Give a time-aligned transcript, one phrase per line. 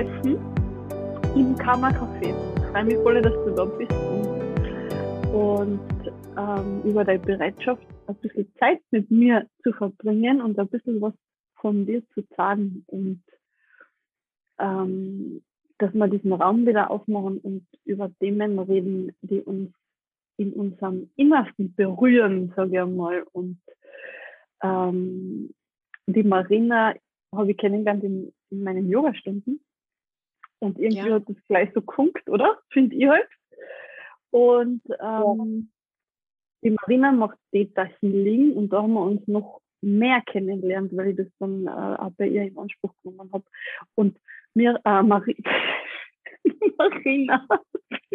[0.00, 0.38] treffen
[1.36, 2.34] im Karma Café.
[2.56, 3.92] Ich freue mich voll, dass du da bist
[5.32, 5.80] und
[6.38, 11.12] ähm, über deine Bereitschaft, ein bisschen Zeit mit mir zu verbringen und ein bisschen was
[11.56, 13.22] von dir zu sagen und
[14.58, 15.42] ähm,
[15.78, 19.72] dass wir diesen Raum wieder aufmachen und über Themen reden, die uns
[20.38, 23.24] in unserem Innersten berühren, sage ich einmal.
[23.32, 23.60] Und
[24.62, 25.52] ähm,
[26.06, 26.94] die Marina
[27.34, 29.60] habe ich kennengelernt in, in meinen Yoga-Stunden.
[30.60, 31.14] Und irgendwie ja.
[31.14, 32.58] hat das gleich so gefunkt, oder?
[32.70, 33.28] Finde ich halt.
[34.30, 35.70] Und ähm,
[36.62, 41.16] die Marina macht Theta Healing und da haben wir uns noch mehr kennengelernt, weil ich
[41.16, 43.44] das dann äh, auch bei ihr in Anspruch genommen habe.
[43.94, 44.18] Und
[44.54, 45.36] mir, äh, Mari
[46.78, 47.46] Marina,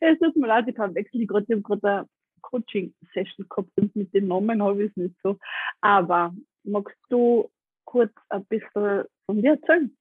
[0.00, 2.08] es tut mir leid, ich verwechsel die gerade, ich habe gerade eine
[2.42, 5.36] Coaching-Session gehabt und mit den Namen habe ich es nicht so.
[5.80, 7.50] Aber magst du
[7.84, 9.96] kurz ein bisschen von dir erzählen?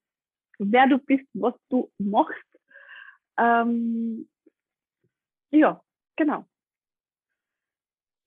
[0.60, 2.44] Wer du bist, was du machst?
[3.38, 4.30] Ähm,
[5.52, 5.82] ja,
[6.16, 6.46] genau.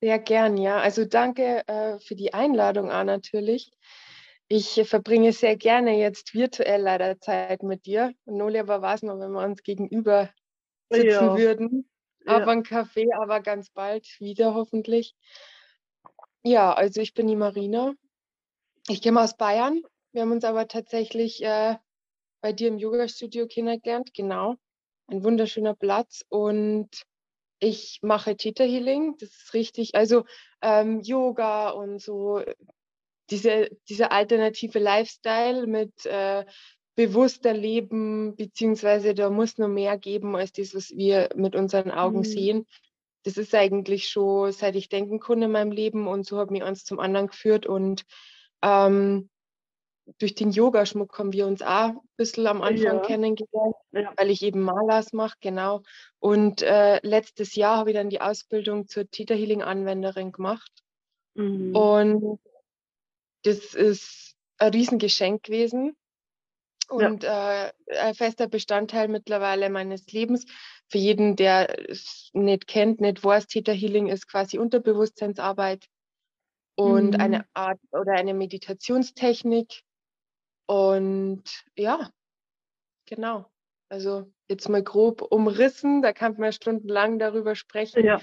[0.00, 0.78] Sehr gern, ja.
[0.78, 3.70] Also danke äh, für die Einladung, Anna, natürlich.
[4.46, 8.14] Ich verbringe sehr gerne jetzt virtuell leider Zeit mit dir.
[8.24, 10.30] Noli, aber war es noch, wenn wir uns gegenüber
[10.88, 11.36] sitzen ja.
[11.36, 11.90] würden.
[12.24, 12.52] Aber ja.
[12.52, 15.14] ein Kaffee, aber ganz bald wieder hoffentlich.
[16.42, 17.94] Ja, also ich bin die Marina.
[18.88, 19.82] Ich komme aus Bayern.
[20.12, 21.76] Wir haben uns aber tatsächlich äh,
[22.40, 24.12] bei dir im Yoga-Studio kennengelernt.
[24.14, 24.56] Genau.
[25.06, 26.24] Ein wunderschöner Platz.
[26.28, 26.88] Und
[27.60, 29.94] ich mache Theta Healing, das ist richtig.
[29.94, 30.24] Also
[30.62, 32.42] ähm, Yoga und so
[33.30, 36.44] diese, diese alternative Lifestyle mit äh,
[36.94, 42.18] bewusster Leben, beziehungsweise da muss noch mehr geben als das, was wir mit unseren Augen
[42.18, 42.24] mhm.
[42.24, 42.66] sehen.
[43.24, 46.62] Das ist eigentlich schon, seit ich denken konnte in meinem Leben und so hat mich
[46.62, 48.04] eins zum anderen geführt und
[48.62, 49.28] ähm,
[50.18, 53.00] durch den Yogaschmuck haben wir uns auch ein bisschen am Anfang ja.
[53.00, 54.12] kennengelernt, ja.
[54.16, 55.82] weil ich eben Malas mache, genau.
[56.18, 60.70] Und äh, letztes Jahr habe ich dann die Ausbildung zur Theta Healing Anwenderin gemacht.
[61.34, 61.76] Mhm.
[61.76, 62.40] Und
[63.44, 65.96] das ist ein Riesengeschenk gewesen
[66.88, 67.66] und ja.
[67.66, 70.46] äh, ein fester Bestandteil mittlerweile meines Lebens.
[70.88, 75.86] Für jeden, der es nicht kennt, nicht weiß, Theta Healing ist quasi Unterbewusstseinsarbeit
[76.76, 77.20] und mhm.
[77.20, 79.82] eine Art oder eine Meditationstechnik,
[80.68, 81.44] und
[81.76, 82.10] ja,
[83.06, 83.46] genau.
[83.88, 88.04] Also jetzt mal grob umrissen, da kann man stundenlang darüber sprechen.
[88.04, 88.20] Ja.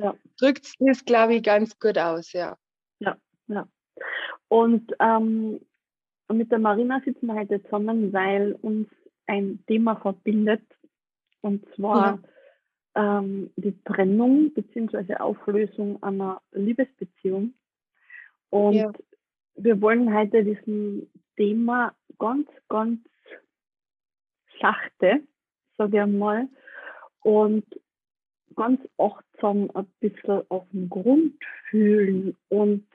[0.00, 0.14] ja.
[0.40, 2.56] Drückt es, glaube ich, ganz gut aus, ja.
[2.98, 3.68] Ja, ja.
[4.48, 5.60] Und ähm,
[6.32, 8.88] mit der Marina sitzen wir heute zusammen, weil uns
[9.26, 10.62] ein Thema verbindet,
[11.42, 12.22] und zwar
[12.96, 13.18] ja.
[13.18, 15.16] ähm, die Trennung bzw.
[15.16, 17.52] Auflösung einer Liebesbeziehung.
[18.48, 18.92] Und ja.
[19.56, 23.00] wir wollen heute diesen Thema ganz, ganz
[24.60, 25.22] sachte,
[25.76, 26.48] sage ich einmal,
[27.22, 27.64] und
[28.54, 31.34] ganz achtsam ein bisschen auf den Grund
[31.70, 32.86] fühlen und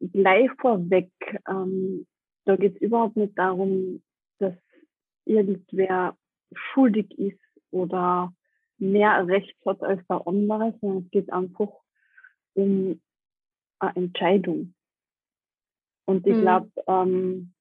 [0.00, 1.10] gleich vorweg,
[1.48, 2.06] ähm,
[2.44, 4.02] da geht es überhaupt nicht darum,
[4.38, 4.54] dass
[5.24, 6.16] irgendwer
[6.52, 8.32] schuldig ist oder
[8.78, 11.72] mehr Recht hat als der andere, sondern es geht einfach
[12.54, 13.00] um
[13.78, 14.75] eine Entscheidung.
[16.06, 16.40] Und ich mhm.
[16.40, 17.52] glaube, ähm,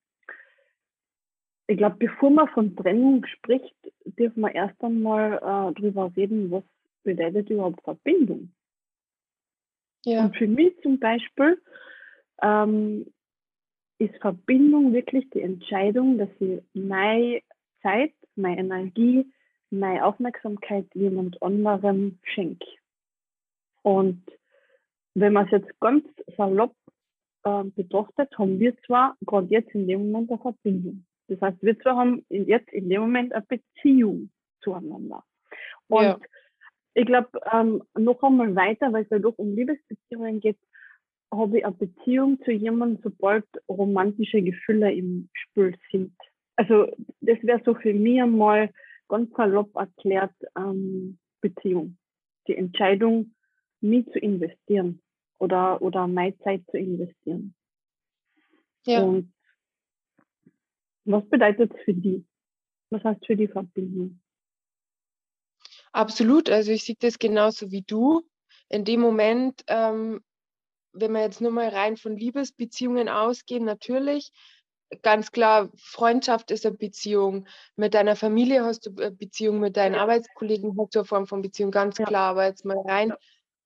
[1.67, 3.75] ich glaube, bevor man von Trennung spricht,
[4.06, 6.63] dürfen wir erst einmal äh, darüber reden, was
[7.03, 8.51] bedeutet überhaupt Verbindung.
[10.06, 10.25] Ja.
[10.25, 11.59] Und für mich zum Beispiel
[12.41, 13.11] ähm,
[13.97, 17.41] ist Verbindung wirklich die Entscheidung, dass ich meine
[17.81, 19.25] Zeit, meine Energie,
[19.72, 22.67] meine Aufmerksamkeit jemand anderem schenke.
[23.81, 24.23] Und
[25.16, 26.06] wenn man es jetzt ganz
[26.38, 26.75] salopp
[27.45, 31.06] äh, betrachtet, haben wir zwar gerade jetzt in dem Moment eine Verbindung.
[31.27, 34.31] Das heißt, wir zwar haben jetzt in dem Moment eine Beziehung
[34.62, 35.24] zueinander.
[35.88, 36.19] Und ja.
[36.95, 40.57] ich glaube, ähm, noch einmal weiter, weil es ja doch um Liebesbeziehungen geht,
[41.31, 46.15] habe ich eine Beziehung zu jemandem, sobald romantische Gefühle im Spiel sind.
[46.56, 46.88] Also
[47.21, 48.69] das wäre so für mich einmal
[49.07, 51.98] ganz salopp erklärt ähm, Beziehung.
[52.48, 53.33] Die Entscheidung,
[53.81, 55.01] mich zu investieren
[55.40, 57.56] oder, oder meine Zeit zu investieren.
[58.86, 59.02] Ja.
[59.02, 59.34] Und
[61.06, 62.26] was bedeutet es für die?
[62.90, 64.20] Was heißt für die Verbindung?
[65.92, 68.24] Absolut, also ich sehe das genauso wie du.
[68.70, 70.22] In dem Moment, ähm,
[70.92, 74.32] wenn wir jetzt nur mal rein von Liebesbeziehungen ausgehen, natürlich,
[75.02, 77.48] ganz klar, Freundschaft ist eine Beziehung.
[77.76, 80.02] Mit deiner Familie hast du eine Beziehung, mit deinen ja.
[80.02, 82.06] Arbeitskollegen hast du eine Form von Beziehung, ganz ja.
[82.06, 82.32] klar.
[82.32, 83.18] Aber jetzt mal rein ja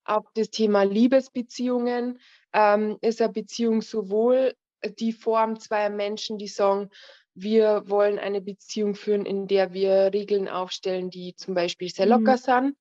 [0.10, 2.20] auf das Thema Liebesbeziehungen
[2.54, 4.56] ähm, ist eine Beziehung sowohl
[4.98, 6.90] die Form zweier Menschen, die sagen,
[7.34, 12.34] wir wollen eine Beziehung führen, in der wir Regeln aufstellen, die zum Beispiel sehr locker
[12.34, 12.38] mhm.
[12.38, 12.78] sind,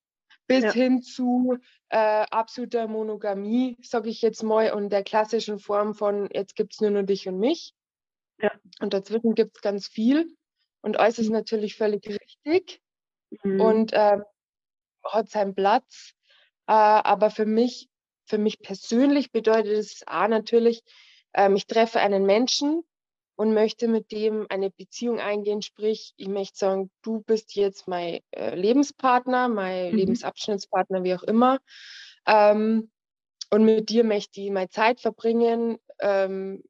[0.46, 0.72] bis ja.
[0.72, 1.58] hin zu
[1.90, 6.80] äh, absoluter Monogamie, sage ich jetzt mal, und der klassischen Form von jetzt gibt es
[6.80, 7.75] nur noch dich und mich.
[8.40, 8.52] Ja.
[8.80, 10.34] Und dazwischen gibt es ganz viel.
[10.80, 11.34] Und alles ist mhm.
[11.34, 12.80] natürlich völlig richtig
[13.42, 13.60] mhm.
[13.60, 14.19] und äh,
[15.04, 16.14] hat seinen Platz.
[16.68, 17.88] Äh, aber für mich,
[18.26, 20.82] für mich persönlich bedeutet es A natürlich,
[21.32, 22.82] ähm, ich treffe einen Menschen
[23.36, 25.62] und möchte mit dem eine Beziehung eingehen.
[25.62, 29.96] Sprich, ich möchte sagen, du bist jetzt mein äh, Lebenspartner, mein mhm.
[29.96, 31.58] Lebensabschnittspartner, wie auch immer.
[32.26, 32.90] Ähm,
[33.50, 35.78] und mit dir möchte ich meine Zeit verbringen.
[36.00, 36.62] Ähm,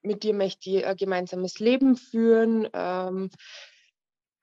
[0.00, 2.68] mit dir möchte ich ein gemeinsames Leben führen.
[2.72, 3.30] Ähm,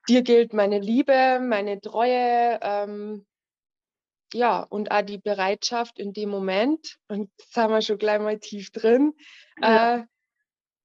[0.08, 3.26] dir gilt meine Liebe, meine Treue, ähm,
[4.34, 8.40] ja, und auch die Bereitschaft in dem Moment, und das haben wir schon gleich mal
[8.40, 9.14] tief drin,
[9.62, 9.98] ja.
[9.98, 10.04] äh,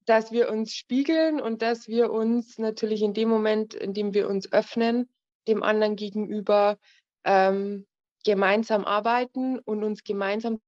[0.07, 4.29] dass wir uns spiegeln und dass wir uns natürlich in dem Moment, in dem wir
[4.29, 5.09] uns öffnen,
[5.49, 6.79] dem anderen gegenüber
[7.25, 7.87] ähm,
[8.25, 10.61] gemeinsam arbeiten und uns gemeinsam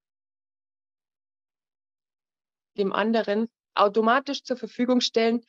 [2.76, 5.40] dem anderen automatisch zur Verfügung stellen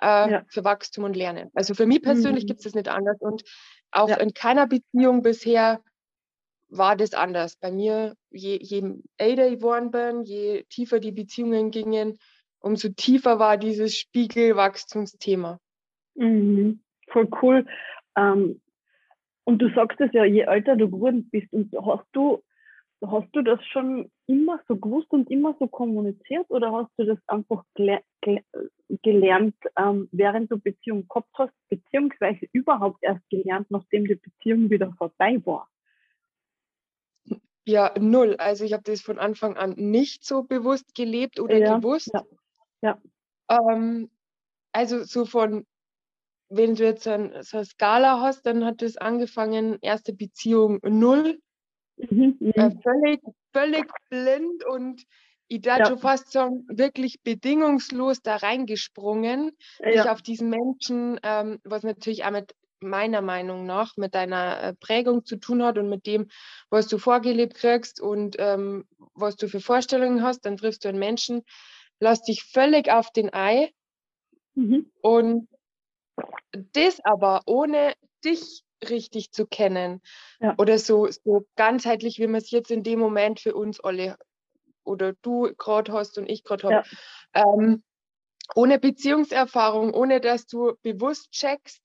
[0.00, 0.44] äh, ja.
[0.48, 1.50] für Wachstum und Lernen.
[1.54, 2.48] Also für mich persönlich mhm.
[2.48, 3.42] gibt es das nicht anders und
[3.90, 4.16] auch ja.
[4.16, 5.82] in keiner Beziehung bisher
[6.76, 7.56] war das anders.
[7.56, 8.82] Bei mir, je, je
[9.16, 12.18] älter ich geworden bin, je tiefer die Beziehungen gingen,
[12.60, 15.58] umso tiefer war dieses Spiegelwachstumsthema.
[16.14, 16.80] Mhm.
[17.08, 17.66] Voll cool.
[18.16, 18.60] Ähm,
[19.44, 22.42] und du sagst es ja, je älter du geworden bist, und hast du
[23.10, 27.18] Hast du das schon immer so gewusst und immer so kommuniziert oder hast du das
[27.26, 28.00] einfach gele
[29.02, 34.92] gelernt, ähm, während du Beziehung gehabt hast, beziehungsweise überhaupt erst gelernt, nachdem die Beziehung wieder
[34.96, 35.68] vorbei war?
[37.66, 38.36] Ja, null.
[38.38, 42.10] Also ich habe das von Anfang an nicht so bewusst gelebt oder ja, gewusst.
[42.12, 42.24] Ja.
[42.82, 43.02] ja.
[43.48, 44.10] Ähm,
[44.72, 45.66] also so von,
[46.48, 51.38] wenn du jetzt so eine Skala hast, dann hat es angefangen, erste Beziehung null,
[51.96, 52.80] Mhm, äh, mhm.
[52.80, 53.20] völlig,
[53.52, 55.04] völlig blind und
[55.46, 55.86] ich darf ja.
[55.86, 59.88] schon fast sagen, wirklich bedingungslos da reingesprungen, ja.
[59.88, 62.54] mich auf diesen Menschen, ähm, was natürlich auch mit
[62.84, 66.28] meiner Meinung nach mit deiner äh, Prägung zu tun hat und mit dem,
[66.70, 70.98] was du vorgelebt kriegst und ähm, was du für Vorstellungen hast, dann triffst du einen
[70.98, 71.42] Menschen,
[72.00, 73.70] lass dich völlig auf den Ei
[74.54, 74.90] mhm.
[75.00, 75.48] und
[76.72, 77.94] das aber ohne
[78.24, 80.00] dich richtig zu kennen.
[80.40, 80.54] Ja.
[80.58, 84.16] Oder so, so ganzheitlich, wie man es jetzt in dem Moment für uns alle
[84.84, 86.88] oder du gerade hast und ich gerade habe.
[87.34, 87.42] Ja.
[87.42, 87.82] Ähm,
[88.54, 91.82] ohne Beziehungserfahrung, ohne dass du bewusst checkst,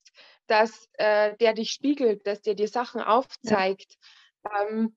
[0.50, 3.96] dass äh, der dich spiegelt, dass der dir Sachen aufzeigt,
[4.44, 4.68] ja.
[4.68, 4.96] ähm,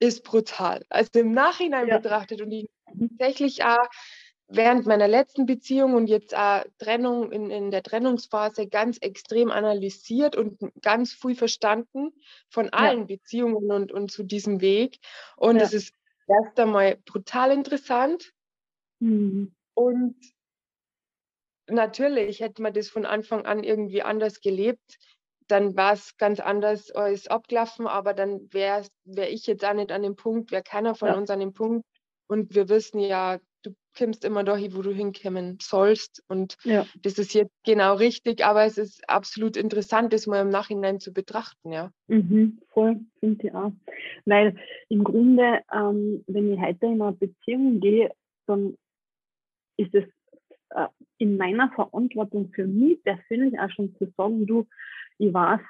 [0.00, 0.84] ist brutal.
[0.88, 2.68] Also im Nachhinein betrachtet und ich
[2.98, 3.88] tatsächlich auch
[4.46, 10.36] während meiner letzten Beziehung und jetzt auch Trennung in, in der Trennungsphase ganz extrem analysiert
[10.36, 12.12] und ganz früh verstanden
[12.48, 13.16] von allen ja.
[13.16, 15.00] Beziehungen und, und zu diesem Weg.
[15.36, 15.92] Und es ist
[16.26, 18.32] erst einmal brutal interessant.
[19.00, 19.54] Mhm.
[19.74, 20.16] Und
[21.70, 24.98] natürlich hätte man das von Anfang an irgendwie anders gelebt,
[25.48, 29.92] dann war es ganz anders als abgelaufen, aber dann wäre wär ich jetzt auch nicht
[29.92, 31.16] an dem Punkt, wäre keiner von ja.
[31.16, 31.86] uns an dem Punkt.
[32.26, 36.22] Und wir wissen ja, du kommst immer dahin, wo du hinkommen sollst.
[36.28, 36.86] Und ja.
[37.02, 41.12] das ist jetzt genau richtig, aber es ist absolut interessant, das mal im Nachhinein zu
[41.12, 41.90] betrachten, ja.
[42.08, 43.72] Mhm, voll, finde ich auch.
[44.26, 44.56] Weil
[44.88, 48.12] im Grunde, ähm, wenn ich heute in eine Beziehung gehe,
[48.46, 48.76] dann
[49.78, 50.04] ist es
[50.70, 50.86] äh,
[51.18, 54.66] in meiner Verantwortung für mich persönlich auch schon zu sagen, du,
[55.18, 55.60] ich weiß,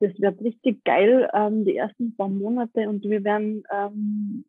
[0.00, 4.44] das wird richtig geil, ähm, die ersten paar Monate und wir werden ähm,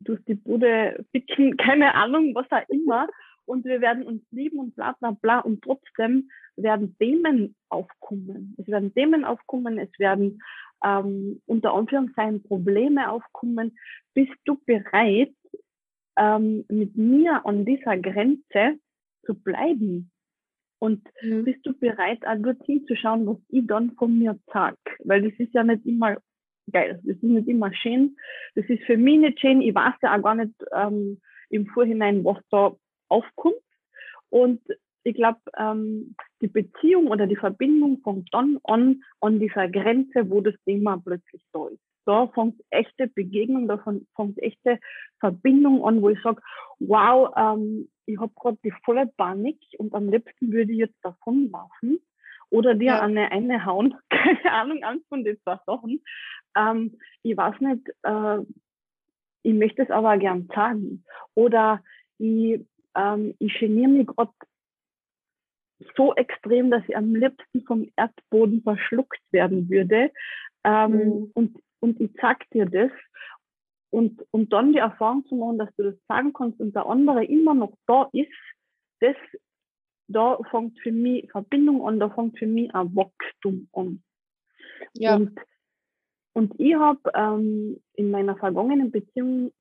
[0.00, 3.08] durch die Bude ficken, keine Ahnung, was auch immer.
[3.44, 5.40] Und wir werden uns lieben und bla bla bla.
[5.40, 8.54] Und trotzdem werden Themen aufkommen.
[8.58, 10.42] Es werden Themen aufkommen, es werden
[10.84, 13.78] ähm, unter Anführungszeichen Probleme aufkommen.
[14.12, 15.32] Bist du bereit,
[16.18, 18.78] ähm, mit mir an dieser Grenze
[19.28, 20.10] zu bleiben?
[20.80, 21.44] Und mhm.
[21.44, 24.76] bist du bereit, auch dort hinzuschauen, was ich dann von mir sag?
[25.04, 26.16] Weil das ist ja nicht immer
[26.70, 27.00] geil.
[27.04, 28.16] Das ist nicht immer schön.
[28.54, 29.60] Das ist für mich nicht schön.
[29.60, 31.20] Ich weiß ja auch gar nicht ähm,
[31.50, 32.76] im Vorhinein, was da
[33.08, 33.56] aufkommt.
[34.30, 34.60] Und
[35.04, 40.40] ich glaube, ähm, die Beziehung oder die Verbindung fängt dann an, an dieser Grenze, wo
[40.40, 41.87] das Thema plötzlich da ist.
[42.08, 43.76] Da fängt echte Begegnung, da
[44.16, 44.80] fängt echte
[45.20, 46.40] Verbindung an, wo ich sage,
[46.78, 52.00] wow, ähm, ich habe gerade die volle Panik und am liebsten würde ich jetzt davonlaufen
[52.48, 53.00] oder dir ja.
[53.02, 56.02] eine eine hauen, keine Ahnung, eins von den zwei Sachen.
[56.56, 58.38] Ähm, ich weiß nicht, äh,
[59.42, 61.04] ich möchte es aber gern sagen.
[61.34, 61.84] Oder
[62.16, 64.32] ich, ähm, ich geniere mich gerade
[65.94, 70.10] so extrem, dass ich am liebsten vom Erdboden verschluckt werden würde.
[70.64, 71.30] Ähm, mhm.
[71.34, 72.90] und, und ich sag dir das.
[73.90, 77.24] Und, und dann die Erfahrung zu machen, dass du das sagen kannst und der andere
[77.24, 78.28] immer noch da ist,
[79.00, 79.16] das,
[80.08, 84.02] da fängt für mich Verbindung an, da fängt für mich ein Wachstum an.
[84.92, 85.16] Ja.
[85.16, 85.38] Und,
[86.34, 89.52] und ich habe ähm, in meiner vergangenen Beziehung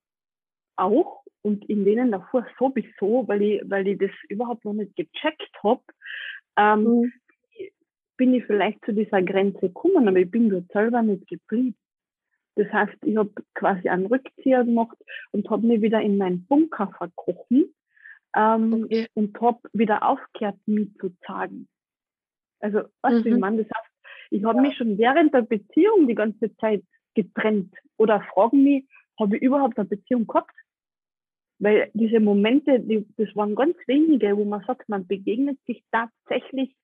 [0.76, 5.52] auch und in denen davor sowieso, weil ich, weil ich das überhaupt noch nicht gecheckt
[5.64, 5.82] habe,
[6.58, 7.14] ähm, mhm.
[8.18, 11.78] bin ich vielleicht zu dieser Grenze gekommen, aber ich bin dort selber nicht geblieben.
[12.58, 14.98] Das heißt, ich habe quasi einen Rückzieher gemacht
[15.32, 17.72] und habe mich wieder in meinen Bunker verkrochen
[18.36, 19.08] ähm, okay.
[19.14, 21.68] und habe wieder aufgehört, mich zu sagen.
[22.60, 23.28] Also, was mhm.
[23.28, 23.94] ich meine, das heißt,
[24.32, 24.62] ich habe ja.
[24.64, 26.84] mich schon während der Beziehung die ganze Zeit
[27.14, 28.86] getrennt oder fragen mich,
[29.20, 30.56] habe ich überhaupt eine Beziehung gehabt?
[31.60, 36.76] Weil diese Momente, die, das waren ganz wenige, wo man sagt, man begegnet sich tatsächlich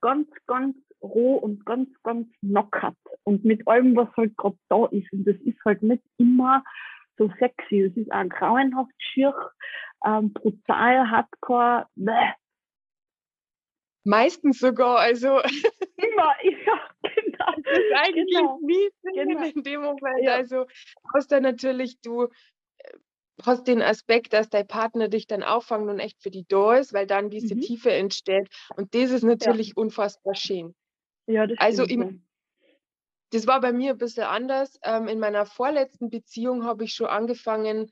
[0.00, 5.12] ganz, ganz roh und ganz, ganz knockert und mit allem, was halt gerade da ist.
[5.12, 6.62] Und das ist halt nicht immer
[7.16, 7.82] so sexy.
[7.82, 9.34] Es ist auch grauenhaft schier,
[10.04, 11.86] ähm, brutal, hardcore.
[11.96, 12.32] Bäh.
[14.04, 15.40] Meistens sogar, also.
[15.96, 17.54] Immer, ja, genau.
[17.62, 18.58] Das ist eigentlich genau.
[18.62, 19.44] nie genau.
[19.44, 20.22] in dem Moment.
[20.22, 20.34] Ja.
[20.34, 20.66] Also,
[21.14, 22.28] außer natürlich, du
[23.44, 26.92] hast den Aspekt, dass dein Partner dich dann auffangt und echt für die da ist,
[26.92, 27.60] weil dann diese mhm.
[27.60, 28.48] Tiefe entsteht.
[28.76, 29.74] Und das ist natürlich ja.
[29.76, 30.74] unfassbar schön.
[31.30, 32.22] Ja, das also im,
[33.30, 34.78] das war bei mir ein bisschen anders.
[34.82, 37.90] Ähm, in meiner vorletzten Beziehung habe ich schon angefangen,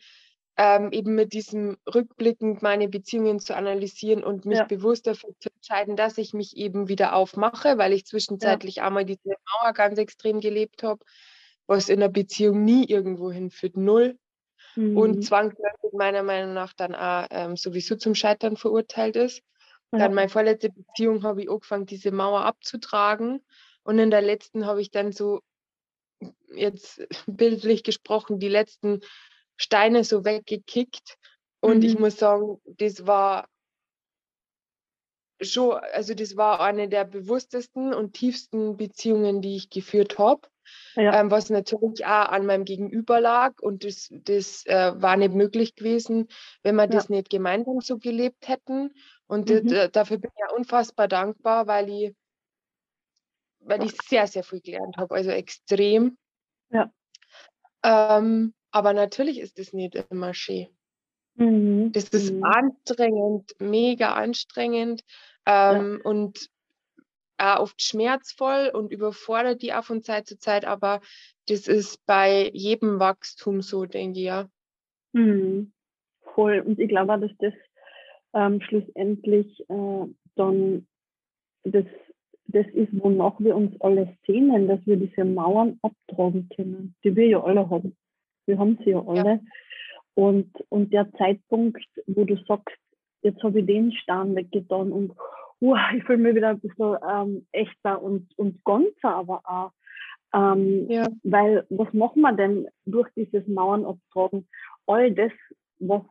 [0.56, 4.64] ähm, eben mit diesem rückblickend meine Beziehungen zu analysieren und mich ja.
[4.64, 8.86] bewusst dafür zu entscheiden, dass ich mich eben wieder aufmache, weil ich zwischenzeitlich ja.
[8.86, 11.04] einmal diese Mauer ganz extrem gelebt habe,
[11.68, 14.18] was in einer Beziehung nie irgendwo hinführt, null.
[14.74, 14.96] Mhm.
[14.96, 19.42] Und zwangsläufig meiner Meinung nach dann auch ähm, sowieso zum Scheitern verurteilt ist.
[19.92, 20.00] Ja.
[20.00, 23.44] Dann meine vorletzte Beziehung habe ich angefangen, diese Mauer abzutragen.
[23.82, 25.40] Und in der letzten habe ich dann so,
[26.54, 29.00] jetzt bildlich gesprochen, die letzten
[29.56, 31.16] Steine so weggekickt.
[31.60, 31.84] Und mhm.
[31.84, 33.48] ich muss sagen, das war
[35.40, 40.48] schon, also das war eine der bewusstesten und tiefsten Beziehungen, die ich geführt habe.
[40.94, 41.20] Ja.
[41.20, 45.76] Ähm, was natürlich auch an meinem Gegenüber lag und das, das äh, war nicht möglich
[45.76, 46.28] gewesen,
[46.62, 46.88] wenn wir ja.
[46.88, 48.92] das nicht gemeinsam so gelebt hätten.
[49.26, 49.90] Und mhm.
[49.92, 52.14] dafür bin ich ja unfassbar dankbar, weil ich,
[53.60, 56.16] weil ich sehr, sehr viel gelernt habe, also extrem.
[56.70, 56.90] Ja.
[57.84, 60.68] Ähm, aber natürlich ist es nicht immer schön.
[61.34, 61.92] Mhm.
[61.92, 62.44] Das ist mhm.
[62.44, 65.02] anstrengend, mega anstrengend.
[65.46, 66.10] Ähm, ja.
[66.10, 66.50] Und
[67.38, 71.00] auch oft schmerzvoll und überfordert die auch von Zeit zu Zeit, aber
[71.48, 74.48] das ist bei jedem Wachstum so, denke ich ja.
[75.12, 75.72] Mhm.
[76.34, 76.60] Voll.
[76.60, 77.54] Und ich glaube auch, dass das
[78.34, 80.86] ähm, schlussendlich äh, dann
[81.64, 81.84] das,
[82.46, 87.26] das ist, wonach wir uns alle sehnen, dass wir diese Mauern abtragen können, die wir
[87.26, 87.96] ja alle haben.
[88.46, 89.24] Wir haben sie ja alle.
[89.24, 89.40] Ja.
[90.14, 92.76] Und, und der Zeitpunkt, wo du sagst,
[93.22, 95.12] jetzt habe ich den Stern weggetan und
[95.60, 99.72] uh, ich fühle mich wieder ein bisschen ähm, echter und, und ganzer, aber auch.
[100.34, 101.08] Ähm, ja.
[101.22, 104.46] Weil was machen wir denn durch dieses Mauern abtragen?
[104.86, 105.32] All das,
[105.78, 106.02] was,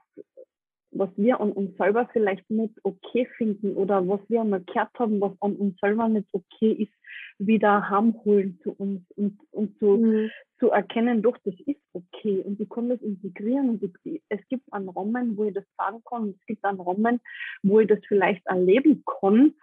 [0.92, 5.20] was wir an uns selber vielleicht nicht okay finden oder was wir einmal gehört haben,
[5.22, 6.94] was an uns selber nicht okay ist,
[7.40, 10.32] wieder heimholen zu uns und, und zu, mhm.
[10.60, 14.72] zu erkennen, doch, das ist okay und ich kann das integrieren und ich, es gibt
[14.72, 17.20] einen Rahmen, wo ich das sagen kann und es gibt einen Rahmen,
[17.64, 19.54] wo ich das vielleicht erleben kann,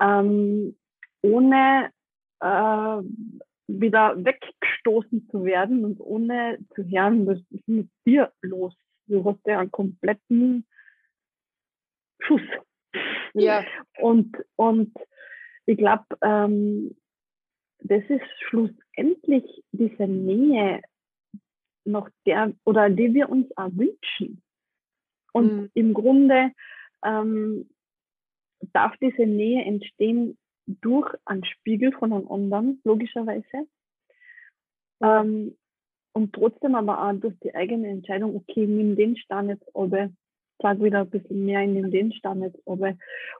[0.00, 0.76] ähm,
[1.22, 1.90] ohne
[2.40, 3.02] äh,
[3.68, 8.74] wieder weggestoßen zu werden und ohne zu hören, was ist mit dir los?
[9.06, 10.66] Du hast ja einen kompletten
[12.26, 12.42] Schuss.
[13.34, 13.64] Ja.
[13.98, 14.94] Und, und
[15.66, 16.96] ich glaube, ähm,
[17.80, 20.82] das ist schlussendlich diese Nähe,
[21.84, 24.42] noch der oder die wir uns auch wünschen.
[25.32, 25.70] Und mhm.
[25.74, 26.52] im Grunde
[27.04, 27.68] ähm,
[28.72, 33.66] darf diese Nähe entstehen durch einen Spiegel von einem anderen, logischerweise.
[35.02, 35.56] Ähm,
[36.14, 40.10] und trotzdem aber auch durch die eigene Entscheidung, okay, nimm den Stein jetzt aber,
[40.62, 42.94] sag wieder ein bisschen mehr, in den Stein jetzt aber.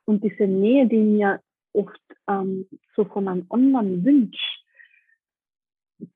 [0.05, 1.41] Und diese Nähe, die mir
[1.73, 4.39] oft ähm, so von einem anderen wünsche,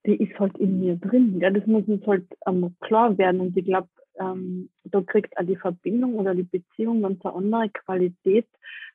[0.04, 1.38] die ist halt in mir drin.
[1.40, 3.40] Ja, das muss uns halt ähm, klar werden.
[3.40, 7.70] Und ich glaube, ähm, da kriegt auch die Verbindung oder die Beziehung ganz eine andere
[7.70, 8.48] Qualität,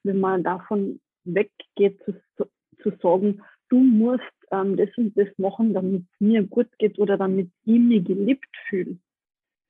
[0.03, 2.13] wenn man davon weggeht zu,
[2.81, 7.17] zu sagen, du musst ähm, das und das machen, damit es mir gut geht oder
[7.17, 8.97] damit ich mich geliebt fühle.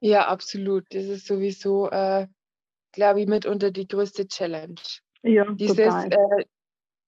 [0.01, 0.85] Ja, absolut.
[0.89, 2.27] Das ist sowieso, äh,
[2.91, 4.81] glaube ich, mitunter die größte Challenge.
[5.21, 6.45] Ja, Dieses, äh,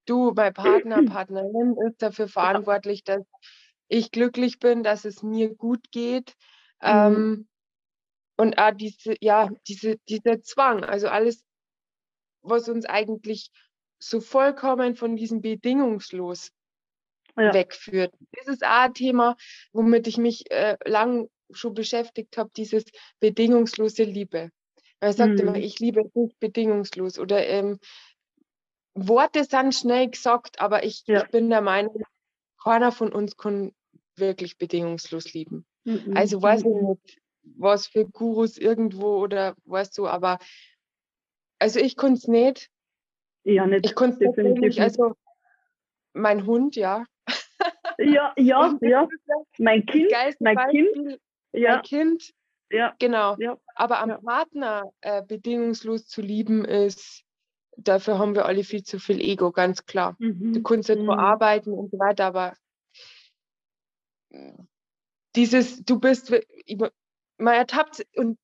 [0.06, 3.24] du, mein Partner, Partnerin ist dafür verantwortlich, dass
[3.88, 6.36] ich glücklich bin, dass es mir gut geht.
[6.82, 6.88] Mhm.
[6.90, 7.48] Ähm,
[8.38, 11.44] und auch diese, ja, diese, dieser Zwang, also alles,
[12.42, 13.52] was uns eigentlich
[14.00, 16.52] so vollkommen von diesem bedingungslos
[17.38, 17.54] ja.
[17.54, 18.14] wegführt.
[18.32, 19.36] Das ist auch ein Thema,
[19.72, 22.86] womit ich mich äh, lang schon beschäftigt habe, dieses
[23.20, 24.50] bedingungslose Liebe.
[25.00, 25.40] Er sagt mhm.
[25.40, 27.20] immer, ich liebe nicht bedingungslos.
[27.20, 27.80] Oder ähm,
[28.94, 31.24] Worte sind schnell gesagt, aber ich, ja.
[31.24, 32.04] ich bin der Meinung,
[32.62, 33.74] keiner von uns kann
[34.16, 35.66] wirklich bedingungslos lieben.
[35.84, 36.16] Mhm.
[36.16, 36.90] Also weiß ich mhm.
[36.90, 37.22] nicht,
[37.58, 40.40] was für Gurus irgendwo oder weißt du, aber
[41.60, 42.70] also ich konnte es nicht.
[43.44, 43.86] Ja, nicht.
[43.86, 44.80] Ich konnte es nicht.
[44.80, 45.16] Also
[46.14, 47.06] mein Hund, ja.
[47.98, 49.08] Ja, ja, ja.
[49.58, 51.20] Mein Kind, mein Kind.
[51.54, 51.76] Ja.
[51.76, 52.34] Mein Kind.
[52.70, 52.96] Ja.
[53.00, 53.36] Genau.
[53.40, 53.58] Ja.
[53.76, 54.18] Aber am ja.
[54.18, 57.24] Partner äh, bedingungslos zu lieben ist,
[57.78, 60.16] dafür haben wir alle viel zu viel Ego, ganz klar.
[60.20, 60.54] Mhm.
[60.54, 61.10] Du kannst nicht mhm.
[61.10, 62.54] arbeiten und so weiter, aber
[65.36, 66.34] dieses, du bist,
[67.38, 68.40] man ertappt und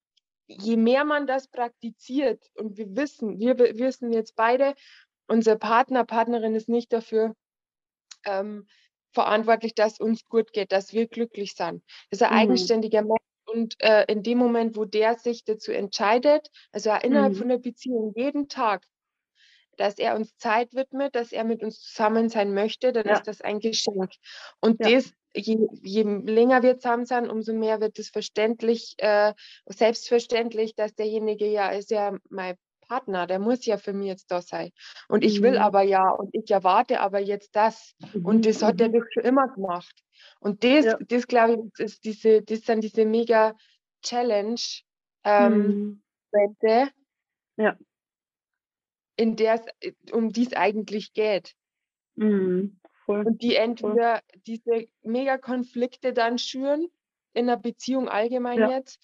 [0.48, 4.76] je mehr man das praktiziert und wir wissen, wir wissen jetzt beide,
[5.28, 7.36] unser Partner, Partnerin ist nicht dafür
[8.26, 8.68] ähm,
[9.12, 11.84] verantwortlich, dass uns gut geht, dass wir glücklich sind.
[12.10, 12.40] Das ist ein mhm.
[12.40, 17.38] eigenständiger Mensch und äh, in dem Moment, wo der sich dazu entscheidet, also innerhalb mhm.
[17.38, 18.86] von der Beziehung jeden Tag,
[19.78, 23.14] dass er uns Zeit widmet, dass er mit uns zusammen sein möchte, dann ja.
[23.14, 24.12] ist das ein Geschenk.
[24.60, 24.92] Und ja.
[24.92, 29.34] das, je, je, länger wir zusammen sind, umso mehr wird es verständlich, äh,
[29.66, 32.56] selbstverständlich, dass derjenige ja ist ja mein
[32.90, 34.72] Partner, der muss ja für mich jetzt da sein.
[35.08, 35.58] Und ich will mhm.
[35.60, 37.96] aber ja und ich erwarte aber jetzt das.
[38.14, 38.26] Mhm.
[38.26, 39.06] Und das hat er mhm.
[39.14, 40.04] schon immer gemacht.
[40.40, 40.98] Und das, ja.
[41.00, 43.56] das glaube ich, ist diese, das sind diese mega
[44.02, 44.60] Challenge
[45.24, 46.02] ähm,
[46.34, 46.58] mhm.
[47.58, 47.78] ja.
[49.16, 51.54] in der es um dies eigentlich geht.
[52.16, 52.80] Mhm.
[53.06, 54.42] Und die entweder Voll.
[54.46, 56.88] diese mega Konflikte dann schüren
[57.34, 58.70] in einer Beziehung allgemein ja.
[58.72, 59.00] jetzt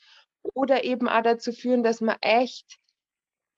[0.53, 2.77] oder eben auch dazu führen, dass man echt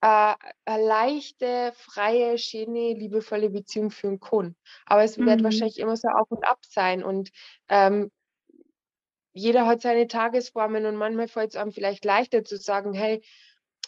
[0.08, 4.56] äh, eine leichte, freie, schöne, liebevolle Beziehung führen kann.
[4.86, 5.44] Aber es wird mhm.
[5.44, 7.04] wahrscheinlich immer so auf und ab sein.
[7.04, 7.30] Und
[7.68, 8.10] ähm,
[9.34, 13.22] jeder hat seine Tagesformen und manchmal fällt es einem vielleicht leichter zu sagen, hey,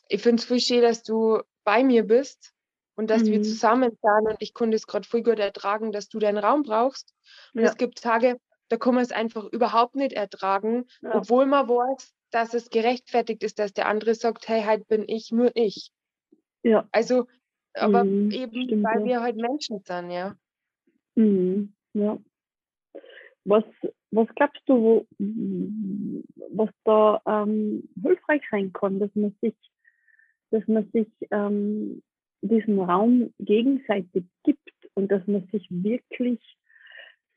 [0.10, 2.54] ich finde es voll schön, dass du bei mir bist
[2.96, 3.28] und dass mhm.
[3.28, 6.64] wir zusammen sind und ich konnte es gerade voll gut ertragen, dass du deinen Raum
[6.64, 7.14] brauchst.
[7.54, 7.70] Und ja.
[7.70, 11.16] es gibt Tage, da kann man es einfach überhaupt nicht ertragen, ja.
[11.16, 15.32] obwohl man weiß, dass es gerechtfertigt ist, dass der andere sagt, hey, halt bin ich
[15.32, 15.94] nur ich.
[16.64, 16.88] Ja.
[16.92, 17.28] Also,
[17.74, 19.06] aber mhm, eben, stimmt, weil ja.
[19.06, 20.36] wir halt Menschen sind, ja.
[21.16, 22.18] Mhm, ja.
[23.46, 23.64] Was,
[24.12, 25.08] was glaubst du, wo,
[26.52, 29.56] was da ähm, hilfreich sein kann, dass man sich,
[30.52, 32.02] dass man sich ähm,
[32.42, 36.40] diesen Raum gegenseitig gibt und dass man sich wirklich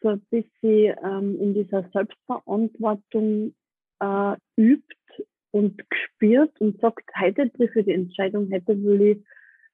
[0.01, 3.55] so ein bisschen ähm, in dieser Selbstverantwortung
[4.01, 4.97] äh, übt
[5.53, 9.25] und gespürt und sagt, heute ich die Entscheidung, heute will ich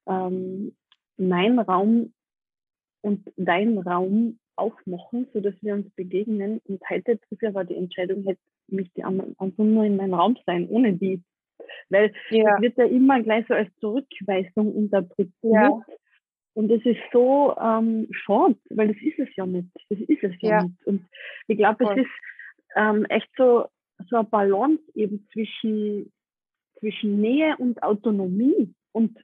[0.07, 0.77] ähm,
[1.17, 2.12] meinen Raum
[3.01, 6.61] und deinen Raum aufmachen, so dass wir uns begegnen.
[6.67, 10.69] Und heute ich aber die Entscheidung, hätte mich die einfach nur in meinem Raum sein,
[10.69, 11.23] ohne die.
[11.91, 12.53] Weil ja.
[12.53, 15.33] das wird ja immer gleich so als Zurückweisung interpretiert.
[15.43, 15.81] Ja.
[16.55, 19.69] Und es ist so ähm, schade, weil das ist es ja nicht.
[19.91, 20.62] Das ist es ja, ja.
[20.64, 20.87] nicht.
[20.87, 21.07] Und
[21.47, 22.11] ich glaube, es ist
[22.75, 23.67] ähm, echt so
[24.08, 26.12] so eine Balance eben zwischen,
[26.78, 28.74] zwischen Nähe und Autonomie.
[28.92, 29.18] Und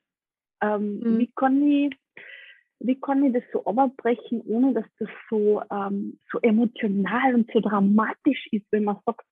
[0.60, 1.18] ähm, mhm.
[1.18, 1.96] wie kann ich
[2.80, 7.60] wie kann ich das so abbrechen, ohne dass das so, ähm, so emotional und so
[7.60, 9.26] dramatisch ist, wenn man sagt,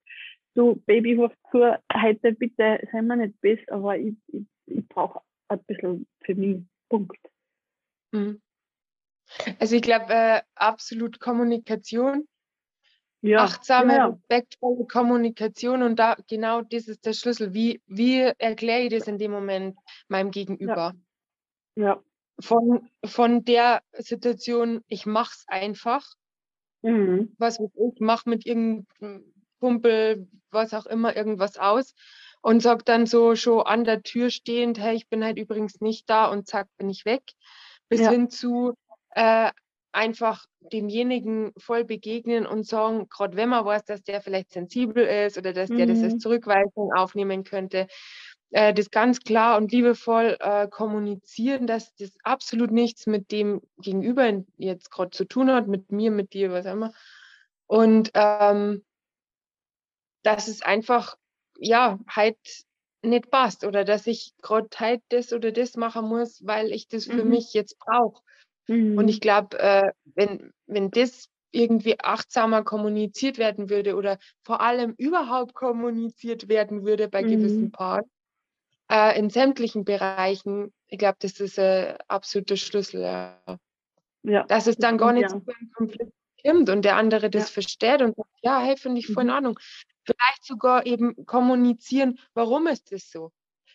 [0.54, 5.20] du Baby, hör zu, heute bitte sei mir nicht best, aber ich, ich, ich brauche
[5.48, 6.62] ein bisschen für mich.
[6.88, 7.18] Punkt.
[8.12, 8.40] Mhm.
[9.58, 12.26] Also ich glaube, äh, absolut Kommunikation
[13.22, 14.06] ja, achtsame, ja.
[14.06, 17.54] respektvolle Kommunikation und da genau das ist der Schlüssel.
[17.54, 19.76] Wie, wie erkläre ich das in dem Moment
[20.08, 20.94] meinem Gegenüber?
[21.76, 21.84] Ja.
[21.84, 22.02] ja.
[22.40, 26.04] Von, von der Situation, ich mache es einfach.
[26.82, 27.34] Mhm.
[27.38, 31.94] Was ich mache mit irgendeinem Kumpel, was auch immer, irgendwas aus
[32.40, 36.10] und sage dann so schon an der Tür stehend, hey, ich bin halt übrigens nicht
[36.10, 37.22] da und zack, bin ich weg.
[37.88, 38.10] Bis ja.
[38.10, 38.74] hin zu,
[39.10, 39.52] äh,
[39.92, 45.38] einfach demjenigen voll begegnen und sagen, gerade wenn man weiß, dass der vielleicht sensibel ist
[45.38, 45.76] oder dass mhm.
[45.76, 46.20] der das als mhm.
[46.20, 47.88] Zurückweisung aufnehmen könnte,
[48.52, 54.42] äh, das ganz klar und liebevoll äh, kommunizieren, dass das absolut nichts mit dem Gegenüber
[54.58, 56.92] jetzt gerade zu tun hat, mit mir, mit dir, was auch immer.
[57.66, 58.84] Und ähm,
[60.22, 61.16] dass es einfach,
[61.58, 62.38] ja, halt
[63.04, 67.06] nicht passt oder dass ich gerade halt das oder das machen muss, weil ich das
[67.06, 67.30] für Mhm.
[67.30, 68.22] mich jetzt brauche.
[68.94, 69.22] Und ich Mhm.
[69.22, 76.48] glaube, äh, wenn, wenn das irgendwie achtsamer kommuniziert werden würde oder vor allem überhaupt kommuniziert
[76.48, 77.72] werden würde bei gewissen Mhm.
[77.72, 78.04] Paaren,
[78.90, 83.42] äh, in sämtlichen Bereichen, ich glaube, das ist ein absoluter Schlüssel, ja.
[84.24, 85.42] Ja, Dass es dann gar nicht zu ja.
[85.46, 86.12] einem Konflikt
[86.44, 87.50] kommt und der andere das Ja.
[87.50, 89.32] versteht und sagt, ja, hey, finde ich voll in Mhm.
[89.32, 89.58] Ordnung.
[90.04, 93.30] Vielleicht sogar eben kommunizieren, warum ist das so?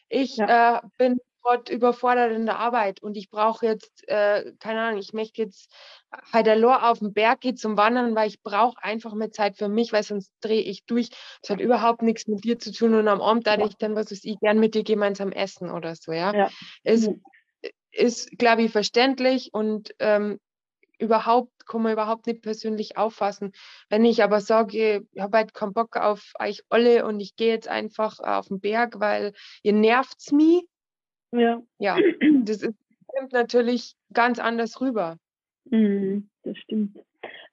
[0.10, 0.48] Ich Ja.
[0.48, 5.14] äh, bin gerade überfordert in der Arbeit und ich brauche jetzt, äh, keine Ahnung, ich
[5.14, 5.72] möchte jetzt
[6.32, 9.94] allein auf den Berg gehen zum Wandern, weil ich brauche einfach mehr Zeit für mich,
[9.94, 11.10] weil sonst drehe ich durch.
[11.42, 13.66] Das hat überhaupt nichts mit dir zu tun und am Abend da Ja.
[13.66, 16.34] ich dann, was weiß ich, gern mit dir gemeinsam essen oder so, ja.
[16.34, 16.50] Ja.
[16.84, 17.14] Es Ja.
[17.92, 20.40] ist, glaube ich, verständlich und ähm,
[21.00, 23.52] überhaupt, kann man überhaupt nicht persönlich auffassen.
[23.90, 27.50] Wenn ich aber sage, ich habe halt keinen Bock auf euch alle und ich gehe
[27.50, 29.34] jetzt einfach auf den Berg, weil
[29.64, 30.64] ihr nervt's mich,
[31.32, 31.62] Ja.
[31.80, 31.98] ja,
[32.44, 32.76] das ist,
[33.08, 35.18] kommt natürlich ganz anders rüber.
[35.70, 36.30] Mhm.
[36.44, 36.98] Das stimmt.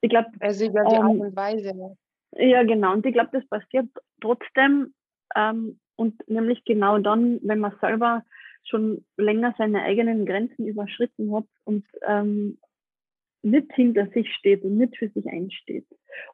[0.01, 1.75] Ich glaube, Also über die Art ähm, und Weise.
[1.75, 1.97] ne?
[2.37, 2.93] ja genau.
[2.93, 3.89] Und ich glaube, das passiert
[4.21, 4.95] trotzdem
[5.35, 8.25] ähm, und nämlich genau dann, wenn man selber
[8.65, 12.59] schon länger seine eigenen Grenzen überschritten hat und ähm,
[13.43, 15.87] nicht hinter sich steht und nicht für sich einsteht.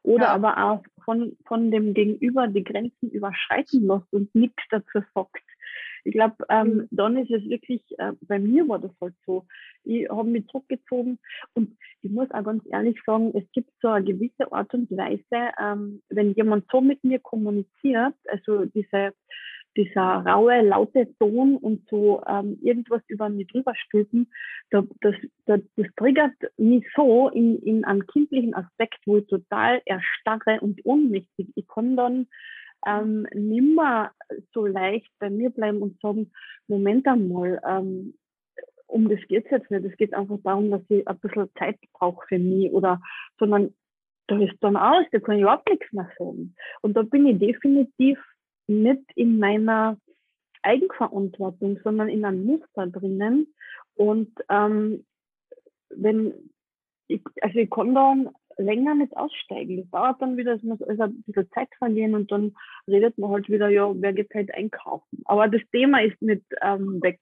[0.02, 0.34] Oder Ja.
[0.34, 5.42] aber auch von, von dem Gegenüber die Grenzen überschreiten lässt und nichts dazu sagt.
[6.04, 6.88] Ich glaube, ähm, Mhm.
[6.90, 9.46] dann ist es wirklich, äh, bei mir war das halt so.
[9.84, 11.18] Ich habe mich zurückgezogen
[11.54, 15.52] und ich muss auch ganz ehrlich sagen, es gibt so eine gewisse Art und Weise,
[15.60, 19.12] ähm, wenn jemand so mit mir kommuniziert, also diese,
[19.76, 24.30] dieser raue, laute Ton und so ähm, irgendwas über mich drüber stülpen,
[24.70, 25.14] da, das,
[25.46, 30.84] das, das triggert mich so in, in einem kindlichen Aspekt, wo ich total erstarre und
[30.84, 31.48] ohnmächtig.
[31.54, 32.26] Ich kann dann
[32.86, 34.12] ähm, nimmer
[34.52, 36.30] so leicht bei mir bleiben und sagen,
[36.68, 38.14] Moment einmal, ähm,
[38.86, 39.84] um das geht's jetzt nicht.
[39.84, 43.00] Es geht einfach darum, dass ich ein bisschen Zeit brauche für mich oder,
[43.38, 43.74] sondern
[44.26, 46.54] da ist dann aus, da kann ich überhaupt nichts mehr sagen.
[46.82, 48.18] Und da bin ich definitiv
[48.66, 49.96] nicht in meiner
[50.62, 53.52] Eigenverantwortung, sondern in einem Muster drinnen.
[53.94, 55.04] Und ähm,
[55.90, 56.50] wenn
[57.08, 59.78] ich, also ich kann dann länger nicht aussteigen.
[59.78, 62.54] Das dauert dann wieder, es muss also ein bisschen Zeit verlieren und dann
[62.86, 65.22] redet man halt wieder, ja, wer geht halt einkaufen.
[65.24, 67.20] Aber das Thema ist nicht ähm, weg.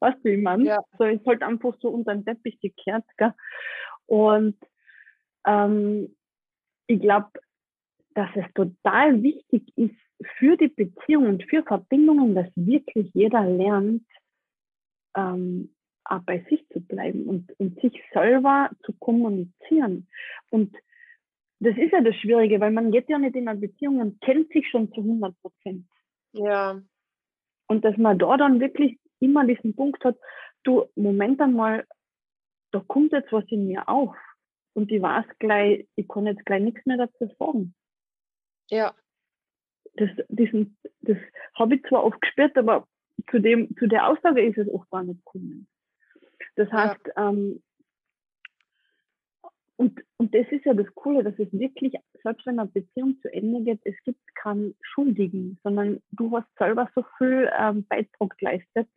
[0.00, 0.64] Weißt du, wie man?
[0.64, 0.82] Ja.
[0.98, 3.04] So ist halt einfach so unter den Teppich gekehrt.
[3.16, 3.32] Gell?
[4.06, 4.56] Und
[5.46, 6.14] ähm,
[6.86, 7.30] ich glaube,
[8.14, 9.94] dass es total wichtig ist
[10.38, 14.04] für die Beziehung und für Verbindungen, dass wirklich jeder lernt,
[15.16, 15.73] ähm,
[16.04, 20.08] auch bei sich zu bleiben und, und sich selber zu kommunizieren.
[20.50, 20.76] Und
[21.60, 24.52] das ist ja das Schwierige, weil man geht ja nicht in einer Beziehung und kennt
[24.52, 25.86] sich schon zu 100 Prozent.
[26.32, 26.80] Ja,
[27.68, 30.18] Und dass man da dann wirklich immer diesen Punkt hat,
[30.64, 31.86] du, Moment einmal,
[32.72, 34.14] da kommt jetzt was in mir auf.
[34.74, 37.74] Und ich weiß gleich, ich kann jetzt gleich nichts mehr dazu sagen.
[38.70, 38.94] ja,
[39.94, 41.16] Das, diesen, das
[41.54, 42.86] habe ich zwar oft gespürt, aber
[43.30, 45.68] zu, dem, zu der Aussage ist es oft gar nicht gekommen.
[46.56, 46.90] Das Ja.
[46.90, 47.62] heißt, ähm,
[49.76, 53.32] und, und das ist ja das Coole, dass es wirklich, selbst wenn eine Beziehung zu
[53.32, 58.88] Ende geht, es gibt keinen Schuldigen, sondern du hast selber so viel ähm, Beitrag geleistet,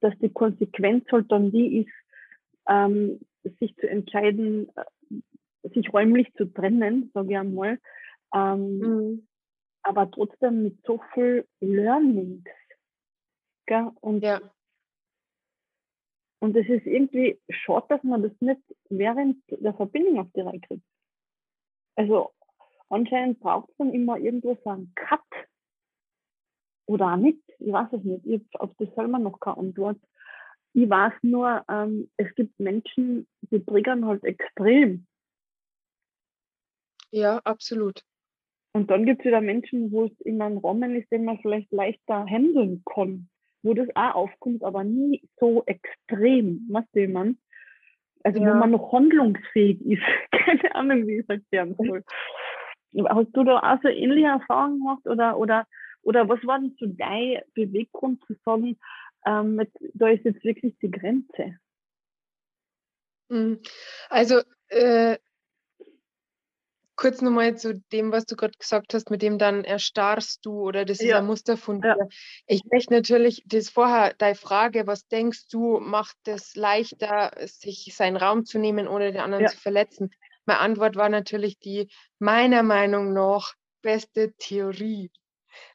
[0.00, 1.92] dass die Konsequenz halt dann die ist,
[2.68, 3.20] ähm,
[3.60, 7.78] sich zu entscheiden, äh, sich räumlich zu trennen, sage ich einmal,
[8.34, 9.28] ähm, mhm.
[9.82, 12.44] aber trotzdem mit so viel Learnings.
[13.66, 13.90] Gell?
[14.02, 14.42] Und ja,
[16.44, 20.60] Und es ist irgendwie schade, dass man das nicht während der Verbindung auf die Reihe
[20.60, 20.84] kriegt.
[21.96, 22.32] Also
[22.90, 25.22] anscheinend braucht es dann immer irgendwo so einen Cut.
[26.84, 27.40] Oder auch nicht.
[27.60, 28.26] Ich weiß es nicht.
[28.26, 29.96] Ich auf das selber noch keine Antwort.
[30.74, 35.06] Ich weiß nur, ähm, es gibt Menschen, die triggern halt extrem.
[37.10, 38.02] ja, absolut.
[38.74, 41.72] Und dann gibt es wieder Menschen, wo es in einem Rahmen ist, den man vielleicht
[41.72, 43.30] leichter handeln kann.
[43.64, 46.68] Wo das auch aufkommt, aber nie so extrem.
[46.70, 47.38] Weißt du, man?
[48.22, 48.50] Also Ja.
[48.50, 50.02] wo man noch handlungsfähig ist.
[50.30, 52.04] Keine Ahnung, wie ich es erklären soll.
[53.08, 55.66] Hast du da auch so ähnliche Erfahrungen gemacht oder, oder,
[56.02, 58.78] oder was war denn so dein Beweggrund zu sagen,
[59.26, 61.58] ähm, mit, da ist jetzt wirklich die Grenze?
[63.30, 63.60] Mhm.
[64.10, 65.16] Also äh,
[66.96, 70.84] kurz nochmal zu dem, was du gerade gesagt hast, mit dem dann erstarrst du oder
[70.84, 71.16] das ist Ja.
[71.16, 71.96] ein Muster von Ja.
[71.96, 72.08] dir.
[72.46, 78.16] Ich möchte natürlich, das vorher deine Frage, was denkst du, macht es leichter, sich seinen
[78.16, 79.48] Raum zu nehmen, ohne den anderen Ja.
[79.48, 80.10] zu verletzen?
[80.46, 85.10] Meine Antwort war natürlich die meiner Meinung nach beste Theorie.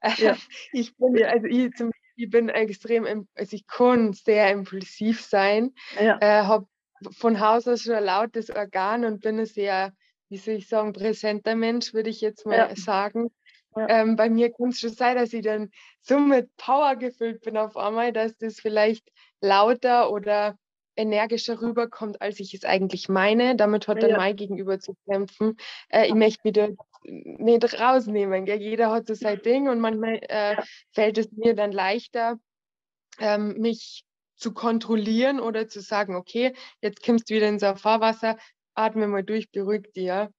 [0.17, 0.39] Ja.
[0.71, 1.25] Ich bin, Ja.
[1.25, 3.05] also ich zum ich bin extrem,
[3.36, 6.21] also ich kann sehr impulsiv sein, Ja.
[6.21, 6.67] äh, habe
[7.12, 9.93] von Haus aus schon ein lautes Organ und bin sehr,
[10.29, 12.75] wie soll ich sagen, präsenter Mensch, würde ich jetzt mal Ja.
[12.75, 13.29] sagen.
[13.75, 13.87] Ja.
[13.89, 15.69] Ähm, bei mir kann es schon sein, dass ich dann
[16.01, 19.09] so mit Power gefüllt bin auf einmal, dass das vielleicht
[19.41, 20.57] lauter oder
[20.95, 23.55] energischer rüberkommt, als ich es eigentlich meine.
[23.55, 24.17] Damit hat dann Ja.
[24.17, 25.55] mein Gegenüber zu kämpfen.
[25.89, 26.69] Äh, ich möchte mich da
[27.03, 28.45] nicht rausnehmen.
[28.45, 28.61] Gell?
[28.61, 30.57] Jeder hat so sein Ding und manchmal äh,
[30.91, 32.37] fällt es mir dann leichter,
[33.19, 34.03] ähm, mich
[34.35, 38.37] zu kontrollieren oder zu sagen, okay, jetzt kommst du wieder in so ein Fahrwasser,
[38.79, 40.05] atme mal durch, beruhig dich.
[40.05, 40.29] Ja?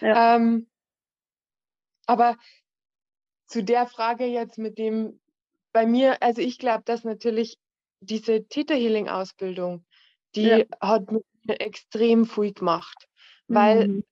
[0.00, 0.36] Ja.
[0.36, 0.68] Ähm,
[2.06, 2.36] aber
[3.46, 5.20] zu der Frage jetzt mit dem,
[5.72, 7.58] bei mir, also ich glaube, dass natürlich
[8.00, 9.84] diese Theta Healing Ausbildung,
[10.34, 10.64] die Ja.
[10.80, 11.22] hat mir
[11.60, 13.08] extrem viel gemacht,
[13.48, 14.02] weil Mhm.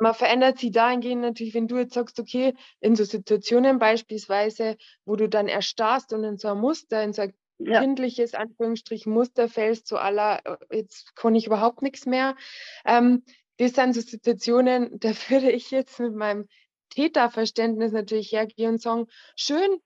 [0.00, 5.16] man verändert sich dahingehend natürlich, wenn du jetzt sagst, okay, in so Situationen beispielsweise, wo
[5.16, 7.82] du dann erstarrst und in so ein Muster, in so ein Ja.
[7.82, 12.36] kindliches Anführungsstrichen Muster fällst, so aller, äh, jetzt kann ich überhaupt nichts mehr.
[12.84, 13.24] Ähm,
[13.58, 16.48] das sind so Situationen, da würde ich jetzt mit meinem
[16.90, 19.78] Täterverständnis natürlich hergehen und sagen, schön,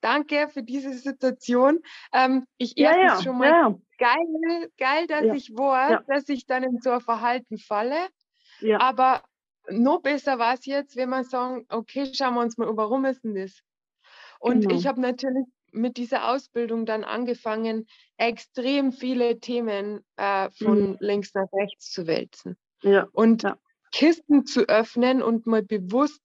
[0.00, 1.80] danke für diese Situation.
[2.12, 5.50] Ähm, ich Ja, erstens ja, schon mal ja, geil, geil, dass Ja, ich
[5.86, 6.04] ja.
[6.06, 8.08] dass ich dann in so ein Verhalten falle.
[8.76, 9.24] Aber
[9.68, 13.04] noch besser war es jetzt, wenn wir sagen, okay, schauen wir uns mal, an, warum
[13.04, 13.60] ist denn das?
[14.40, 14.72] Und Genau.
[14.72, 17.86] ich habe natürlich mit dieser Ausbildung dann angefangen,
[18.18, 20.96] extrem viele Themen äh, von Mhm.
[21.00, 23.60] links nach rechts zu wälzen ja, und Ja.
[23.92, 26.22] Kisten zu öffnen und mal bewusst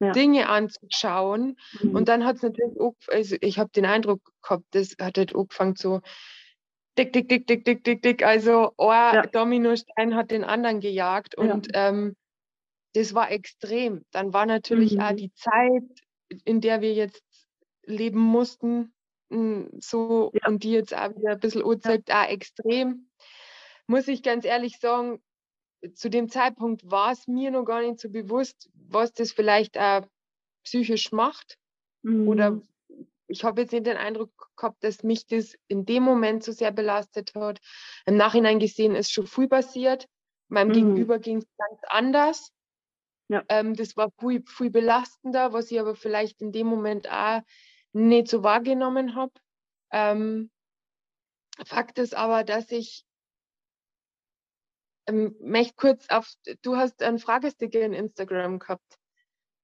[0.00, 0.12] Ja.
[0.14, 1.56] Dinge anzuschauen.
[1.72, 1.96] mhm.
[1.96, 5.34] Und dann hat es natürlich auch, also ich habe den Eindruck gehabt, das hat halt
[5.34, 6.00] angefangen so
[6.98, 8.22] dick, dick, dick, dick, dick, dick, dick.
[8.24, 9.22] Also ein Ja.
[9.32, 11.52] Dominostein hat den anderen gejagt Ja.
[11.52, 12.16] und ähm,
[12.94, 14.04] das war extrem.
[14.12, 15.16] Dann war natürlich auch Mhm.
[15.16, 15.84] die Zeit,
[16.44, 17.22] in der wir jetzt
[17.86, 18.94] leben mussten,
[19.30, 20.40] m, so Ja.
[20.44, 23.10] und die jetzt auch wieder ein bisschen anzeigt, auch extrem.
[23.88, 25.22] Muss ich ganz ehrlich sagen,
[25.94, 30.06] zu dem Zeitpunkt war es mir noch gar nicht so bewusst, was das vielleicht auch
[30.64, 31.58] psychisch macht.
[32.24, 32.68] Oder Mhm.
[33.28, 36.72] ich habe jetzt nicht den Eindruck gehabt, dass mich das in dem Moment so sehr
[36.72, 37.60] belastet hat.
[38.06, 40.06] Im Nachhinein gesehen ist schon viel passiert.
[40.48, 40.72] Meinem Mhm.
[40.72, 42.50] Gegenüber ging es ganz anders.
[43.28, 43.46] Ja.
[43.48, 47.42] Ähm, das war viel, viel belastender, was ich aber vielleicht in dem Moment auch
[47.96, 49.32] nicht so wahrgenommen habe.
[49.90, 50.50] Ähm,
[51.64, 53.04] Fakt ist aber, dass ich
[55.06, 56.30] ähm, möchte kurz auf,
[56.62, 58.98] du hast einen Fragesticker in Instagram gehabt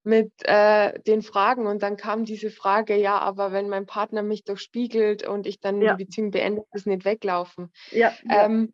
[0.04, 4.44] mit äh, den Fragen und dann kam diese Frage, ja, aber wenn mein Partner mich
[4.44, 5.96] doch spiegelt und ich dann Ja.
[5.96, 7.70] die Beziehung beende, ist nicht weglaufen.
[7.90, 8.72] ja, ja, Ähm,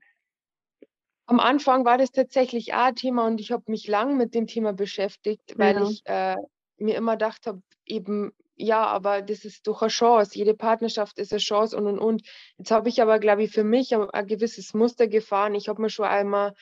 [1.26, 4.46] am Anfang war das tatsächlich auch ein Thema und ich habe mich lang mit dem
[4.46, 6.36] Thema beschäftigt, weil ich äh,
[6.78, 10.36] mir immer gedacht habe, eben, ja, aber das ist doch eine Chance.
[10.36, 12.22] Jede Partnerschaft ist eine Chance und und und.
[12.58, 15.54] Jetzt habe ich aber, glaube ich, für mich ein, gewisses Muster gefahren.
[15.54, 16.54] Ich habe mir schon einmal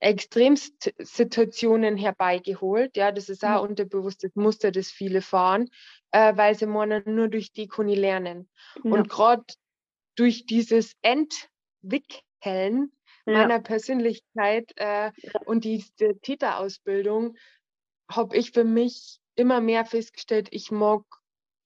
[0.00, 2.96] Extremsituationen herbeigeholt.
[2.96, 3.60] Ja, das ist auch Ja.
[3.62, 5.68] ein unterbewusstes Muster, das viele fahren,
[6.10, 8.48] äh, weil sie meinen, nur durch die kann ich lernen.
[8.84, 9.44] ja, Und gerade
[10.16, 12.92] durch dieses Entwickeln
[13.26, 15.12] ja, meiner Persönlichkeit äh,
[15.46, 17.36] und diese Täterausbildung
[18.10, 21.02] habe ich für mich immer mehr festgestellt, ich mag,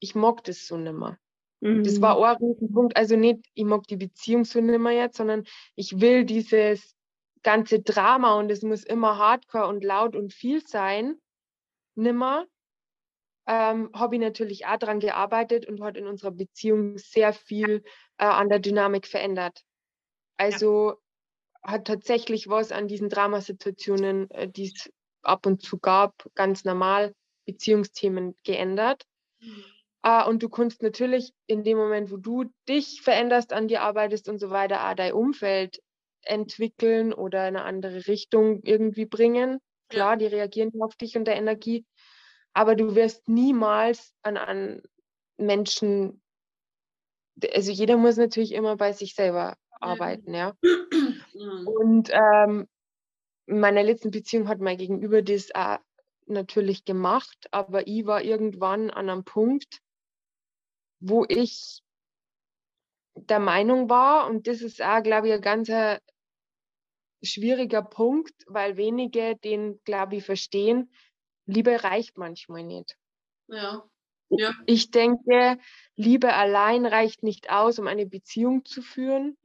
[0.01, 1.19] ich mag das so nimmer.
[1.61, 2.03] Das mhm.
[2.03, 2.97] war auch ein Riesenpunkt.
[2.97, 6.95] Also nicht, ich mag die Beziehung so nimmer jetzt, sondern ich will dieses
[7.43, 11.17] ganze Drama und es muss immer hardcore und laut und viel sein,
[11.95, 12.47] nimmer.
[13.49, 17.85] Ähm, habe ich natürlich auch daran gearbeitet und hat in unserer Beziehung sehr viel
[18.19, 19.63] äh, an der Dynamik verändert.
[20.37, 20.97] Also
[21.63, 24.91] hat tatsächlich was an diesen Dramasituationen, äh, die es
[25.23, 29.05] ab und zu gab, ganz normal Beziehungsthemen geändert.
[30.07, 34.29] Äh, und du kannst natürlich in dem Moment, wo du dich veränderst, an dir arbeitest
[34.29, 35.83] und so weiter, auch dein Umfeld
[36.23, 39.59] entwickeln oder in eine andere Richtung irgendwie bringen.
[39.89, 41.85] Klar, die reagieren auf dich und der Energie,
[42.53, 44.83] aber du wirst niemals an, an
[45.39, 46.23] Menschen,
[47.53, 50.57] also jeder muss natürlich immer bei sich selber arbeiten, ja.
[50.63, 51.67] Mhm.
[51.67, 52.67] Und ähm,
[53.47, 55.79] in meiner letzten Beziehung hat mein Gegenüber das auch
[56.27, 59.81] natürlich gemacht, aber ich war irgendwann an einem Punkt,
[61.01, 61.81] wo ich
[63.15, 65.99] der Meinung war, und das ist auch, glaube ich, ein ganz äh,
[67.23, 70.91] schwieriger Punkt, weil wenige den, glaube ich, verstehen,
[71.47, 72.97] Liebe reicht manchmal nicht.
[73.49, 73.89] Ja.
[74.29, 74.53] Ja.
[74.67, 75.59] Ich denke,
[75.95, 79.37] Liebe allein reicht nicht aus, um eine Beziehung zu führen.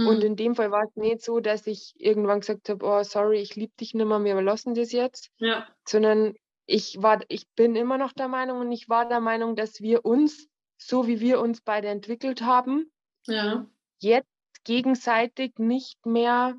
[0.00, 0.22] Und Mhm.
[0.22, 3.56] in dem Fall war es nicht so, dass ich irgendwann gesagt habe, oh, sorry, ich
[3.56, 5.68] liebe dich nicht mehr, wir lassen das jetzt, ja.
[5.86, 6.34] sondern
[6.66, 10.04] ich war, ich bin immer noch der Meinung und ich war der Meinung, dass wir
[10.04, 12.90] uns so wie wir uns beide entwickelt haben,
[13.26, 13.66] Ja.
[14.00, 14.28] jetzt
[14.64, 16.56] gegenseitig nicht mehr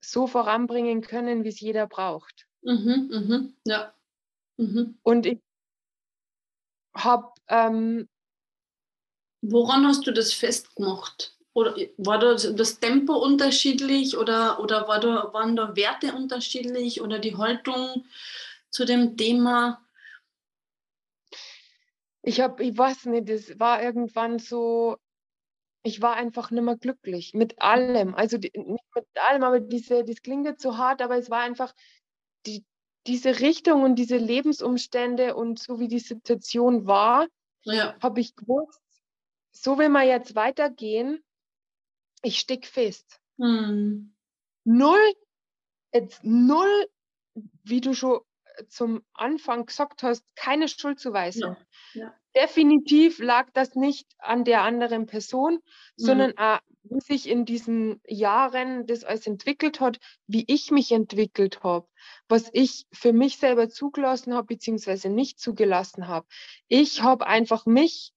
[0.00, 2.46] so voranbringen können, wie es jeder braucht.
[2.62, 3.94] Mhm, mhm, ja.
[4.56, 4.98] Mhm.
[5.02, 5.40] Und ich
[6.94, 8.08] habe ähm,
[9.42, 11.34] Woran hast du das festgemacht?
[11.52, 17.18] Oder war da das Tempo unterschiedlich oder, oder war da, waren da Werte unterschiedlich oder
[17.18, 18.04] die Haltung
[18.70, 19.82] zu dem Thema?
[22.22, 24.96] Ich habe, ich weiß nicht, das war irgendwann so,
[25.82, 28.14] ich war einfach nicht mehr glücklich mit allem.
[28.14, 31.40] Also die, nicht mit allem, aber diese, das klingt jetzt so hart, aber es war
[31.40, 31.72] einfach
[32.46, 32.64] die,
[33.06, 37.26] diese Richtung und diese Lebensumstände und so wie die Situation war,
[37.64, 37.96] Ja.
[38.02, 38.80] habe ich gewusst,
[39.52, 41.22] so will man jetzt weitergehen,
[42.22, 43.20] ich steck fest.
[43.38, 44.14] Hm.
[44.64, 45.14] Null,
[45.92, 46.86] jetzt null,
[47.64, 48.20] wie du schon
[48.68, 51.56] zum Anfang gesagt hast, keine Schuldzuweisung.
[51.94, 52.14] Ja, ja.
[52.36, 55.58] Definitiv lag das nicht an der anderen Person, Mhm.
[55.96, 61.62] sondern auch, wie sich in diesen Jahren das alles entwickelt hat, wie ich mich entwickelt
[61.62, 61.88] habe,
[62.28, 66.26] was ich für mich selber zugelassen habe, beziehungsweise nicht zugelassen habe.
[66.68, 68.12] Ich habe einfach mich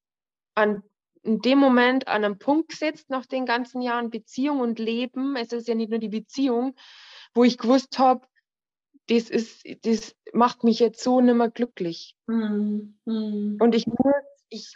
[0.55, 0.83] an
[1.23, 5.37] in dem Moment an einen Punkt gesetzt nach den ganzen Jahren Beziehung und Leben.
[5.37, 6.75] Es ist ja nicht nur die Beziehung,
[7.33, 8.27] wo ich gewusst habe,
[9.09, 12.15] das ist, das macht mich jetzt so nimmer glücklich.
[12.27, 12.97] Hm.
[13.05, 13.57] Hm.
[13.59, 13.97] Und ich muss,
[14.49, 14.75] ich,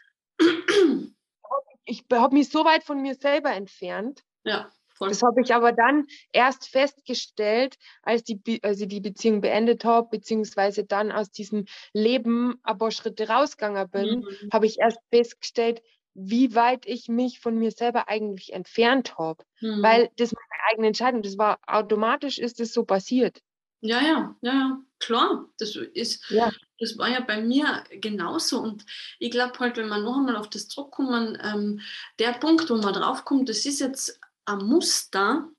[1.85, 4.23] ich habe mich so weit von mir selber entfernt.
[4.43, 5.09] Ja, voll.
[5.09, 10.09] Das habe ich aber dann erst festgestellt, als, die, als ich die Beziehung beendet habe,
[10.09, 14.49] beziehungsweise dann aus diesem Leben ein paar Schritte rausgegangen bin, Mhm.
[14.51, 15.81] habe ich erst festgestellt,
[16.13, 19.43] wie weit ich mich von mir selber eigentlich entfernt habe.
[19.61, 19.83] Mhm.
[19.83, 23.39] Weil das meine eigene Entscheidung, das war automatisch ist es so passiert.
[23.83, 25.47] Ja, ja, ja, ja, klar.
[25.59, 26.51] Das ist, Ja.
[26.79, 28.59] das war ja bei mir genauso.
[28.59, 28.85] Und
[29.19, 31.81] ich glaube halt, wenn man noch einmal auf das zurückkommen, ähm,
[32.19, 35.49] der Punkt, wo man draufkommt, das ist jetzt ein Muster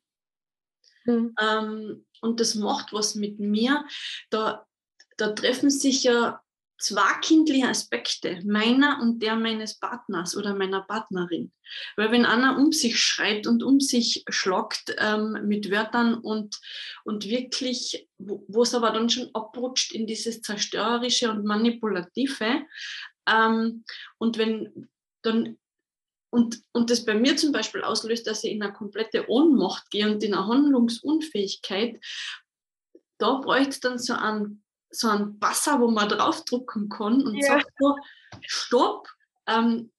[1.07, 1.35] Mhm.
[1.41, 3.85] ähm, und das macht was mit mir.
[4.31, 4.67] Da,
[5.17, 6.43] da treffen sich ja
[6.79, 11.53] zwei kindliche Aspekte, meiner und der meines Partners oder meiner Partnerin.
[11.97, 16.59] Weil wenn einer um sich schreit und um sich schlagt ähm, mit Wörtern und,
[17.05, 22.63] und wirklich, wo wo es aber dann schon abrutscht in dieses Zerstörerische und Manipulative,
[23.29, 23.85] ähm,
[24.19, 24.89] und wenn
[25.23, 25.59] dann
[26.31, 30.11] und, und das bei mir zum Beispiel auslöst, dass ich in eine komplette Ohnmacht gehe
[30.11, 31.99] und in eine Handlungsunfähigkeit,
[33.19, 37.59] da bräuchte es dann so einen, so einen Basser, wo man draufdrucken kann und Ja.
[37.59, 37.97] sagt so,
[38.47, 39.09] stopp,
[39.47, 39.91] ähm,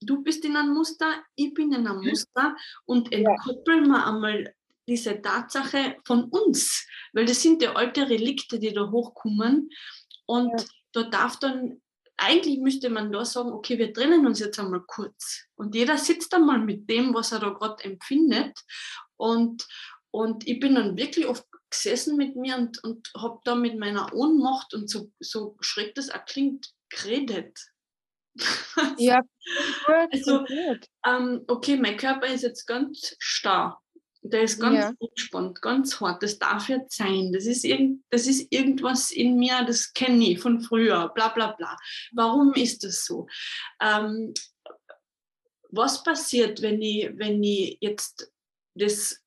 [0.00, 4.54] du bist in einem Muster, ich bin in einem Muster und entkoppeln wir einmal
[4.88, 9.70] diese Tatsache von uns, weil das sind ja alte Relikte, die da hochkommen
[10.26, 10.66] und Ja.
[10.92, 11.80] da darf dann
[12.18, 15.44] eigentlich müsste man da sagen, okay, wir trennen uns jetzt einmal kurz.
[15.56, 18.56] Und jeder sitzt einmal mit dem, was er da gerade empfindet.
[19.16, 19.66] Und,
[20.12, 24.12] und ich bin dann wirklich oft gesessen mit mir und, und habe da mit meiner
[24.14, 27.58] Ohnmacht und so, so schräg das auch klingt, geredet.
[28.98, 30.86] Ja, gut, Also, gut.
[31.06, 33.78] ähm, okay, mein Körper ist jetzt ganz starr.
[34.24, 34.92] Der ist ganz Ja.
[35.00, 36.22] entspannt, ganz hart.
[36.22, 37.32] Das darf jetzt sein.
[37.32, 41.08] Das ist, irgend, das ist irgendwas in mir, das kenne ich von früher.
[41.14, 41.76] Bla bla bla.
[42.12, 43.26] Warum ist das so?
[43.80, 44.32] Ähm,
[45.70, 48.30] was passiert, wenn ich, wenn ich jetzt
[48.74, 49.20] das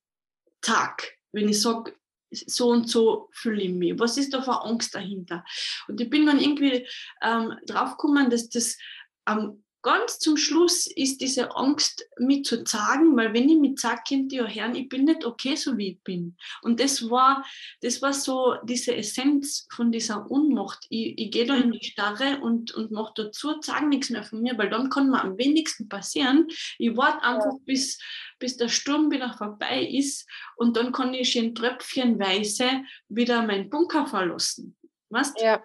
[0.62, 1.94] Tag, wenn ich sage,
[2.32, 4.00] so und so fühle ich mich.
[4.00, 5.44] Was ist da für Angst dahinter?
[5.88, 6.88] Und ich bin dann irgendwie
[7.22, 8.78] ähm, draufgekommen, dass das
[9.26, 14.02] am ganz zum Schluss ist diese Angst, mich zu sagen, weil wenn ich mich sage,
[14.10, 16.36] könnt ihr ja hören, ich bin nicht okay, so wie ich bin.
[16.64, 17.46] Und das war,
[17.82, 20.88] das war so diese Essenz von dieser Ohnmacht.
[20.90, 24.42] Ich, ich gehe da in die Starre und, und mache dazu, sage nichts mehr von
[24.42, 26.48] mir, weil dann kann mir am wenigsten passieren.
[26.80, 28.00] Ich warte einfach, bis,
[28.40, 34.08] bis der Sturm wieder vorbei ist und dann kann ich schön tröpfchenweise wieder meinen Bunker
[34.08, 34.76] verlassen.
[35.10, 35.40] Weißt?
[35.40, 35.64] Ja,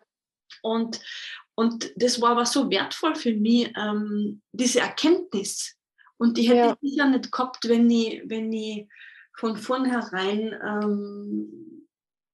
[0.60, 1.00] Und,
[1.60, 5.76] und das war aber so wertvoll für mich, ähm, diese Erkenntnis.
[6.16, 6.76] Und die hätte Ja.
[6.80, 8.88] ich sicher nicht gehabt, wenn ich, wenn ich
[9.38, 10.40] von vornherein
[10.70, 11.86] ähm,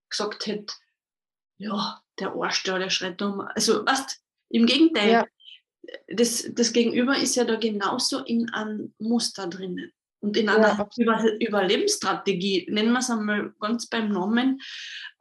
[0.09, 0.72] gesagt hätte,
[1.59, 3.41] ja, der Arsch da, der schreit um.
[3.41, 4.11] Also, weißt
[4.51, 5.27] im Gegenteil, Ja.
[6.20, 9.91] das, das Gegenüber ist ja da genauso in einem Muster drinnen.
[10.20, 10.97] Und in Ja, einer absolut.
[10.99, 14.61] Über Überlebensstrategie, nennen wir es einmal ganz beim Namen,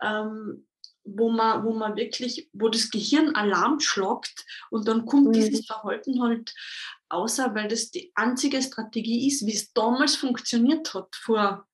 [0.01, 0.68] ähm,
[1.06, 5.34] wo man, wo man wirklich, wo das Gehirn Alarm schlagt und dann kommt Mhm.
[5.34, 6.53] dieses Verhalten halt
[7.10, 11.68] außer, weil das die einzige Strategie ist, wie es damals funktioniert hat, vor,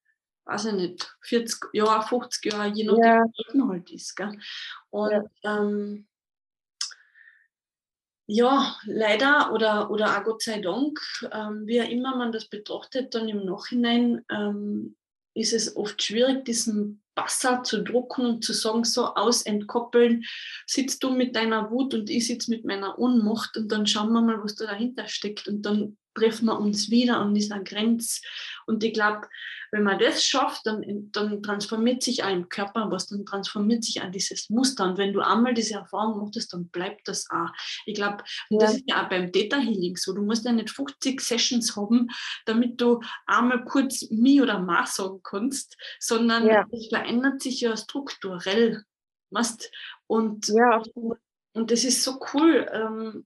[0.45, 3.23] weiß ich nicht, 40 Jahren, 50 Jahren, je nachdem, Ja.
[3.53, 4.15] wie halt ist.
[4.15, 4.37] Gell?
[4.89, 6.07] Und ähm,
[8.27, 10.99] ja, leider oder, oder auch Gott sei Dank,
[11.31, 14.95] ähm, wie immer man das betrachtet, dann im Nachhinein ähm,
[15.33, 20.23] ist es oft schwierig, diesen Basser zu drucken und zu sagen, so aus entkoppeln,
[20.65, 24.21] sitzt du mit deiner Wut und ich sitze mit meiner Ohnmacht und dann schauen wir
[24.21, 25.47] mal, was da dahinter steckt.
[25.47, 28.21] Und dann treffen wir uns wieder an dieser Grenze.
[28.65, 29.27] Und ich glaube,
[29.71, 34.01] wenn man das schafft, dann, dann transformiert sich auch im Körper was, dann transformiert sich
[34.01, 34.83] auch dieses Muster.
[34.83, 37.49] Und wenn du einmal diese Erfahrung machst, dann bleibt das auch.
[37.85, 38.59] Ich glaube, ja.
[38.59, 40.13] das ist ja auch beim Theta Healing so.
[40.13, 42.09] Du musst ja nicht 50 Sessions haben,
[42.45, 46.65] damit du einmal kurz mi oder ma sagen kannst, sondern ja.
[46.71, 48.83] es verändert sich ja strukturell.
[49.29, 49.71] Weißt?
[50.07, 50.83] Und, ja.
[51.53, 52.67] und das ist so cool.
[52.73, 53.25] Ähm,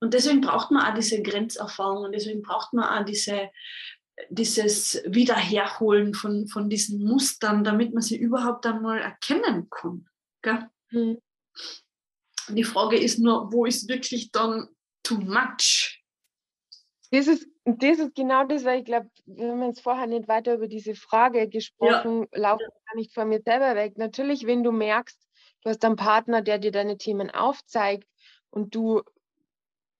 [0.00, 3.50] und deswegen braucht man auch diese Grenzerfahrung und deswegen braucht man auch diese,
[4.30, 10.70] dieses Wiederherholen von, von diesen Mustern, damit man sie überhaupt einmal erkennen kann.
[10.90, 11.20] Mhm.
[12.48, 14.68] Die Frage ist nur, wo ist wirklich dann
[15.02, 16.02] too much?
[17.10, 20.54] Das ist, das ist genau das, weil ich glaube, wir haben jetzt vorher nicht weiter
[20.54, 22.40] über diese Frage gesprochen, ja.
[22.40, 23.98] laufe gar nicht von mir selber weg.
[23.98, 25.20] Natürlich, wenn du merkst,
[25.62, 28.08] du hast einen Partner, der dir deine Themen aufzeigt
[28.50, 29.02] und du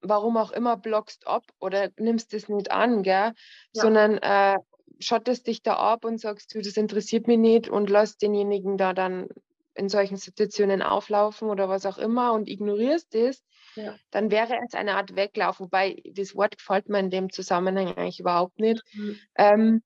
[0.03, 3.33] warum auch immer blockst ab oder nimmst es nicht an, gell?
[3.73, 3.83] Ja.
[3.83, 4.57] sondern äh,
[4.99, 8.93] schottest dich da ab und sagst, du, das interessiert mich nicht und lass denjenigen da
[8.93, 9.29] dann
[9.75, 13.43] in solchen Situationen auflaufen oder was auch immer und ignorierst es,
[13.77, 13.97] ja.
[14.11, 18.21] dann wäre es eine Art Weglauf, wobei das Wort gefällt mir in dem Zusammenhang eigentlich
[18.21, 18.83] überhaupt nicht.
[18.93, 19.19] Mhm.
[19.37, 19.83] Ähm,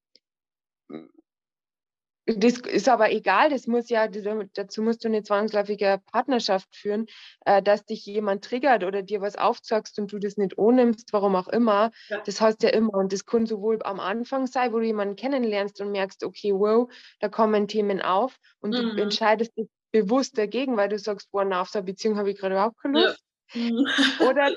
[2.26, 7.06] das ist aber egal, das muss ja, dazu musst du eine zwangsläufige Partnerschaft führen,
[7.44, 11.36] äh, dass dich jemand triggert oder dir was aufzeigst und du das nicht ohnimmst, warum
[11.36, 11.90] auch immer.
[12.08, 12.22] Ja.
[12.24, 12.94] Das heißt ja immer.
[12.94, 16.90] Und das kann sowohl am Anfang sein, wo du jemanden kennenlernst und merkst, okay, wow,
[17.20, 18.96] da kommen Themen auf und mhm.
[18.96, 22.30] du entscheidest dich bewusst dagegen, weil du sagst, boah, na, auf so eine Beziehung habe
[22.30, 23.22] ich gerade überhaupt keine Lust.
[23.52, 23.60] Ja.
[23.60, 23.86] Mhm.
[24.28, 24.56] Oder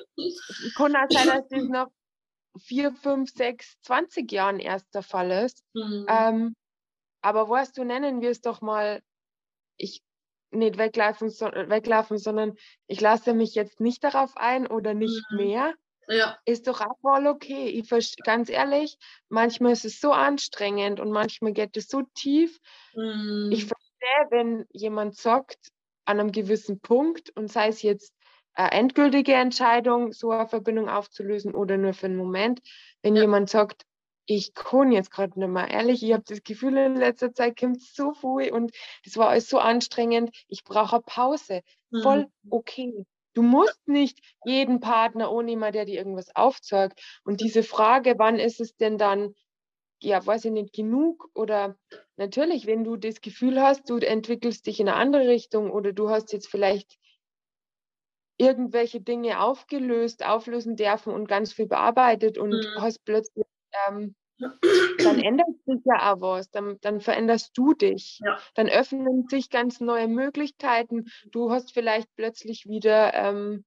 [0.76, 1.88] kann auch sein, dass das nach
[2.59, 5.63] vier, fünf, sechs, zwanzig Jahren erst der Fall ist.
[5.74, 6.05] Mhm.
[6.09, 6.55] Ähm,
[7.28, 9.01] aber weißt du, nennen wir es doch mal,
[9.75, 10.01] ich
[10.51, 12.55] nicht weglaufen, so, weglaufen, sondern
[12.88, 15.38] ich lasse mich jetzt nicht darauf ein oder nicht mhm.
[15.38, 15.73] mehr.
[16.07, 16.38] Ja.
[16.45, 17.67] Ist doch auch mal okay.
[17.67, 17.89] Ich
[18.23, 18.97] ganz ehrlich,
[19.28, 22.59] manchmal ist es so anstrengend und manchmal geht es so tief.
[22.95, 23.49] Mhm.
[23.51, 25.57] Ich verstehe, wenn jemand sagt,
[26.05, 28.13] an einem gewissen Punkt und sei es jetzt
[28.53, 32.61] eine endgültige Entscheidung, so eine Verbindung aufzulösen oder nur für einen Moment,
[33.01, 33.23] wenn ja.
[33.23, 33.84] jemand sagt,
[34.28, 35.69] ich kann jetzt gerade nicht mehr.
[35.69, 38.71] Ehrlich, ich habe das Gefühl, in letzter Zeit kommt so viel und
[39.05, 40.36] das war alles so anstrengend.
[40.49, 41.61] Ich brauche Pause.
[42.01, 42.51] Voll mhm.
[42.51, 43.05] okay.
[43.34, 47.01] Du musst nicht jeden Partner ohne jemand, der dir irgendwas aufzeigt.
[47.23, 49.34] Und diese Frage, wann ist es denn dann,
[50.01, 51.30] ja, weiß ich nicht, genug?
[51.34, 51.78] Oder
[52.17, 56.09] natürlich, wenn du das Gefühl hast, du entwickelst dich in eine andere Richtung oder du
[56.09, 56.97] hast jetzt vielleicht
[58.38, 62.82] irgendwelche Dinge aufgelöst, auflösen dürfen und ganz viel bearbeitet und mhm.
[62.82, 63.45] hast plötzlich
[63.88, 68.38] ähm, dann ändert sich ja auch was, dann, dann veränderst du dich, ja.
[68.53, 71.05] dann öffnen sich ganz neue Möglichkeiten.
[71.32, 73.65] Du hast vielleicht plötzlich wieder ähm,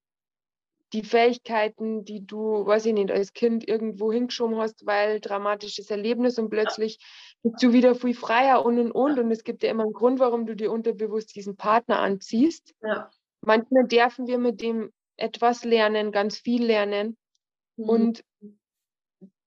[0.93, 6.39] die Fähigkeiten, die du, weiß ich nicht, als Kind irgendwo hingeschoben hast, weil dramatisches Erlebnis
[6.39, 6.99] und plötzlich
[7.43, 7.51] ja.
[7.51, 9.17] bist du wieder viel freier und und und.
[9.17, 9.23] Ja.
[9.23, 12.75] Und es gibt ja immer einen Grund, warum du dir unterbewusst diesen Partner anziehst.
[12.83, 13.11] Ja.
[13.43, 17.17] Manchmal dürfen wir mit dem etwas lernen, ganz viel lernen.
[17.77, 17.89] Mhm.
[17.89, 18.25] Und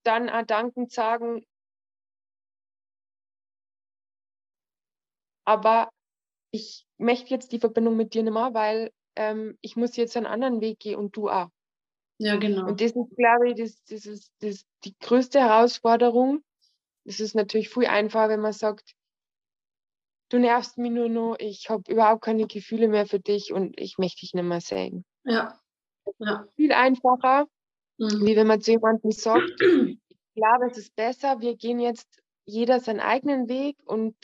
[0.04, 1.46] dann auch dankend sagen,
[5.46, 5.90] aber
[6.52, 10.26] ich möchte jetzt die Verbindung mit dir nicht mehr, weil ähm, ich muss jetzt einen
[10.26, 11.50] anderen Weg gehen und du auch.
[12.20, 12.68] Ja, genau.
[12.68, 16.44] Und das ist, glaube ich, das, das ist das, die größte Herausforderung.
[17.06, 18.96] Es ist natürlich viel einfacher, wenn man sagt,
[20.30, 23.98] du nervst mich nur noch, ich habe überhaupt keine Gefühle mehr für dich und ich
[23.98, 25.06] möchte dich nicht mehr sehen.
[25.26, 25.60] Ja.
[26.20, 26.48] ja.
[26.56, 27.48] Viel einfacher,
[27.98, 28.26] Mhm.
[28.26, 30.00] Wie wenn man zu jemandem sagt, ich
[30.36, 34.16] glaube, es ist besser, wir gehen jetzt jeder seinen eigenen Weg und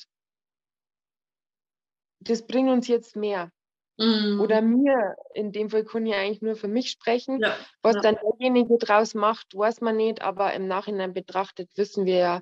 [2.19, 3.51] das bringt uns jetzt mehr.
[3.97, 4.39] Mhm.
[4.39, 7.39] Oder mir, in dem Fall kann ich eigentlich nur für mich sprechen.
[7.41, 7.55] Ja.
[7.81, 8.01] Was ja.
[8.01, 12.41] dann derjenige draus macht, weiß man nicht, aber im Nachhinein betrachtet wissen wir ja,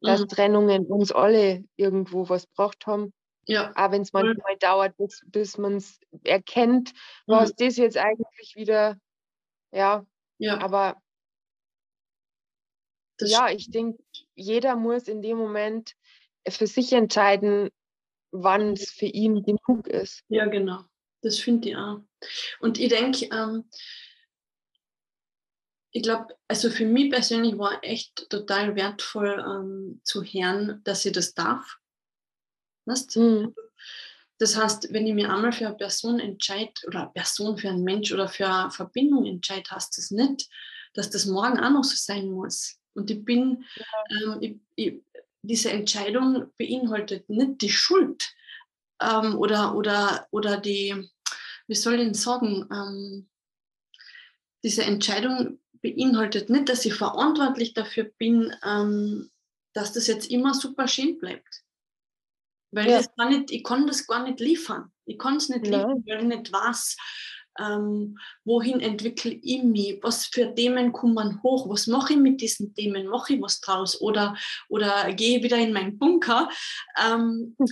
[0.00, 0.28] dass mhm.
[0.28, 3.12] Trennungen uns alle irgendwo was gebracht haben.
[3.46, 3.72] Ja.
[3.74, 4.58] Aber wenn es manchmal mhm.
[4.58, 6.92] dauert, bis, bis man es erkennt,
[7.26, 7.54] was mhm.
[7.58, 8.98] das jetzt eigentlich wieder,
[9.72, 10.04] ja,
[10.38, 10.58] ja.
[10.58, 11.00] Aber
[13.18, 14.02] das ja, ich denke,
[14.34, 15.94] jeder muss in dem Moment
[16.48, 17.70] für sich entscheiden,
[18.30, 20.22] wann es für ihn genug ist.
[20.28, 20.84] Ja, genau.
[21.20, 22.00] Das finde ich auch.
[22.60, 23.68] Und ich denke, ähm,
[25.90, 31.12] ich glaube, also für mich persönlich war echt total wertvoll ähm, zu hören, dass ich
[31.12, 31.78] das darf.
[32.84, 33.16] Weißt?
[33.16, 33.54] Mhm.
[34.38, 37.82] Das heißt, wenn ich mir einmal für eine Person entscheide oder eine Person für einen
[37.82, 40.48] Mensch oder für eine Verbindung entscheide, heißt das nicht,
[40.94, 42.78] dass das morgen auch noch so sein muss.
[42.94, 43.84] Und ich bin, ja.
[44.10, 45.02] ähm, ich, ich,
[45.42, 48.24] diese Entscheidung beinhaltet nicht die Schuld
[49.00, 51.08] ähm, oder, oder, oder die,
[51.66, 53.28] wie soll ich denn sagen, ähm,
[54.64, 59.30] diese Entscheidung beinhaltet nicht, dass ich verantwortlich dafür bin, ähm,
[59.72, 61.64] dass das jetzt immer super schön bleibt.
[62.70, 62.98] Weil ja.
[62.98, 64.92] das gar nicht, ich kann das gar nicht liefern.
[65.04, 65.78] Ich kann es nicht ja.
[65.78, 66.96] liefern, weil ich nicht weiß,
[67.58, 72.74] ähm, wohin entwickle ich mich, was für Themen kommen hoch, was mache ich mit diesen
[72.74, 74.36] Themen, mache ich was draus oder,
[74.68, 76.48] oder gehe wieder in meinen Bunker.
[76.96, 77.66] Ähm, hm.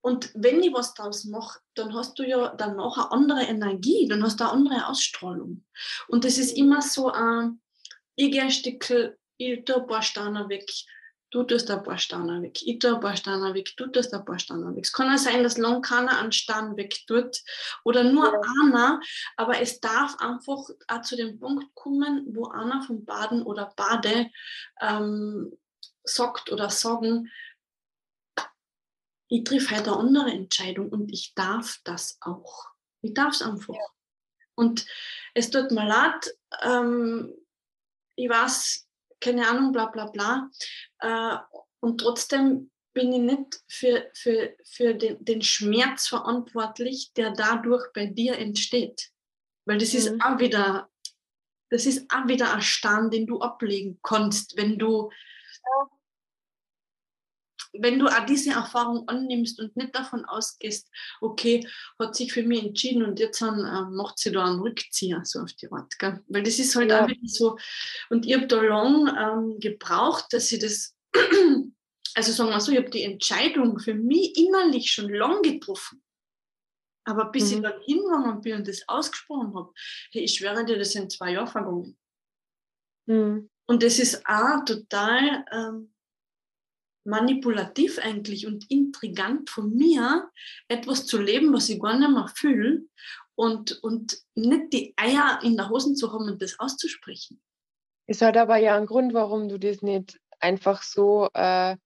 [0.00, 4.22] Und wenn ich was draus mache, dann hast du ja danach eine andere Energie, dann
[4.22, 5.64] hast du eine andere Ausstrahlung.
[6.06, 7.48] Und das ist immer so, äh,
[8.14, 8.88] ich gehe ein Stück,
[9.36, 10.70] ich tue ein paar Steine weg,
[11.30, 14.24] du tust ein paar Steine weg, ich tue ein paar Steine weg, du tust ein
[14.24, 14.84] paar Steine weg.
[14.84, 17.42] Es kann auch sein, dass lang keiner einen Stein weg tut
[17.84, 18.40] oder nur ja.
[18.62, 19.00] einer,
[19.36, 24.30] aber es darf einfach auch zu dem Punkt kommen, wo einer von Baden oder Bade
[24.80, 25.56] ähm,
[26.04, 27.30] sagt oder sagen,
[29.30, 32.70] ich treffe heute eine andere Entscheidung und ich darf das auch.
[33.02, 33.74] Ich darf es einfach.
[33.74, 33.86] Ja.
[34.54, 34.86] Und
[35.34, 37.34] es tut mir leid, ähm,
[38.16, 38.87] ich weiß,
[39.20, 40.50] keine Ahnung, bla bla bla.
[41.00, 41.36] Äh,
[41.80, 48.06] und trotzdem bin ich nicht für, für, für den, den Schmerz verantwortlich, der dadurch bei
[48.06, 49.10] dir entsteht.
[49.66, 49.98] Weil das mhm.
[49.98, 50.88] ist auch wieder,
[51.70, 55.10] das ist auch wieder ein Stand, den du ablegen kannst, wenn du
[57.72, 60.90] wenn du auch diese Erfahrung annimmst und nicht davon ausgehst,
[61.20, 61.66] okay,
[61.98, 65.40] hat sich für mich entschieden und jetzt dann, äh, macht sie da einen Rückzieher, so
[65.40, 65.98] auf die Art.
[65.98, 66.22] Gell?
[66.28, 67.04] Weil das ist halt ja.
[67.04, 67.58] auch wieder so,
[68.10, 70.96] und ich habe da lang ähm, gebraucht, dass ich das,
[72.14, 76.02] also sagen wir so, ich habe die Entscheidung für mich innerlich schon lang getroffen.
[77.04, 77.56] Aber bis mhm.
[77.56, 79.72] ich dann hingegangen bin und das ausgesprochen habe,
[80.12, 81.96] hey, ich schwöre dir, das sind zwei Jahre vergangen.
[83.06, 83.48] Mhm.
[83.66, 85.94] Und das ist auch total ähm,
[87.08, 90.30] manipulativ eigentlich und intrigant von mir,
[90.68, 92.82] etwas zu leben, was ich gar nicht mehr fühle
[93.34, 97.40] und, und nicht die Eier in der Hosen zu haben und das auszusprechen.
[98.06, 101.76] Es hat aber ja einen Grund, warum du das nicht einfach so äh,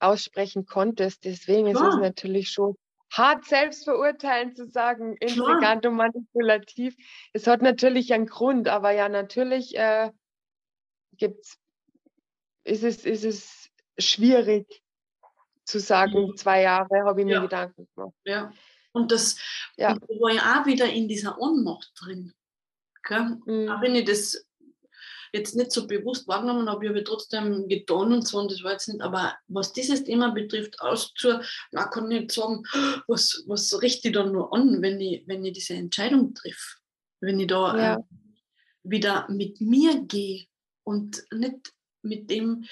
[0.00, 1.24] aussprechen konntest.
[1.24, 1.88] Deswegen Klar.
[1.88, 2.76] ist es natürlich schon
[3.10, 5.92] hart selbstverurteilend zu sagen, intrigant Klar.
[5.92, 6.96] und manipulativ.
[7.32, 10.10] Es hat natürlich einen Grund, aber ja, natürlich äh,
[11.12, 11.58] gibt's,
[12.64, 13.65] ist, es, ist es
[13.98, 14.82] schwierig
[15.64, 16.36] zu sagen, mhm.
[16.36, 17.40] zwei Jahre habe ich mir ja.
[17.40, 18.14] Gedanken gemacht.
[18.24, 18.52] Ja.
[18.92, 19.36] Und das
[19.76, 19.96] ja.
[20.20, 22.32] war ja auch wieder in dieser Ohnmacht drin.
[23.08, 23.68] Mhm.
[23.68, 24.46] Auch wenn ich das
[25.32, 28.72] jetzt nicht so bewusst wahrgenommen habe, habe ich trotzdem getan und so, und das war
[28.72, 31.40] jetzt nicht, aber was dieses Thema betrifft, auszu,
[31.72, 32.62] na, kann ich nicht sagen,
[33.06, 36.78] was, was richte ich dann nur an, wenn ich, wenn ich diese Entscheidung triff,
[37.20, 37.94] wenn ich da ja.
[37.96, 38.02] äh,
[38.82, 40.46] wieder mit mir gehe
[40.84, 41.72] und nicht
[42.02, 42.64] mit dem,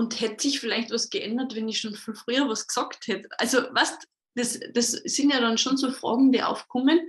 [0.00, 3.28] und hätte sich vielleicht was geändert, wenn ich schon viel früher was gesagt hätte.
[3.36, 3.98] Also was,
[4.34, 7.06] das, das sind ja dann schon so Fragen, die aufkommen.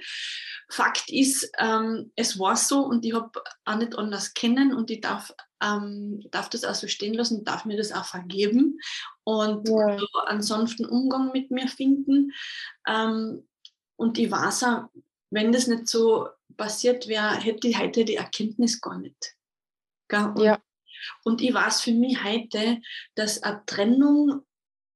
[0.70, 3.32] Fakt ist, ähm, es war so und ich habe
[3.64, 5.34] auch nicht anders kennen und ich darf,
[5.64, 8.78] ähm, darf das auch so stehen lassen, darf mir das auch vergeben
[9.24, 9.98] und ja.
[9.98, 12.34] so einen sanften Umgang mit mir finden.
[12.86, 13.48] Ähm,
[13.96, 14.90] und ich weiß auch,
[15.30, 16.28] wenn das nicht so
[16.58, 19.38] passiert wäre, hätte ich heute die Erkenntnis gar nicht.
[20.38, 20.62] Ja.
[21.24, 22.80] Und ich weiß für mich heute,
[23.16, 24.44] dass eine Trennung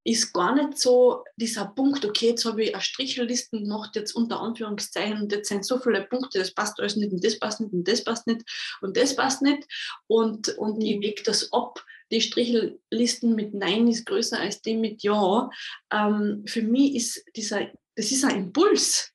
[0.05, 4.39] ist gar nicht so dieser Punkt, okay, jetzt habe ich eine Strichellisten gemacht, jetzt unter
[4.39, 7.73] Anführungszeichen, und jetzt sind so viele Punkte, das passt alles nicht und das passt nicht
[7.73, 8.43] und das passt nicht
[8.81, 9.67] und das passt nicht.
[10.05, 11.83] Und, und ich wege das ab.
[12.11, 15.49] Die Strichellisten mit Nein ist größer als die mit Ja.
[15.91, 19.11] Ähm, für mich ist dieser, das ist ein Impuls.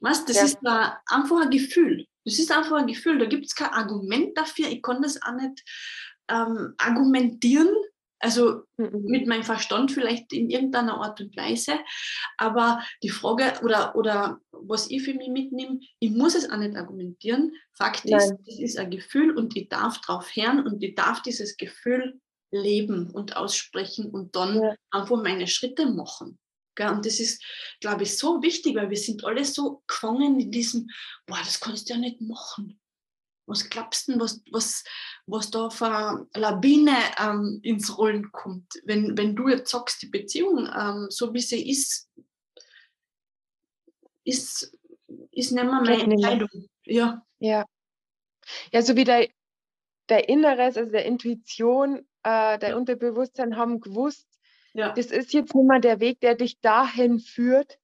[0.00, 0.26] Was?
[0.26, 0.44] Das ja.
[0.44, 2.06] ist einfach ein Gefühl.
[2.26, 4.68] Das ist einfach ein Gefühl, da gibt es kein Argument dafür.
[4.68, 5.64] Ich kann das auch nicht
[6.28, 7.68] ähm, argumentieren,
[8.18, 9.04] also mhm.
[9.04, 11.78] mit meinem Verstand vielleicht in irgendeiner Art und Weise.
[12.36, 16.76] Aber die Frage oder, oder was ich für mich mitnehme, ich muss es auch nicht
[16.76, 17.52] argumentieren.
[17.72, 18.18] Fakt Nein.
[18.18, 22.20] ist, es ist ein Gefühl und ich darf drauf hören und ich darf dieses Gefühl
[22.50, 24.74] leben und aussprechen und dann ja.
[24.90, 26.38] einfach meine Schritte machen.
[26.78, 27.42] Und das ist,
[27.80, 30.88] glaube ich, so wichtig, weil wir sind alle so gefangen in diesem,
[31.26, 32.78] boah, das kannst du ja nicht machen.
[33.46, 34.84] Was glaubst du, was, was,
[35.26, 38.74] was da für eine Lawine ähm, ins Rollen kommt?
[38.84, 42.10] Wenn, wenn du jetzt sagst, die Beziehung, ähm, so wie sie ist,
[44.24, 44.76] ist,
[45.30, 46.68] ist nicht mehr meine Entscheidung.
[46.84, 47.24] Ja.
[47.38, 47.64] ja.
[48.72, 49.28] Ja, so wie der,
[50.08, 54.26] der Inneres, also der Intuition, äh, der Unterbewusstsein haben gewusst,
[54.76, 54.92] ja.
[54.92, 57.78] Das ist jetzt nicht mehr der Weg, der dich dahin führt,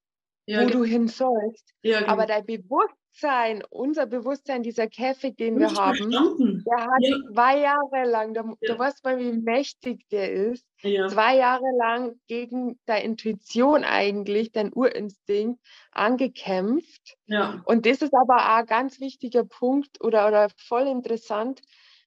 [0.44, 1.72] ja, wo du hin sollst.
[1.82, 2.12] Ja, genau.
[2.12, 6.64] Aber dein Bewusstsein, unser Bewusstsein, dieser Käfig, den wir haben, verstanden.
[6.66, 7.16] der hat ja.
[7.32, 8.42] zwei Jahre lang, ja.
[8.42, 14.70] du weißt mal, wie mächtig der ist, zwei Jahre lang gegen deine Intuition eigentlich, dein
[14.74, 15.60] Urinstinkt,
[15.92, 17.16] angekämpft.
[17.64, 21.62] Und das ist aber auch ein ganz wichtiger Punkt oder, oder voll interessant,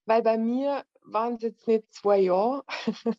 [0.05, 2.63] weil bei mir waren es jetzt nicht zwei Jahre.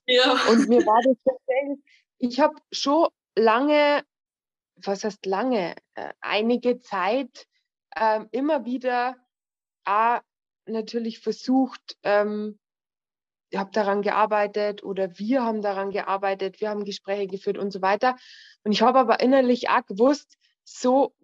[0.07, 0.33] Ja.
[0.51, 1.79] Und mir war das tatsächlich,
[2.19, 4.05] ich habe schon lange
[4.77, 7.47] was heißt lange, äh, einige Zeit
[7.95, 9.17] äh, immer wieder
[9.85, 10.21] A,
[10.67, 12.59] natürlich versucht, ähm,
[13.51, 17.81] ich habe daran gearbeitet oder wir haben daran gearbeitet, wir haben Gespräche geführt und so
[17.81, 18.17] weiter.
[18.65, 21.15] Und ich habe aber innerlich auch gewusst, so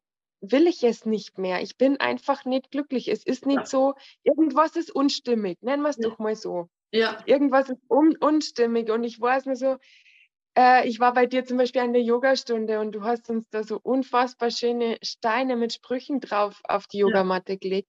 [0.43, 1.63] will ich es nicht mehr.
[1.63, 3.09] Ich bin einfach nicht glücklich.
[3.09, 3.67] Es ist nicht ja.
[3.67, 6.09] so, irgendwas ist unstimmig, nennen wir es ja.
[6.09, 6.69] doch mal so.
[6.91, 7.19] Ja.
[7.25, 9.79] Irgendwas ist un unstimmig und ich weiß mir so,
[10.59, 13.63] äh, ich war bei dir zum Beispiel an der Yogastunde und du hast uns da
[13.63, 17.89] so unfassbar schöne Steine mit Sprüchen drauf auf die Yogamatte gelegt.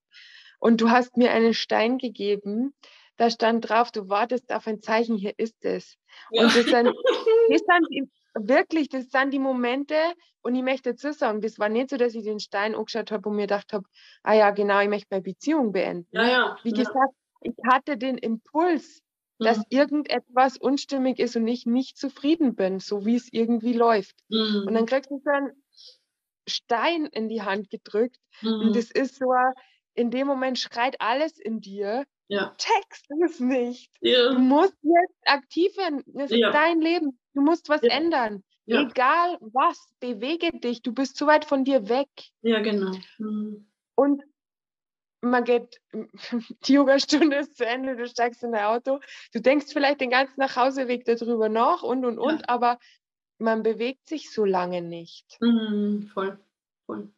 [0.59, 2.73] Und du hast mir einen Stein gegeben,
[3.17, 5.97] da stand drauf, du wartest auf ein Zeichen, hier ist es.
[6.29, 6.85] Und das sind,
[7.49, 9.95] das sind wirklich, das sind die Momente,
[10.43, 13.29] und ich möchte dazu sagen, das war nicht so, dass ich den Stein angeschaut habe
[13.29, 13.85] und mir gedacht habe,
[14.23, 16.07] ah ja, genau, ich möchte meine Beziehung beenden.
[16.11, 19.01] Ja, ja, Wie gesagt, ich hatte den Impuls,
[19.39, 19.63] dass mhm.
[19.69, 24.15] irgendetwas unstimmig ist und ich nicht zufrieden bin, so wie es irgendwie läuft.
[24.29, 24.65] Mhm.
[24.67, 25.51] Und dann kriegst du so einen
[26.47, 28.67] Stein in die Hand gedrückt mhm.
[28.67, 29.33] und das ist so,
[29.95, 32.53] in dem Moment schreit alles in dir, ja.
[32.57, 33.91] checkst es nicht.
[34.01, 34.33] Ja.
[34.33, 36.51] Du musst jetzt aktiv werden, das ist ja.
[36.51, 38.43] dein Leben, du musst was ändern.
[38.65, 42.09] Egal was, bewege dich, du bist zu weit von dir weg.
[42.41, 42.97] Ja, genau.
[43.17, 43.67] Mhm.
[43.95, 44.23] Und
[45.21, 45.81] man geht,
[46.67, 48.99] die Yogastunde ist zu Ende, du steigst in dein Auto,
[49.33, 52.79] du denkst vielleicht den ganzen Nachhauseweg darüber nach und und und, aber
[53.37, 55.37] man bewegt sich so lange nicht.
[55.41, 56.39] Mhm, voll,
[56.85, 57.09] voll.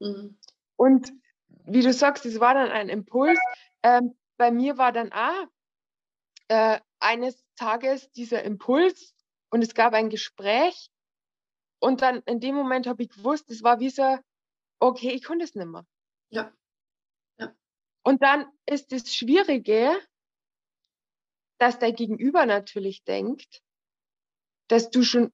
[0.00, 0.38] Mhm.
[0.76, 1.12] Und
[1.64, 3.38] wie du sagst, es war dann ein Impuls.
[3.82, 5.46] Ähm, bei mir war dann auch
[6.48, 9.14] äh, eines Tages dieser Impuls
[9.52, 10.88] und es gab ein Gespräch
[11.78, 14.18] und dann in dem Moment habe ich gewusst, es war wie so,
[14.80, 15.86] okay, ich konnte es nicht mehr.
[16.30, 16.52] Ja.
[18.04, 19.96] Und dann ist das Schwierige,
[21.58, 23.62] dass der Gegenüber natürlich denkt,
[24.68, 25.32] dass du schon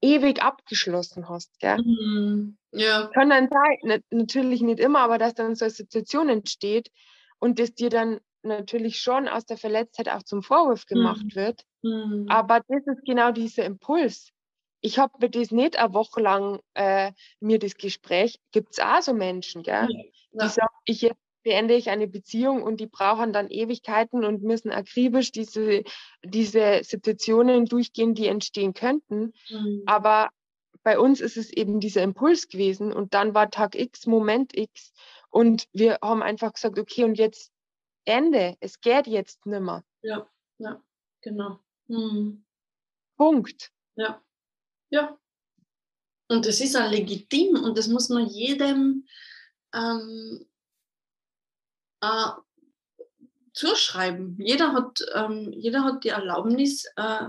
[0.00, 1.58] ewig abgeschlossen hast.
[1.60, 1.78] Gell?
[1.78, 2.58] Mhm.
[2.72, 3.08] Ja.
[3.14, 6.90] Kann dann sein, natürlich nicht immer, aber dass dann so eine Situation entsteht
[7.38, 11.34] und das dir dann natürlich schon aus der Verletztheit auch zum Vorwurf gemacht mhm.
[11.34, 11.64] wird.
[11.82, 12.26] Mhm.
[12.28, 14.30] Aber das ist genau dieser Impuls.
[14.80, 19.00] Ich habe mir das nicht eine Woche lang äh, mir das Gespräch, gibt es auch
[19.00, 19.88] so Menschen, gell?
[20.32, 20.44] Ja.
[20.44, 24.70] die sagen, ich jetzt beende ich eine Beziehung und die brauchen dann Ewigkeiten und müssen
[24.70, 25.82] akribisch diese,
[26.24, 29.32] diese Situationen durchgehen, die entstehen könnten.
[29.50, 29.82] Mhm.
[29.86, 30.30] Aber
[30.82, 34.92] bei uns ist es eben dieser Impuls gewesen und dann war Tag X, Moment X
[35.30, 37.51] und wir haben einfach gesagt, okay, und jetzt
[38.04, 39.84] Ende, es geht jetzt nimmer.
[40.02, 40.28] Ja,
[40.58, 40.82] ja,
[41.20, 41.60] genau.
[41.86, 42.44] Mhm.
[43.16, 43.72] Punkt.
[43.96, 44.22] Ja,
[44.90, 45.18] ja.
[46.28, 49.06] Und das ist auch legitim und das muss man jedem
[49.74, 50.46] ähm,
[52.00, 52.30] äh,
[53.52, 54.36] zuschreiben.
[54.40, 57.28] Jeder hat, ähm, jeder hat die Erlaubnis, äh,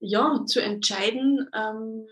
[0.00, 2.08] ja, zu entscheiden, ähm,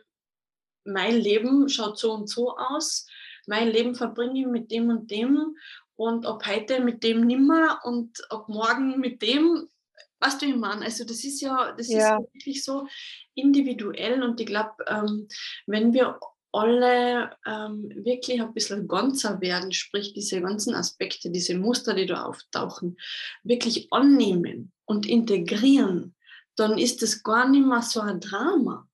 [0.85, 3.07] mein Leben schaut so und so aus,
[3.47, 5.57] mein Leben verbringe ich mit dem und dem
[6.01, 9.69] und ab heute mit dem nimmer und ab morgen mit dem.
[10.21, 12.17] Weißt du, ich meine, also das ist ja, das ja.
[12.17, 12.87] ist wirklich so
[13.35, 15.29] individuell und ich glaube, ähm,
[15.67, 16.19] wenn wir
[16.53, 22.25] alle ähm, wirklich ein bisschen ganzer werden, sprich diese ganzen Aspekte, diese Muster, die da
[22.25, 22.97] auftauchen,
[23.43, 26.17] wirklich annehmen und integrieren,
[26.57, 28.89] dann ist es gar nicht mehr so ein Drama.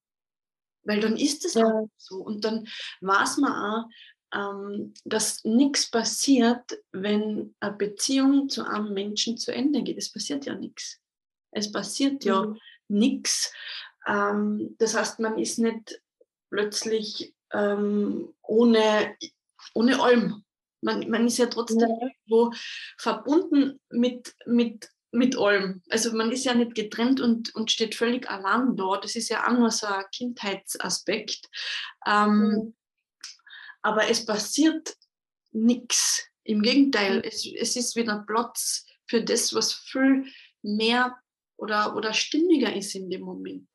[0.82, 1.66] Weil dann ist es ja.
[1.66, 2.16] auch so.
[2.16, 2.66] Und dann
[3.00, 3.88] weiß man auch,
[4.36, 9.96] ähm, dass nichts passiert, wenn eine Beziehung zu einem Menschen zu Ende geht.
[9.96, 11.00] Es passiert ja nichts.
[11.52, 12.58] Es passiert ja mhm.
[12.88, 13.52] nichts.
[14.06, 16.02] Ähm, das heißt, man ist nicht
[16.50, 19.16] plötzlich ähm, ohne,
[19.74, 20.44] ohne allem.
[20.82, 21.88] Man, man ist ja trotzdem ja.
[21.88, 22.52] irgendwo
[22.98, 25.82] verbunden mit, mit, mit allem.
[25.88, 28.98] Also man ist ja nicht getrennt und, und steht völlig allein da.
[29.00, 31.48] Das ist ja auch nur so ein Kindheitsaspekt.
[32.06, 32.74] Ähm, mhm.
[33.86, 34.96] Aber es passiert
[35.52, 36.28] nichts.
[36.42, 37.22] Im Gegenteil, mhm.
[37.22, 40.26] es, es ist wieder Platz für das, was viel
[40.60, 41.16] mehr
[41.56, 43.70] oder, oder stimmiger ist in dem Moment.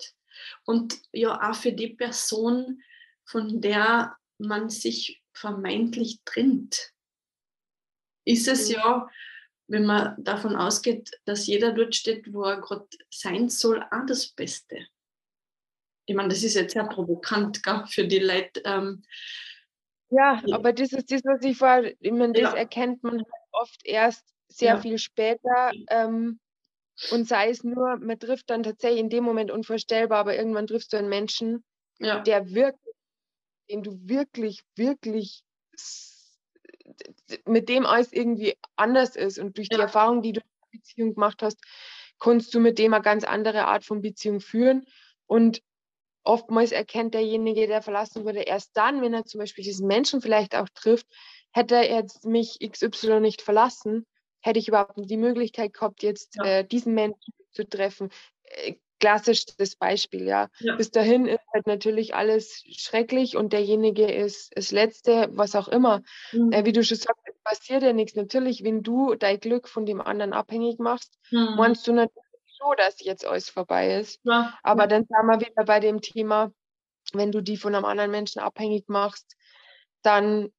[0.65, 2.83] Und ja, auch für die Person,
[3.23, 6.91] von der man sich vermeintlich trennt.
[8.25, 8.75] Ist es mhm.
[8.75, 9.09] ja,
[9.67, 14.27] wenn man davon ausgeht, dass jeder dort steht, wo er gerade sein soll, auch das
[14.27, 14.87] Beste.
[16.05, 18.61] ich meine, das ist jetzt sehr provokant gell, für die Leute.
[18.65, 19.05] Ähm,
[20.11, 22.57] ja, aber das ist das, was ich war, ich meine, das ja.
[22.57, 24.81] erkennt man halt oft erst sehr ja.
[24.81, 25.71] viel später.
[25.89, 26.39] Ähm,
[27.11, 30.93] und sei es nur, man trifft dann tatsächlich in dem Moment unvorstellbar, aber irgendwann triffst
[30.93, 31.63] du einen Menschen,
[31.99, 32.19] ja.
[32.19, 32.95] der wirklich,
[33.69, 35.43] den du wirklich, wirklich
[37.45, 39.39] mit dem alles irgendwie anders ist.
[39.39, 41.57] Und durch die Erfahrung, die du in der Beziehung gemacht hast,
[42.19, 44.85] kannst du mit dem eine ganz andere Art von Beziehung führen.
[45.25, 45.61] Und
[46.23, 50.55] oftmals erkennt derjenige, der verlassen wurde, erst dann, wenn er zum Beispiel diesen Menschen vielleicht
[50.55, 51.07] auch trifft,
[51.51, 54.05] hätte er jetzt mich XY nicht verlassen,
[54.41, 56.45] hätte ich überhaupt die Möglichkeit gehabt, jetzt ja.
[56.45, 58.09] äh, diesen Menschen zu treffen.
[58.43, 60.47] Äh, klassisches Beispiel, ja.
[60.59, 60.75] ja.
[60.75, 66.03] Bis dahin ist halt natürlich alles schrecklich und derjenige ist das Letzte, was auch immer.
[66.31, 66.51] Mhm.
[66.51, 68.15] Äh, wie du schon sagst, passiert ja nichts.
[68.15, 71.55] Natürlich, wenn du dein Glück von dem anderen abhängig machst, mhm.
[71.57, 72.30] meinst du natürlich
[72.61, 74.19] so, dass jetzt alles vorbei ist.
[74.23, 74.57] Ja.
[74.63, 76.51] Aber dann sind wir wieder bei dem Thema,
[77.13, 79.35] wenn du die von einem anderen Menschen abhängig machst,
[80.03, 80.51] dann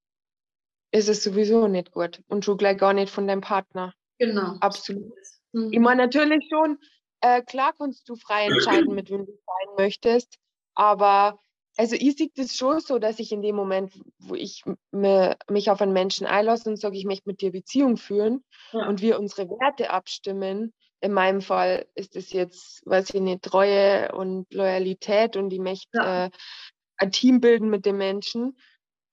[0.91, 3.95] ist es sowieso nicht gut und schon gleich gar nicht von deinem Partner.
[4.19, 4.57] Genau.
[4.61, 5.13] Absolut.
[5.53, 5.73] Mhm.
[5.73, 6.79] Ich meine, natürlich schon,
[7.21, 10.39] äh, klar kannst du frei entscheiden, mit wem du sein möchtest,
[10.75, 11.39] aber
[11.77, 15.71] also ich sehe das schon so, dass ich in dem Moment, wo ich me, mich
[15.71, 18.87] auf einen Menschen einlasse und sage, ich möchte mit dir Beziehung führen ja.
[18.87, 24.13] und wir unsere Werte abstimmen, in meinem Fall ist es jetzt, weiß ich nicht, Treue
[24.13, 26.27] und Loyalität und ich möchte ja.
[26.27, 26.31] äh,
[26.97, 28.57] ein Team bilden mit den Menschen,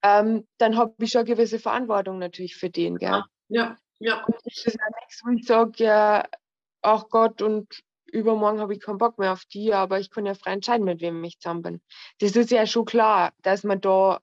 [0.03, 2.97] ähm, dann habe ich schon eine gewisse Verantwortung natürlich für den.
[2.97, 3.23] Gell?
[3.49, 4.23] Ja, ja.
[4.23, 6.25] Und das ist ja nichts, wo ich sage, ja,
[6.83, 10.35] ach Gott, und übermorgen habe ich keinen Bock mehr auf die, aber ich kann ja
[10.35, 11.81] frei entscheiden, mit wem ich zusammen bin.
[12.19, 14.19] Das ist ja schon klar, dass man da,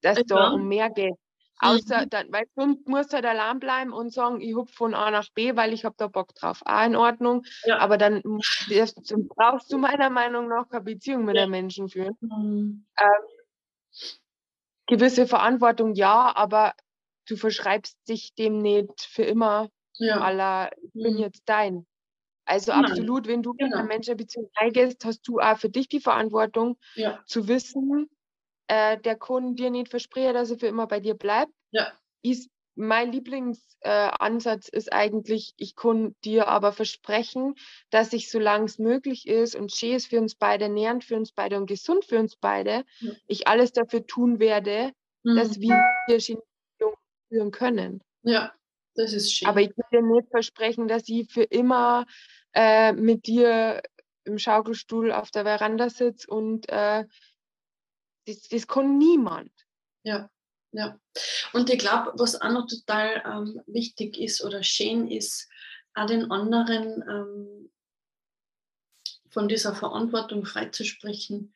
[0.00, 0.24] dass ja.
[0.24, 1.14] da um mehr geht.
[1.62, 2.10] Außer, mhm.
[2.10, 5.28] dann, weil sonst musst du halt allein bleiben und sagen, ich hupfe von A nach
[5.32, 6.60] B, weil ich habe da Bock drauf.
[6.64, 7.44] Auch in Ordnung.
[7.64, 7.78] Ja.
[7.78, 11.42] Aber dann brauchst du meiner Meinung nach keine Beziehung mit ja.
[11.42, 12.16] einem Menschen führen.
[12.20, 12.84] Mhm.
[12.98, 14.08] Ähm,
[14.88, 16.74] gewisse Verantwortung ja, aber
[17.28, 19.68] du verschreibst dich dem nicht für immer.
[19.98, 20.20] Ja.
[20.20, 21.20] Aller, ich bin mhm.
[21.20, 21.86] jetzt dein.
[22.44, 22.86] Also Nein.
[22.86, 23.68] absolut, wenn du genau.
[23.68, 27.20] mit einem Menschen eine Beziehung eingehst, hast du auch für dich die Verantwortung ja.
[27.24, 28.10] zu wissen,
[28.72, 31.52] äh, der Kunde dir nicht verspricht, dass er für immer bei dir bleibt.
[31.72, 31.92] Ja.
[32.22, 37.54] Ist, mein Lieblingsansatz äh, ist eigentlich, ich kann dir aber versprechen,
[37.90, 41.32] dass ich, solange es möglich ist und schön ist für uns beide, nährend für uns
[41.32, 43.12] beide und gesund für uns beide, ja.
[43.26, 44.92] ich alles dafür tun werde,
[45.22, 45.36] mhm.
[45.36, 46.42] dass wir Beziehung
[47.28, 48.00] führen können.
[48.22, 48.54] Ja,
[48.94, 49.48] das ist schön.
[49.48, 52.06] Aber ich kann dir nicht versprechen, dass ich für immer
[52.54, 53.82] äh, mit dir
[54.24, 57.04] im Schaukelstuhl auf der Veranda sitze und äh,
[58.26, 59.52] das, das kann niemand.
[60.04, 60.30] Ja,
[60.72, 60.98] ja.
[61.52, 65.48] Und ich glaube, was auch noch total ähm, wichtig ist oder schön ist,
[65.94, 67.70] auch den anderen ähm,
[69.28, 71.54] von dieser Verantwortung freizusprechen,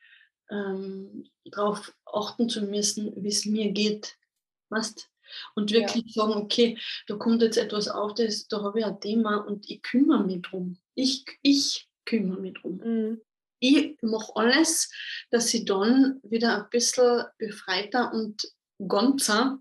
[0.50, 4.16] ähm, darauf achten zu müssen, wie es mir geht.
[4.68, 5.08] Weißt?
[5.54, 6.22] Und wirklich ja.
[6.22, 9.82] sagen, okay, da kommt jetzt etwas auf, das, da habe ich ein Thema und ich
[9.82, 10.78] kümmere mich drum.
[10.94, 12.76] Ich, ich kümmere mich drum.
[12.78, 13.25] Mhm
[13.58, 14.90] ich mache alles,
[15.30, 18.52] dass ich dann wieder ein bisschen befreiter und
[18.86, 19.58] ganzer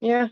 [0.00, 0.30] ja.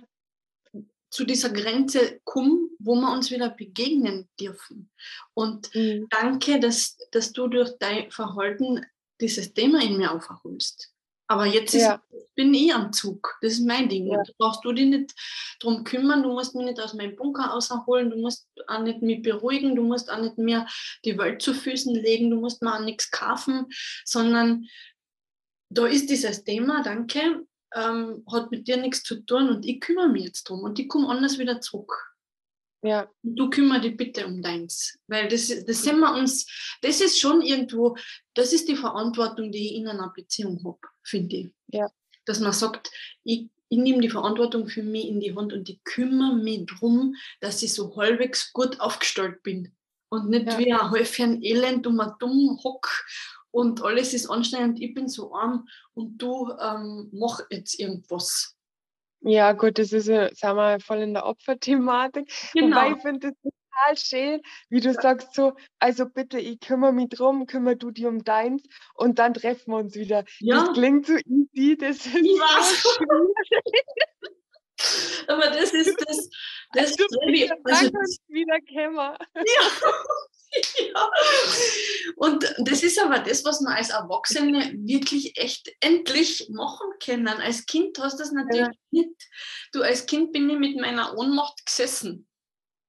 [1.11, 4.91] zu dieser Grenze kommen, wo wir uns wieder begegnen dürfen.
[5.35, 6.09] Und mhm.
[6.11, 8.85] danke, dass, dass du durch dein Verhalten
[9.21, 10.90] dieses Thema in mir aufholst.
[11.31, 12.03] Aber jetzt ist, ja.
[12.35, 13.39] bin ich am Zug.
[13.41, 14.09] Das ist mein Ding.
[14.09, 14.17] Ja.
[14.17, 15.15] Da brauchst du dich nicht
[15.61, 16.25] drum kümmern.
[16.25, 18.11] Du musst mich nicht aus meinem Bunker rausholen.
[18.11, 19.77] Du musst auch nicht mich beruhigen.
[19.77, 20.67] Du musst auch nicht mehr
[21.05, 22.31] die Welt zu Füßen legen.
[22.31, 23.67] Du musst mir auch nichts kaufen,
[24.05, 24.67] sondern
[25.69, 30.09] da ist dieses Thema, danke, ähm, hat mit dir nichts zu tun und ich kümmere
[30.09, 32.10] mich jetzt drum und ich komme anders wieder zurück.
[32.83, 33.11] Ja.
[33.23, 34.99] Du kümmere dich bitte um deins.
[35.07, 36.47] Weil das, das sind wir uns,
[36.83, 37.97] das ist schon irgendwo,
[38.35, 41.55] das ist die Verantwortung, die ich in einer Beziehung habe, finde ich.
[41.69, 41.89] Ja.
[42.25, 42.91] Dass man sagt,
[43.25, 47.15] ich, ich nehme die Verantwortung für mich in die Hand und ich kümmere mich darum,
[47.41, 49.73] dass ich so halbwegs gut aufgestellt bin.
[50.09, 50.59] Und nicht ja.
[50.59, 52.89] wie ein Häufchen Elend um ein dumm hock
[53.53, 58.57] und alles ist anstrengend, ich bin so arm und du ähm, mach jetzt irgendwas.
[59.23, 62.31] Ja, gut, das ist ja, sagen wir, voll in der Opferthematik.
[62.55, 62.77] Genau.
[62.77, 67.09] Wobei ich finde das total schön, wie du sagst, so, also bitte, ich kümmere mich
[67.11, 68.63] drum, kümmere du dich um deins
[68.95, 70.25] und dann treffen wir uns wieder.
[70.39, 70.61] Ja.
[70.61, 72.63] Das klingt so easy, das ist ja.
[72.63, 72.89] so
[75.29, 76.31] Aber das ist das,
[76.73, 79.19] das, also, das, also, das wieder kämmer.
[79.35, 79.43] Ja.
[80.95, 81.11] ja.
[82.17, 87.29] Und das ist aber das, was man als Erwachsene wirklich echt endlich machen können.
[87.29, 89.03] Als Kind hast du das natürlich ja.
[89.03, 89.11] nicht.
[89.73, 92.27] Du, als Kind bin ich mit meiner Ohnmacht gesessen.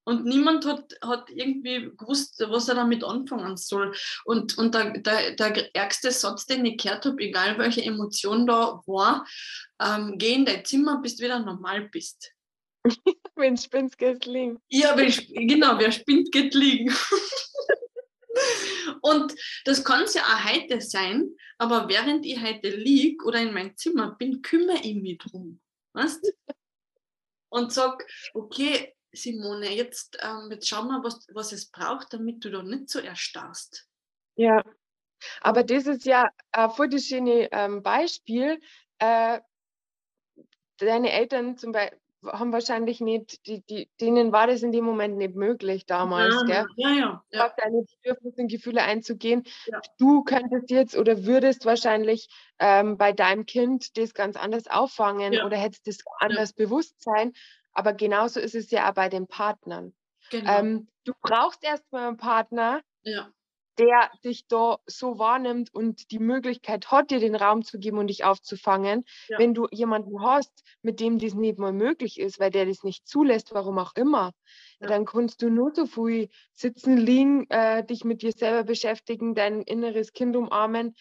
[0.03, 3.93] Und niemand hat, hat irgendwie gewusst, was er damit anfangen soll.
[4.25, 8.81] Und, und der, der, der ärgste Satz, den ich gehört habe, egal welche Emotion da
[8.87, 9.27] war,
[9.79, 12.33] ähm, geh in dein Zimmer, bis du wieder normal bist.
[13.35, 14.59] wenn spinnt, geht liegen.
[14.69, 15.11] Ja, wenn,
[15.47, 16.91] genau, wer spinnt, geht liegen.
[19.01, 19.33] und
[19.65, 23.75] das kann es ja auch heute sein, aber während ich heute liege oder in meinem
[23.77, 25.59] Zimmer bin, kümmere ich mich drum.
[25.93, 26.33] Weißt?
[27.49, 32.49] Und sag, okay, Simone, jetzt, ähm, jetzt schau mal, was, was es braucht, damit du
[32.49, 33.87] da nicht so erstarrst.
[34.35, 34.63] Ja,
[35.41, 38.59] aber das ist ja ein voll das schöne ähm, Beispiel.
[38.99, 39.41] Äh,
[40.77, 45.17] deine Eltern zum Beispiel haben wahrscheinlich nicht, die, die, denen war das in dem Moment
[45.17, 46.65] nicht möglich damals, ja, gell?
[46.75, 47.23] Ja, ja.
[47.31, 47.45] ja.
[47.45, 49.43] Auf deine Bedürfnisse und Gefühle einzugehen.
[49.65, 49.81] Ja.
[49.97, 55.45] Du könntest jetzt oder würdest wahrscheinlich ähm, bei deinem Kind das ganz anders auffangen ja.
[55.45, 57.33] oder hättest das anders bewusst sein.
[57.73, 59.93] Aber genauso ist es ja auch bei den Partnern.
[60.29, 60.59] Genau.
[60.59, 63.31] Ähm, du brauchst erstmal einen Partner, ja.
[63.77, 68.07] Der dich da so wahrnimmt und die Möglichkeit hat, dir den Raum zu geben und
[68.07, 69.05] dich aufzufangen.
[69.27, 69.39] Ja.
[69.39, 73.07] Wenn du jemanden hast, mit dem das nicht mal möglich ist, weil der das nicht
[73.07, 74.31] zulässt, warum auch immer,
[74.79, 74.87] ja.
[74.87, 79.61] dann kannst du nur so viel sitzen, liegen, äh, dich mit dir selber beschäftigen, dein
[79.61, 80.95] inneres Kind umarmen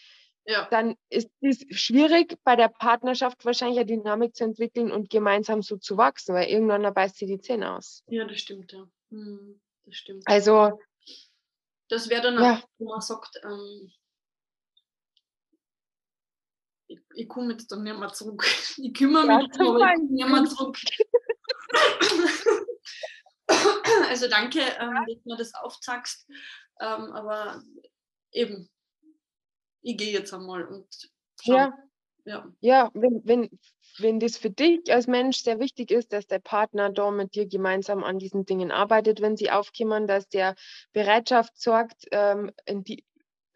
[0.47, 0.67] ja.
[0.71, 5.77] dann ist es schwierig, bei der Partnerschaft wahrscheinlich eine Dynamik zu entwickeln und gemeinsam so
[5.77, 8.03] zu wachsen, weil irgendwann beißt sie die Zähne aus.
[8.09, 8.87] Ja, das stimmt, ja.
[9.11, 10.23] Hm, das stimmt.
[10.27, 10.79] Also.
[11.91, 12.55] Das wäre dann ja.
[12.55, 13.93] auch, wo man sagt, ähm,
[16.87, 18.45] ich, ich komme jetzt dann nicht mehr zurück.
[18.79, 20.79] Ich kümmere mich ja, aber ich nicht mehr zurück.
[24.09, 26.27] also danke, ähm, dass du mir das aufzeigst.
[26.81, 27.63] Ähm, aber
[28.33, 28.71] eben,
[29.83, 30.89] ich gehe jetzt einmal und
[31.43, 31.53] schau.
[31.53, 31.90] Ja,
[32.31, 32.47] ja.
[32.61, 33.51] ja wenn, wenn,
[33.99, 37.47] wenn das für dich als Mensch sehr wichtig ist, dass der Partner da mit dir
[37.47, 40.55] gemeinsam an diesen Dingen arbeitet, wenn sie aufkommen, dass der
[40.93, 43.05] Bereitschaft sorgt, ähm, die,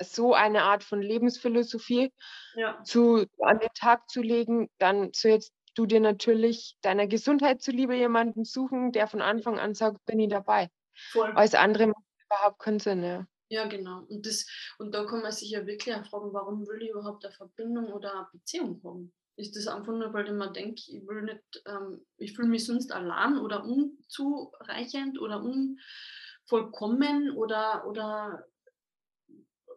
[0.02, 2.12] so eine Art von Lebensphilosophie
[2.56, 2.82] ja.
[2.82, 8.44] zu, an den Tag zu legen, dann sollst du dir natürlich deiner Gesundheit zuliebe jemanden
[8.44, 10.68] suchen, der von Anfang an sagt, bin ich dabei.
[11.12, 11.32] Voll.
[11.32, 13.02] Als andere macht überhaupt keinen Sinn.
[13.02, 13.26] Ja.
[13.48, 14.04] Ja, genau.
[14.08, 14.46] Und, das,
[14.78, 17.92] und da kann man sich ja wirklich auch fragen, warum will ich überhaupt eine Verbindung
[17.92, 19.12] oder eine Beziehung haben?
[19.36, 22.64] Ist das einfach nur, weil ich mir denke, ich will nicht, ähm, ich fühle mich
[22.64, 28.46] sonst allein oder unzureichend oder unvollkommen oder, oder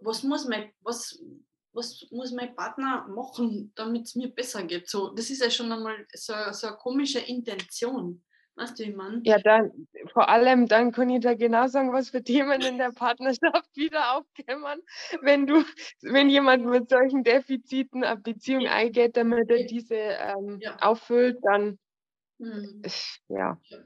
[0.02, 1.20] was muss mein, was,
[1.74, 4.90] was muss mein Partner machen, damit es mir besser geht?
[4.90, 8.24] So, das ist ja schon einmal so, so eine komische Intention.
[8.58, 9.24] Weißt du, man?
[9.24, 12.92] Ja, dann vor allem, dann kann ich da genau sagen, was für Themen in der
[12.92, 14.80] Partnerschaft wieder aufkämmern,
[15.22, 15.64] wenn du,
[16.02, 18.72] wenn jemand mit solchen Defiziten eine Beziehung ja.
[18.72, 20.76] eingeht, damit er diese ähm, ja.
[20.82, 21.78] auffüllt, dann
[22.40, 22.90] ja.
[23.70, 23.78] ja.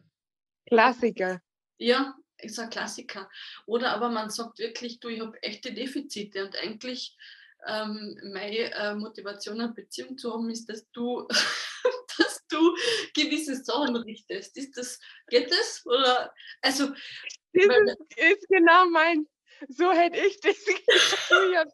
[0.67, 1.41] Klassiker.
[1.77, 3.29] Ja, ist ein Klassiker.
[3.65, 7.17] Oder aber man sagt wirklich, du, ich habe echte Defizite und eigentlich
[7.67, 11.27] ähm, meine äh, Motivation, eine Beziehung zu haben, ist, dass du
[12.49, 12.75] du
[13.13, 14.57] gewisse Sachen richtest.
[14.57, 15.85] Ist das, geht das?
[15.85, 16.87] Oder, also,
[17.53, 19.27] das ist, ist genau mein,
[19.67, 21.71] so hätte ich das Ich habe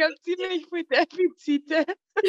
[0.00, 1.84] hab ziemlich viele Defizite.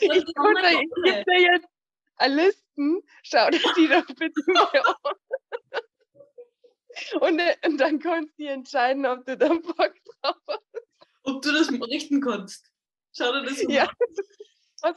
[0.00, 1.68] ich gebe dir jetzt
[2.16, 4.94] eine Listen, schau dir die doch bitte mal an.
[7.20, 10.82] Und, und, dann kannst du entscheiden, ob du da Bock drauf hast.
[11.24, 12.70] Ob du das richten kannst.
[13.16, 13.82] Schau dir das mal ja.
[13.84, 13.88] an.
[13.88, 14.23] Hast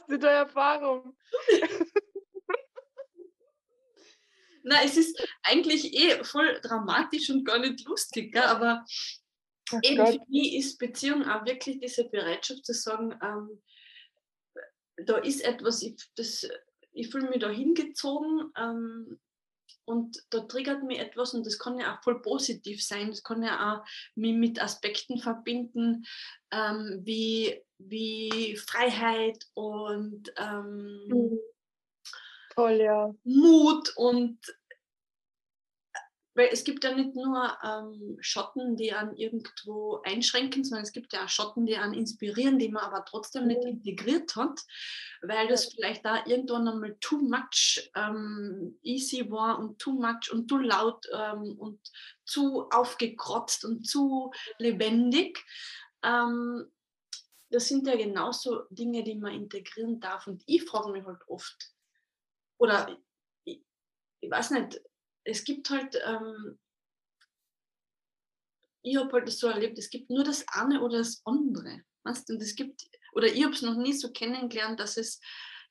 [0.08, 1.16] du da Erfahrung?
[4.62, 8.42] Na, es ist eigentlich eh voll dramatisch und gar nicht lustig, gell?
[8.42, 8.84] aber
[9.72, 10.14] Ach eben Gott.
[10.14, 13.62] für mich ist Beziehung auch wirklich diese Bereitschaft zu sagen, ähm,
[15.06, 15.96] da ist etwas, ich,
[16.92, 19.18] ich fühle mich da hingezogen ähm,
[19.88, 23.42] und da triggert mich etwas und das kann ja auch voll positiv sein, das kann
[23.42, 26.04] ja auch mich mit Aspekten verbinden,
[26.50, 31.38] ähm, wie wie Freiheit und ähm, mhm.
[32.54, 33.14] Toll, ja.
[33.22, 34.38] Mut und
[36.38, 41.12] weil es gibt ja nicht nur ähm, Schotten, die an irgendwo einschränken, sondern es gibt
[41.12, 43.70] ja auch Schotten, die an inspirieren, die man aber trotzdem nicht mhm.
[43.70, 44.60] integriert hat,
[45.20, 50.46] weil das vielleicht da irgendwann einmal too much ähm, easy war und too much und
[50.46, 51.80] too laut ähm, und
[52.24, 55.44] zu aufgekrotzt und zu lebendig.
[56.04, 56.70] Ähm,
[57.50, 60.28] das sind ja genauso Dinge, die man integrieren darf.
[60.28, 61.72] Und ich frage mich halt oft,
[62.58, 62.96] oder
[63.42, 63.60] ich,
[64.20, 64.80] ich weiß nicht,
[65.28, 66.58] es gibt halt, ähm,
[68.82, 71.82] ich habe halt das so erlebt, es gibt nur das eine oder das andere.
[72.04, 72.30] Weißt?
[72.30, 75.20] Und es gibt, oder ich habe es noch nie so kennengelernt, dass es,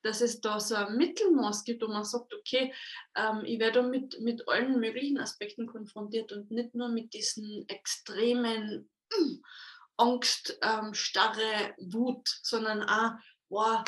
[0.03, 2.73] dass es da so ein Mittelmaß gibt, wo man sagt, okay,
[3.15, 8.89] ähm, ich werde mit, mit allen möglichen Aspekten konfrontiert und nicht nur mit diesen extremen
[9.11, 9.15] äh,
[9.99, 13.13] Angst, ähm, starre Wut, sondern auch,
[13.49, 13.83] wow,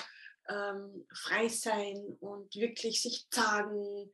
[0.49, 4.11] ähm, frei sein und wirklich sich zeigen.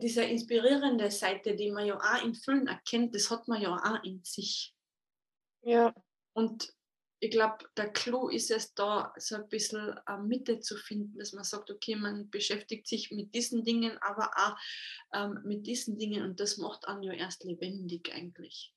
[0.00, 4.02] Diese inspirierende Seite, die man ja auch in Füllen erkennt, das hat man ja auch
[4.02, 4.74] in sich.
[5.62, 5.94] Ja.
[6.32, 6.74] Und
[7.20, 11.32] ich glaube, der Clou ist es da, so ein bisschen eine Mitte zu finden, dass
[11.32, 14.56] man sagt, okay, man beschäftigt sich mit diesen Dingen, aber auch
[15.14, 18.74] ähm, mit diesen Dingen und das macht einen ja erst lebendig eigentlich.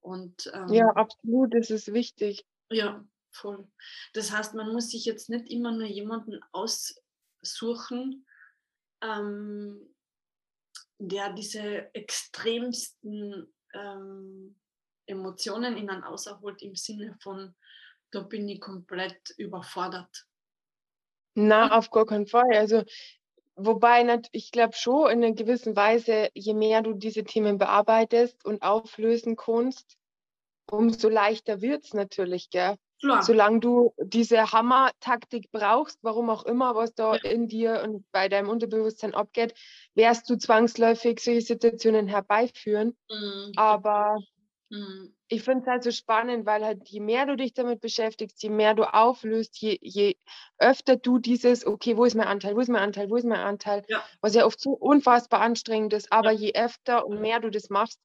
[0.00, 2.46] Und, ähm, ja, absolut, das ist wichtig.
[2.70, 3.68] Ja, voll.
[4.14, 8.26] Das heißt, man muss sich jetzt nicht immer nur jemanden aussuchen,
[9.02, 9.91] ähm,
[11.08, 14.56] der diese extremsten ähm,
[15.06, 17.54] Emotionen in einen auserholt im Sinne von,
[18.12, 20.26] da bin ich komplett überfordert.
[21.34, 22.54] Na, auf gar keinen Fall.
[22.54, 22.84] Also,
[23.56, 28.62] wobei ich glaube schon in einer gewissen Weise, je mehr du diese Themen bearbeitest und
[28.62, 29.96] auflösen kannst,
[30.70, 32.76] umso leichter wird es natürlich, gell?
[33.02, 33.22] Klar.
[33.22, 37.30] Solange du diese Hammer-Taktik brauchst, warum auch immer, was da ja.
[37.30, 39.54] in dir und bei deinem Unterbewusstsein abgeht,
[39.94, 42.96] wirst du zwangsläufig solche Situationen herbeiführen.
[43.10, 43.52] Mhm.
[43.56, 44.18] Aber
[44.72, 45.14] Mhm.
[45.28, 48.48] Ich finde es halt so spannend, weil halt je mehr du dich damit beschäftigst, je
[48.48, 50.16] mehr du auflöst, je, je
[50.58, 53.40] öfter du dieses, okay, wo ist mein Anteil, wo ist mein Anteil, wo ist mein
[53.40, 54.02] Anteil, ja.
[54.22, 56.38] was ja oft so unfassbar anstrengend ist, aber ja.
[56.38, 58.00] je öfter und mehr du das machst,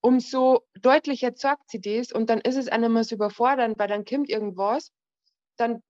[0.00, 4.28] umso deutlicher zeigt sie das und dann ist es einem so überfordernd, weil dann kommt
[4.28, 4.92] irgendwas,
[5.56, 5.82] dann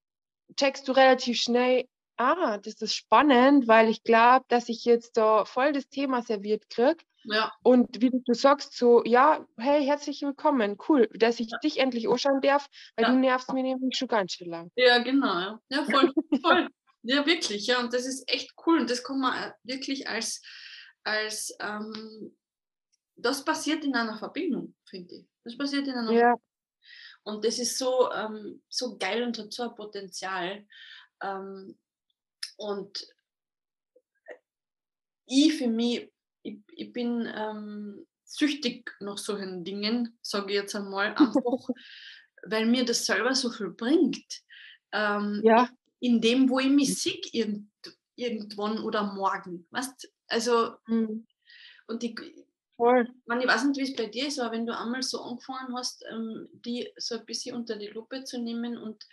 [0.56, 1.86] checkst du relativ schnell,
[2.16, 6.68] ah, das ist spannend, weil ich glaube, dass ich jetzt da voll das Thema serviert
[6.70, 7.52] kriege ja.
[7.62, 11.58] Und wie du sagst, so, ja, hey, herzlich willkommen, cool, dass ich ja.
[11.58, 13.10] dich endlich anschauen darf, weil ja.
[13.10, 14.70] du nervst mir nämlich schon ganz schön lang.
[14.76, 16.68] Ja, genau, ja, voll, voll.
[17.02, 20.40] ja, wirklich, ja, und das ist echt cool und das kann man äh, wirklich als,
[21.04, 22.36] als ähm,
[23.24, 25.26] das passiert in einer Verbindung, finde ich.
[25.44, 26.34] Das passiert in einer ja.
[27.22, 30.66] Und das ist so, ähm, so geil und hat so ein Potenzial.
[31.22, 31.78] Ähm,
[32.56, 33.06] und
[35.26, 36.10] ich für mich
[36.42, 41.68] ich, ich bin ähm, süchtig nach solchen Dingen, sage ich jetzt einmal, einfach,
[42.44, 44.42] weil mir das selber so viel bringt.
[44.92, 45.68] Ähm, ja.
[46.00, 47.70] In dem, wo ich mich sehe, irgend,
[48.16, 49.66] irgendwann oder morgen.
[49.70, 51.26] Weißt Also, mhm.
[51.86, 52.18] und ich,
[52.80, 53.08] Voll.
[53.26, 55.76] Man, ich weiß nicht, wie es bei dir ist, aber wenn du einmal so angefangen
[55.76, 59.06] hast, ähm, die so ein bisschen unter die Lupe zu nehmen und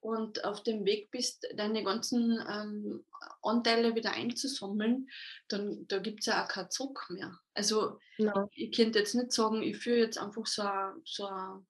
[0.00, 3.04] und auf dem Weg bist, deine ganzen ähm,
[3.42, 5.08] Anteile wieder einzusammeln,
[5.48, 7.40] dann da gibt es ja auch keinen Zug mehr.
[7.54, 8.46] Also ja.
[8.52, 11.66] ich, ich könnte jetzt nicht sagen, ich führe jetzt einfach so ein, so ein,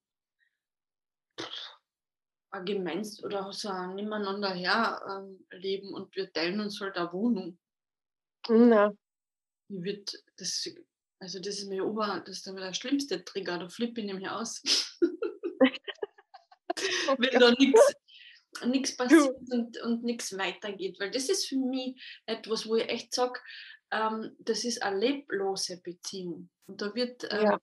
[2.51, 7.13] ein Gemeinst oder so ein Nebeneinander her ähm, leben und wir teilen uns halt eine
[7.13, 7.59] Wohnung.
[8.49, 8.91] Ja.
[8.91, 8.97] Ich
[9.69, 10.69] wird das,
[11.19, 14.63] also das ist mir ober, das ist der schlimmste Trigger, da flippe ich nämlich aus.
[17.19, 17.95] Wenn da nichts
[18.65, 20.99] nichts passiert und, und nichts weitergeht.
[21.01, 23.39] Weil das ist für mich etwas, wo ich echt sage,
[23.91, 26.51] ähm, das ist eine leblose Beziehung.
[26.67, 27.61] Und da wird, ähm, ja.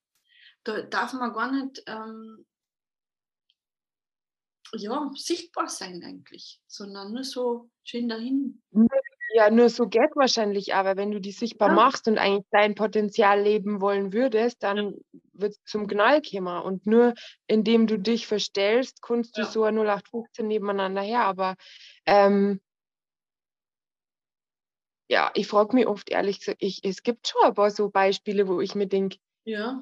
[0.64, 2.46] da darf man gar nicht ähm,
[4.74, 8.62] ja, sichtbar sein eigentlich, sondern nur so schön dahin.
[9.36, 11.74] Ja, nur so geht wahrscheinlich, aber wenn du die sichtbar ja.
[11.74, 14.94] machst und eigentlich dein Potenzial leben wollen würdest, dann
[15.34, 16.62] wird es zum Knall kommen.
[16.62, 17.16] Und nur
[17.48, 19.48] indem du dich verstellst, kannst du ja.
[19.48, 21.22] so 0815 nebeneinander her.
[21.26, 21.56] Aber
[22.06, 22.62] ähm,
[25.10, 28.48] ja, ich frage mich oft ehrlich gesagt, ich, es gibt schon ein paar so Beispiele,
[28.48, 29.82] wo ich mir denke, ja.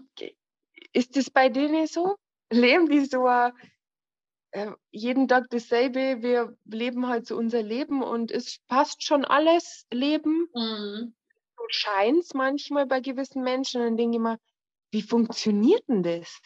[0.94, 2.16] ist das bei denen so?
[2.54, 3.52] Leben die so ein
[4.92, 10.50] jeden Tag dasselbe, wir leben halt so unser Leben und es passt schon alles Leben.
[10.54, 11.14] Mhm.
[11.58, 13.82] So scheint es manchmal bei gewissen Menschen.
[13.82, 14.40] Und dann denke ich immer,
[14.92, 16.40] wie funktioniert denn das?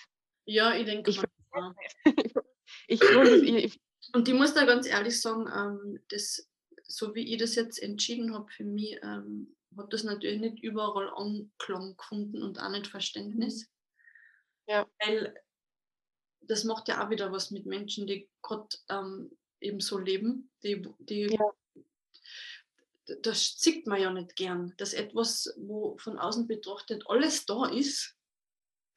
[0.46, 1.76] Ja, ich denke ich, mal,
[2.88, 3.80] ich, ich,
[4.14, 6.48] Und ich muss da ganz ehrlich sagen, ähm, das,
[6.84, 11.10] so wie ich das jetzt entschieden habe für mich, ähm, hat das natürlich nicht überall
[11.10, 13.68] Anklang gefunden und auch nicht Verständnis.
[14.68, 14.88] Ja.
[15.04, 15.36] Weil
[16.48, 20.52] das macht ja auch wieder was mit Menschen, die gerade ähm, eben so leben.
[20.64, 21.52] Die, die, ja.
[23.22, 28.16] Das sieht man ja nicht gern, dass etwas, wo von außen betrachtet alles da ist,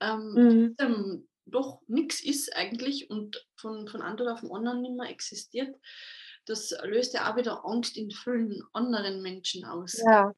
[0.01, 1.29] ähm, mhm.
[1.45, 5.77] doch nichts ist eigentlich und von, von anderen auf den anderen nicht mehr existiert.
[6.47, 9.99] Das löst ja auch wieder Angst in vielen anderen Menschen aus.
[9.99, 10.35] Ja.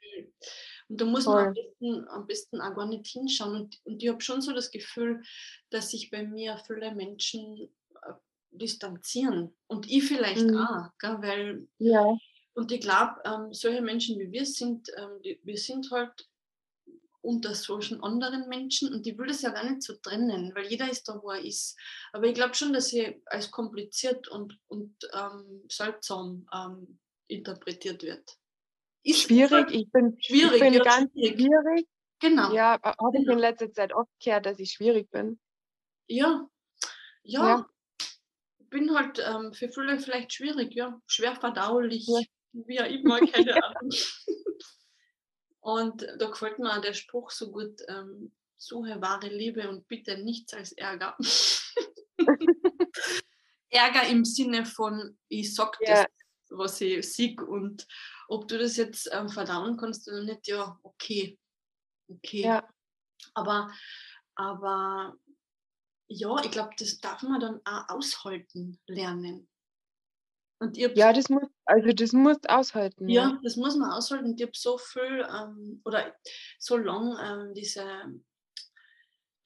[0.90, 1.36] Und da muss Voll.
[1.36, 3.54] man am besten, am besten auch gar nicht hinschauen.
[3.54, 5.22] Und, und ich habe schon so das Gefühl,
[5.70, 7.70] dass sich bei mir viele Menschen
[8.02, 8.12] äh,
[8.50, 9.56] distanzieren.
[9.68, 10.56] Und ich vielleicht mhm.
[10.56, 11.16] auch, gell?
[11.20, 12.04] weil ja.
[12.54, 16.28] Und ich glaube, ähm, solche Menschen wie wir sind, ähm, die, wir sind halt
[17.22, 20.90] unter solchen anderen Menschen und ich will das ja gar nicht so trennen, weil jeder
[20.90, 21.78] ist da, wo er ist.
[22.12, 28.39] Aber ich glaube schon, dass sie als kompliziert und, und ähm, seltsam ähm, interpretiert wird.
[29.02, 31.40] Ist schwierig, ich bin, schwierig, ich bin ja, ganz schwierig.
[31.40, 31.88] schwierig.
[32.20, 32.52] Genau.
[32.52, 33.40] Ja, habe ich in genau.
[33.40, 35.40] letzter Zeit oft gehört, dass ich schwierig bin.
[36.06, 36.46] Ja,
[37.22, 37.48] ja.
[37.48, 37.66] ja.
[38.68, 41.00] Bin halt ähm, für viele vielleicht schwierig, ja.
[41.06, 42.20] Schwer verdaulich, ja.
[42.52, 43.90] wie auch immer, keine Ahnung.
[45.60, 50.18] Und da gefällt mir auch der Spruch so gut, ähm, suche wahre Liebe und bitte
[50.18, 51.16] nichts als Ärger.
[53.70, 56.06] Ärger im Sinne von, ich sag das,
[56.50, 57.86] was ich sehe und
[58.30, 61.38] ob du das jetzt ähm, verdauen kannst oder nicht, ja, okay.
[62.08, 62.42] Okay.
[62.42, 62.68] Ja.
[63.34, 63.72] Aber,
[64.36, 65.16] aber
[66.06, 69.48] ja, ich glaube, das darf man dann auch aushalten lernen.
[70.60, 73.08] Und ich ja, das muss, also das muss aushalten.
[73.08, 74.34] Ja, ja, das muss man aushalten.
[74.36, 76.14] Ich habe so viel ähm, oder
[76.58, 77.84] so lang ähm, diese,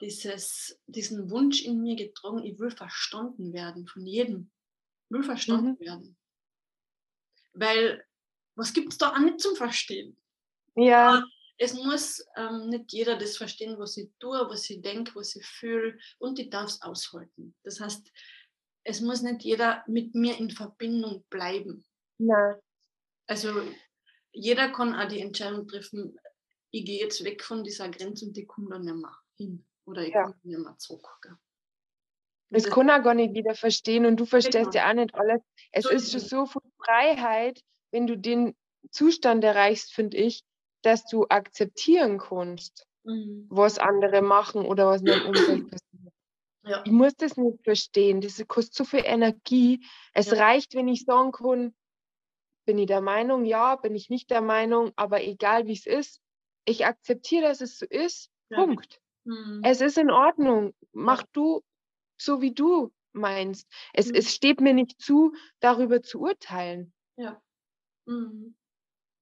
[0.01, 4.51] dieses, diesen Wunsch in mir getragen, ich will verstanden werden von jedem.
[5.09, 5.81] Ich will verstanden mhm.
[5.81, 6.17] werden.
[7.53, 8.05] Weil
[8.57, 10.17] was gibt es da auch nicht zum Verstehen?
[10.77, 11.09] Ja.
[11.09, 11.25] Aber
[11.59, 15.47] es muss ähm, nicht jeder das verstehen, was ich tue, was ich denke, was ich
[15.47, 17.55] fühle und ich darf es aushalten.
[17.63, 18.11] Das heißt,
[18.85, 21.85] es muss nicht jeder mit mir in Verbindung bleiben.
[22.19, 22.57] Nein.
[23.27, 23.63] Also
[24.33, 26.19] jeder kann auch die Entscheidung treffen,
[26.71, 29.65] ich gehe jetzt weg von dieser Grenze und ich komme dann nicht mehr hin.
[29.87, 30.25] Oder ich ja.
[30.25, 31.07] komme nicht mehr zurück.
[31.23, 31.37] Gell?
[32.51, 34.85] Das kann auch gar nicht jeder verstehen und du verstehst genau.
[34.85, 35.41] ja auch nicht alles.
[35.71, 37.61] Es so ist schon so viel Freiheit,
[37.95, 38.57] wenn du den
[38.91, 40.43] Zustand erreichst, finde ich,
[40.83, 43.47] dass du akzeptieren kannst, mhm.
[43.49, 46.13] was andere machen oder was in deinem Umfeld passiert.
[46.65, 46.83] Ja.
[46.85, 48.21] Ich muss das nicht verstehen.
[48.21, 49.87] Das kostet so viel Energie.
[50.13, 50.39] Es ja.
[50.39, 51.73] reicht, wenn ich sagen kann,
[52.67, 56.21] bin ich der Meinung, ja, bin ich nicht der Meinung, aber egal wie es ist,
[56.65, 58.29] ich akzeptiere, dass es so ist.
[58.49, 58.57] Ja.
[58.57, 59.01] Punkt.
[59.23, 59.61] Mhm.
[59.63, 60.75] Es ist in Ordnung.
[60.93, 61.63] Mach du
[62.17, 63.71] so, wie du meinst.
[63.93, 64.15] Es, mhm.
[64.17, 66.93] es steht mir nicht zu, darüber zu urteilen.
[67.17, 67.41] Ja.
[68.07, 68.57] Mhm.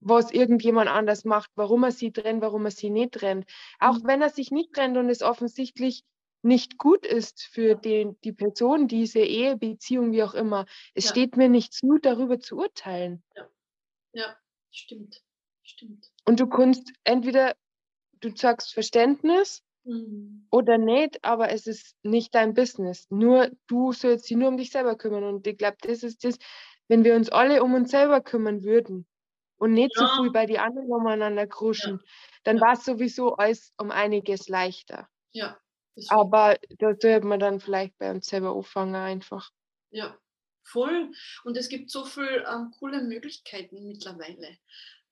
[0.01, 3.47] Was irgendjemand anders macht, warum er sie trennt, warum er sie nicht trennt.
[3.79, 4.07] Auch mhm.
[4.07, 6.05] wenn er sich nicht trennt und es offensichtlich
[6.43, 10.67] nicht gut ist für den, die Person, diese Ehe, Beziehung, wie auch immer.
[10.95, 11.11] Es ja.
[11.13, 13.23] steht mir nicht zu, darüber zu urteilen.
[13.37, 13.49] Ja,
[14.13, 14.37] ja
[14.71, 15.23] stimmt.
[15.63, 16.11] stimmt.
[16.25, 17.55] Und du kannst entweder,
[18.21, 20.47] du zeigst Verständnis mhm.
[20.51, 23.07] oder nicht, aber es ist nicht dein Business.
[23.11, 25.25] Nur du sollst dich nur um dich selber kümmern.
[25.25, 26.39] Und ich glaube, das ist das,
[26.89, 29.07] wenn wir uns alle um uns selber kümmern würden
[29.57, 30.07] und nicht ja.
[30.07, 32.13] so viel bei die anderen umeinander kruschen, ja.
[32.45, 35.09] dann war es sowieso alles um einiges leichter.
[35.33, 35.59] Ja.
[36.09, 39.51] Aber da sollte man dann vielleicht bei uns selber anfangen einfach.
[39.91, 40.19] Ja,
[40.63, 41.13] voll.
[41.45, 44.57] Und es gibt so viele ähm, coole Möglichkeiten mittlerweile,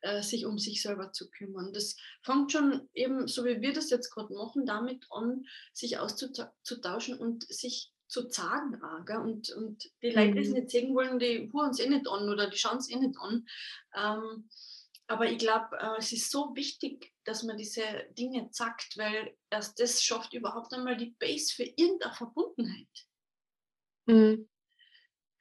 [0.00, 1.72] äh, sich um sich selber zu kümmern.
[1.72, 5.44] Das fängt schon eben, so wie wir das jetzt gerade machen, damit an,
[5.74, 9.18] sich auszutauschen und sich zu sagen auch, gell?
[9.18, 12.28] Und, und die Leute, die es nicht sehen wollen, die hören es eh nicht an
[12.28, 13.46] oder die schauen es eh nicht an.
[13.94, 14.48] Ähm,
[15.06, 17.82] aber ich glaube, äh, es ist so wichtig, dass man diese
[18.18, 23.06] Dinge zackt, weil erst das schafft überhaupt einmal die Base für irgendeine Verbundenheit.
[24.06, 24.48] Mhm.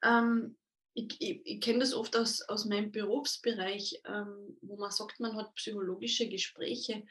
[0.04, 0.58] Ähm,
[0.94, 5.36] ich, ich, ich kenne das oft aus, aus meinem Berufsbereich, ähm, wo man sagt, man
[5.36, 7.06] hat psychologische Gespräche,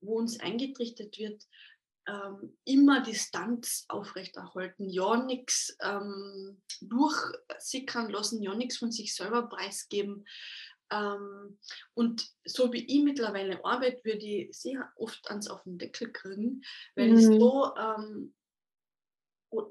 [0.00, 1.42] wo uns eingetrichtert wird,
[2.06, 10.24] ähm, immer Distanz aufrechterhalten, ja nichts ähm, durchsickern lassen, ja nichts von sich selber preisgeben.
[10.90, 11.58] Ähm,
[11.94, 16.62] und so wie ich mittlerweile arbeite, würde ich sehr oft ans auf den Deckel kriegen,
[16.94, 17.18] weil mhm.
[17.18, 18.34] ich so, ähm,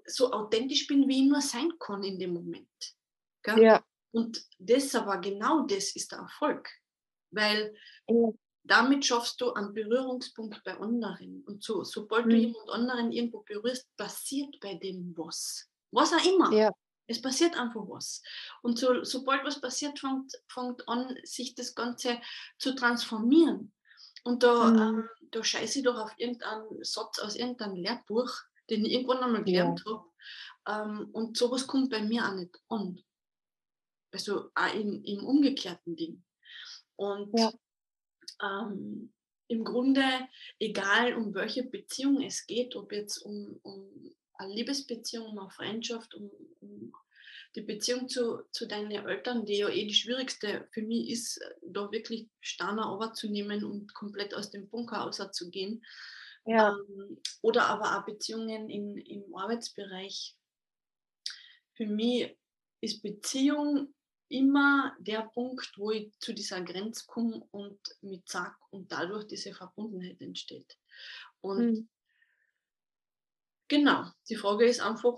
[0.06, 2.95] so authentisch bin, wie ich nur sein kann in dem Moment.
[3.44, 3.64] Gell?
[3.64, 3.86] Ja.
[4.12, 6.70] Und das aber genau das ist der Erfolg,
[7.32, 7.76] weil
[8.07, 8.30] ja.
[8.68, 11.44] Damit schaffst du einen Berührungspunkt bei anderen.
[11.46, 12.30] Und so, sobald mhm.
[12.30, 15.70] du jemand anderen irgendwo berührst, passiert bei dem was.
[15.92, 16.52] Was auch immer.
[16.52, 16.72] Ja.
[17.08, 18.24] Es passiert einfach was.
[18.64, 22.20] Und so, sobald was passiert, fängt, fängt an, sich das Ganze
[22.58, 23.72] zu transformieren.
[24.24, 24.80] Und da, mhm.
[24.80, 28.32] ähm, da scheiße ich doch auf irgendeinen Satz aus irgendeinem Lehrbuch,
[28.72, 29.92] den ich irgendwann einmal gelernt ja.
[29.92, 30.06] habe.
[30.68, 33.00] Ähm, und sowas kommt bei mir auch nicht an.
[34.12, 36.24] Also auch im, im umgekehrten Ding.
[36.96, 37.52] Und ja.
[38.41, 39.14] Ähm,
[39.48, 40.03] im Grunde,
[40.60, 46.14] egal um welche Beziehung es geht, ob jetzt um, um eine Liebesbeziehung, um eine Freundschaft,
[46.16, 46.32] um,
[46.62, 46.94] um
[47.56, 51.91] die Beziehung zu, zu deinen Eltern, die ja eh die schwierigste für mich ist, da
[51.91, 55.84] wirklich Steiner zu nehmen und komplett aus dem Bunker rauszugehen.
[56.45, 56.76] Ja.
[56.76, 60.36] Ähm, oder aber auch Beziehungen in, im Arbeitsbereich.
[61.74, 62.38] Für mich
[62.82, 63.94] ist Beziehung
[64.30, 69.53] immer der Punkt, wo ich zu dieser Grenze komme und mit sag und dadurch diese
[69.53, 70.77] Verbundenheit entsteht.
[71.41, 71.89] Und mhm.
[73.68, 75.15] genau, die Frage ist einfach,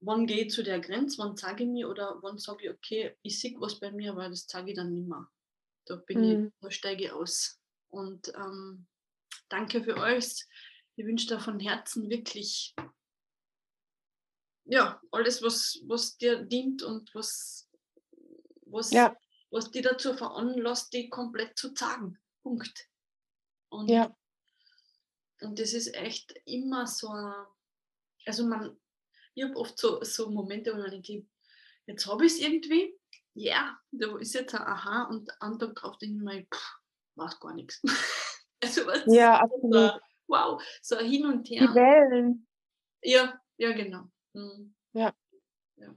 [0.00, 3.16] wann gehe ich zu der Grenze, wann sage ich mir oder wann sage ich, okay,
[3.22, 5.28] ich sehe was bei mir, aber das sage ich dann nicht mehr.
[5.86, 6.46] Da bin mhm.
[6.46, 7.60] ich, da steige ich aus.
[7.88, 8.86] Und ähm,
[9.48, 10.48] danke für alles.
[10.96, 12.74] Ich wünsche dir von Herzen wirklich
[14.64, 17.68] ja, alles, was, was dir dient und was,
[18.66, 19.16] was, ja.
[19.50, 22.18] was dir dazu veranlasst, die komplett zu sagen.
[22.42, 22.88] Punkt.
[23.68, 24.14] Und, ja.
[25.40, 27.08] und das ist echt immer so,
[28.26, 28.78] also man,
[29.34, 31.26] ich habe oft so, so Momente, wo man denkt,
[31.86, 32.94] jetzt habe ich es irgendwie,
[33.34, 35.28] ja, yeah, da ist jetzt ein Aha und
[35.58, 36.74] Tag drauf denke ich mir, pff,
[37.14, 37.80] war gar nichts.
[38.62, 39.72] also was ja, absolut.
[39.72, 41.66] So, wow, so hin und her.
[41.66, 42.46] Die Wellen.
[43.02, 44.10] Ja, ja, genau.
[44.34, 44.74] Mhm.
[44.92, 45.14] Ja.
[45.76, 45.94] ja.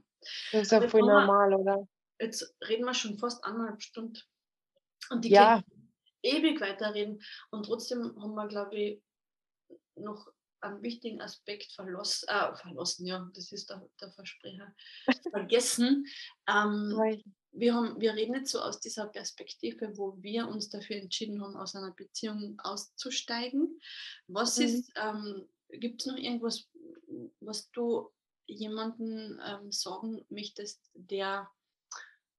[0.52, 1.88] Das ist ja voll normal, oder?
[2.18, 4.18] Jetzt reden wir schon fast eineinhalb Stunden.
[5.10, 5.62] Und die ja.
[5.62, 5.76] können
[6.26, 7.22] ewig weiterreden.
[7.50, 9.02] Und trotzdem haben wir, glaube ich,
[9.96, 10.28] noch
[10.60, 14.74] einen wichtigen Aspekt verlost, äh, verlassen, ja, das ist der, der Versprecher,
[15.30, 16.06] vergessen.
[16.48, 17.22] Ähm,
[17.52, 21.56] wir, haben, wir reden jetzt so aus dieser Perspektive, wo wir uns dafür entschieden haben,
[21.56, 23.78] aus einer Beziehung auszusteigen.
[24.26, 24.64] Was mhm.
[24.64, 26.68] ist, ähm, gibt es noch irgendwas,
[27.40, 28.10] was du
[28.46, 31.50] jemanden ähm, sagen möchtest, der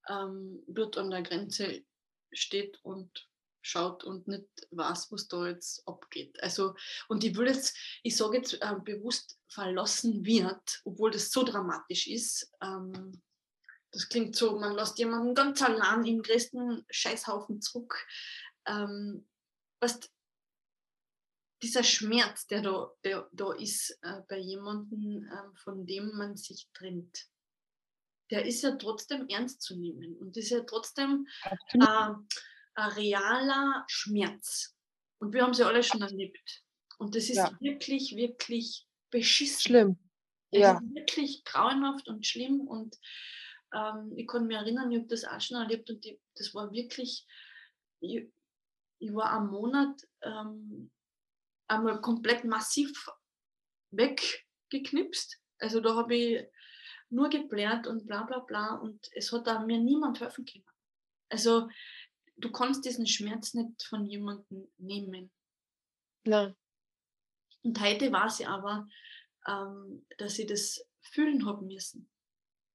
[0.08, 1.84] ähm, dort an der Grenze
[2.32, 3.28] steht und
[3.62, 6.42] schaut und nicht weiß, was da jetzt abgeht.
[6.42, 6.76] Also,
[7.10, 12.08] und ich will jetzt, ich sage jetzt äh, bewusst verlassen wird, obwohl das so dramatisch
[12.08, 12.52] ist.
[12.62, 13.22] Ähm,
[13.92, 18.06] das klingt so, man lässt jemanden ganz allein im größten Scheißhaufen zurück.
[18.66, 19.28] Ähm,
[19.80, 20.00] was,
[21.62, 26.68] dieser Schmerz, der da, der, da ist äh, bei jemandem, äh, von dem man sich
[26.74, 27.28] trennt,
[28.30, 34.76] der ist ja trotzdem ernst zu nehmen und ist ja trotzdem äh, ein realer Schmerz.
[35.20, 36.64] Und wir haben sie alle schon erlebt.
[37.00, 37.52] Und das ist ja.
[37.60, 39.62] wirklich, wirklich beschissen.
[39.62, 39.98] Schlimm.
[40.52, 40.74] Es ja.
[40.74, 42.62] ist wirklich grauenhaft und schlimm.
[42.62, 42.98] Und
[43.74, 46.72] ähm, ich kann mich erinnern, ich habe das auch schon erlebt und die, das war
[46.72, 47.26] wirklich,
[48.00, 48.28] ich,
[49.00, 50.92] ich war am Monat ähm,
[51.68, 53.10] einmal komplett massiv
[53.92, 55.40] weggeknipst.
[55.60, 56.48] Also da habe ich
[57.10, 60.66] nur geblärt und bla bla bla und es hat da mir niemand helfen können.
[61.30, 61.70] Also
[62.38, 65.32] du kannst diesen Schmerz nicht von jemandem nehmen.
[66.24, 66.56] Nein.
[67.64, 68.88] Und heute weiß ich aber,
[69.48, 72.10] ähm, dass ich das fühlen habe müssen.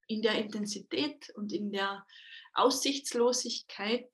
[0.06, 2.06] In der Intensität und in der
[2.55, 4.10] Aussichtslosigkeit,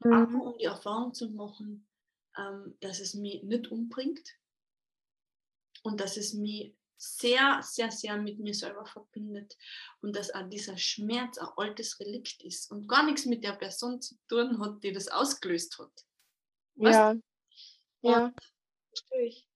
[0.00, 0.40] mhm.
[0.40, 1.86] um die Erfahrung zu machen,
[2.38, 4.28] ähm, dass es mich nicht umbringt
[5.82, 9.56] und dass es mich sehr, sehr, sehr mit mir selber verbindet
[10.02, 14.00] und dass auch dieser Schmerz ein altes Relikt ist und gar nichts mit der Person
[14.00, 15.92] zu tun hat, die das ausgelöst hat.
[16.76, 17.16] Ja,
[18.02, 18.32] ja,
[18.88, 19.48] verstehe ich.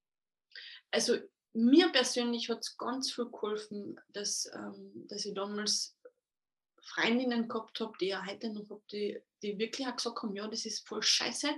[0.90, 1.18] Also
[1.52, 5.95] mir persönlich hat es ganz viel geholfen, dass, ähm, dass ich damals
[6.86, 10.46] Freundinnen gehabt habe, die ja heute noch habe, die, die wirklich auch gesagt haben, ja,
[10.48, 11.50] das ist voll scheiße.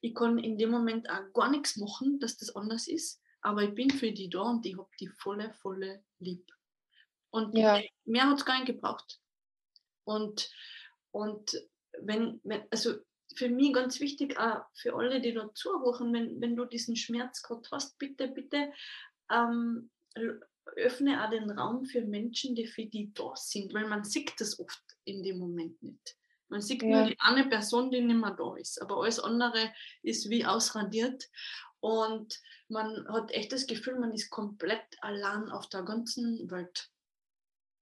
[0.00, 3.74] Ich kann in dem Moment auch gar nichts machen, dass das anders ist, aber ich
[3.74, 6.50] bin für die da und ich habe die volle, volle lieb.
[7.30, 7.80] Und ja.
[8.04, 9.20] mehr hat es gar nicht gebraucht.
[10.04, 10.50] Und,
[11.10, 11.60] und
[12.00, 12.94] wenn, wenn, also
[13.34, 17.42] für mich ganz wichtig, auch für alle, die da zuhören, wenn, wenn du diesen Schmerz
[17.42, 18.72] gerade hast, bitte, bitte
[19.30, 19.90] ähm,
[20.76, 24.58] öffne auch den Raum für Menschen, die für die da sind, weil man sieht das
[24.58, 26.16] oft in dem Moment nicht.
[26.48, 26.88] Man sieht ja.
[26.88, 29.72] nur die eine Person, die nicht mehr da ist, aber alles andere
[30.02, 31.28] ist wie ausradiert
[31.80, 36.90] und man hat echt das Gefühl, man ist komplett allein auf der ganzen Welt.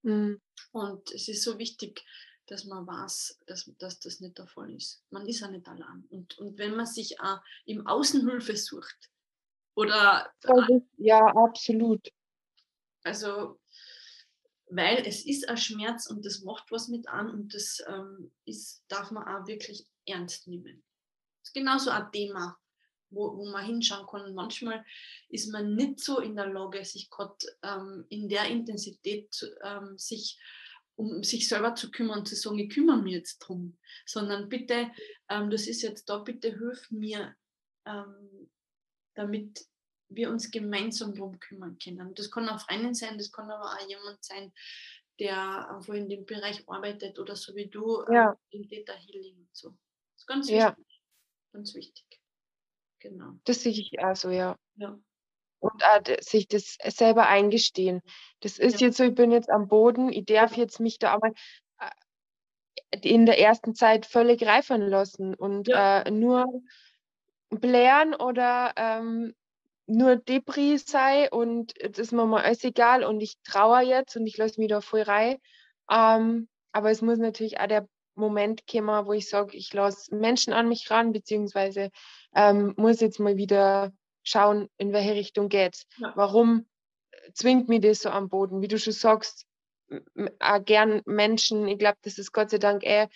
[0.03, 0.41] Mhm.
[0.73, 2.05] Und es ist so wichtig,
[2.47, 5.03] dass man weiß, dass, dass das nicht der Fall ist.
[5.11, 6.07] Man ist ja nicht allein.
[6.11, 9.11] Und, und wenn man sich auch im Außenhilfe sucht
[9.75, 10.31] oder.
[10.99, 12.09] Ja, absolut.
[13.05, 13.61] Also,
[14.69, 18.83] weil es ist ein Schmerz und das macht was mit an und das ähm, ist,
[18.89, 20.83] darf man auch wirklich ernst nehmen.
[21.41, 22.59] Das ist genauso ein Thema,
[23.11, 24.35] wo, wo man hinschauen kann.
[24.35, 24.85] manchmal
[25.29, 30.39] ist man nicht so in der Lage, sich gerade ähm, in der Intensität ähm, sich
[30.97, 33.77] um sich selber zu kümmern zu sagen, ich kümmere mich jetzt drum,
[34.07, 34.91] sondern bitte,
[35.29, 37.35] ähm, das ist jetzt da, bitte hilf mir,
[37.85, 38.51] ähm,
[39.15, 39.67] damit
[40.09, 42.15] wir uns gemeinsam darum kümmern können.
[42.15, 44.53] Das kann auch Freundin sein, das kann aber auch jemand sein,
[45.19, 48.39] der einfach in dem Bereich arbeitet oder so wie du ähm, ja.
[48.51, 49.71] im Data Healing und so.
[49.71, 50.61] Das ist ganz wichtig.
[50.61, 50.77] Ja.
[51.53, 52.05] Ganz wichtig.
[52.99, 53.35] Genau.
[53.45, 54.59] Das sehe ich also, ja.
[54.77, 54.99] ja.
[55.61, 58.03] Und auch sich das selber eingestehen.
[58.41, 58.89] Das ist ja.
[58.89, 61.33] jetzt so, ich bin jetzt am Boden, ich darf jetzt mich da einmal
[63.03, 66.47] in der ersten Zeit völlig reifen lassen und äh, nur
[67.51, 69.35] blären oder ähm,
[69.87, 74.27] nur Debris sei und jetzt ist mir mal alles egal und ich trauere jetzt und
[74.27, 75.37] ich lasse mich da voll rein.
[75.91, 80.53] Ähm, aber es muss natürlich auch der Moment kommen, wo ich sage, ich lasse Menschen
[80.53, 81.91] an mich ran, beziehungsweise
[82.35, 83.93] ähm, muss jetzt mal wieder
[84.23, 86.13] schauen, in welche Richtung geht ja.
[86.15, 86.67] Warum
[87.35, 88.63] zwingt mich das so am Boden?
[88.63, 89.47] Wie du schon sagst,
[90.65, 93.09] gern Menschen, ich glaube, das ist Gott sei Dank eh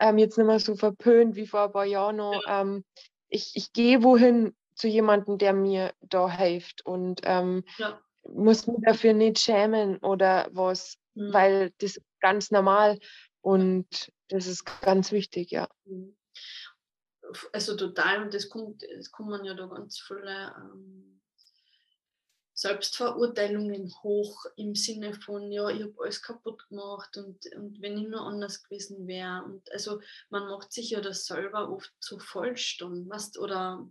[0.00, 2.42] ähm, jetzt nicht mehr so verpönt wie vor ein paar Jahren noch.
[2.46, 2.62] Ja.
[2.62, 2.84] Ähm,
[3.28, 8.00] ich, ich gehe wohin zu jemandem, der mir da hilft und ähm, ja.
[8.22, 11.32] muss mich dafür nicht schämen oder was, mhm.
[11.32, 12.98] weil das ist ganz normal
[13.40, 15.68] und das ist ganz wichtig, ja.
[15.84, 16.16] Mhm.
[17.52, 21.20] Also total, und das kommt, es kommen ja da ganz viele ähm,
[22.54, 28.08] Selbstverurteilungen hoch im Sinne von, ja, ich habe alles kaputt gemacht und, und wenn ich
[28.08, 29.44] nur anders gewesen wäre.
[29.44, 30.00] Und also
[30.30, 33.86] man macht sich ja das selber oft so falsch dann, weißt, oder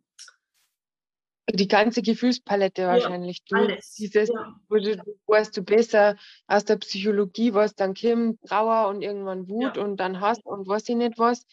[1.53, 3.43] die ganze Gefühlspalette ja, wahrscheinlich.
[3.45, 3.93] Du, alles.
[3.93, 4.55] Dieses, ja.
[4.69, 6.17] wo du, weißt du besser
[6.47, 9.83] aus der Psychologie, was dann kommt, Trauer und irgendwann Wut ja.
[9.83, 11.45] und dann Hass und was ich nicht was.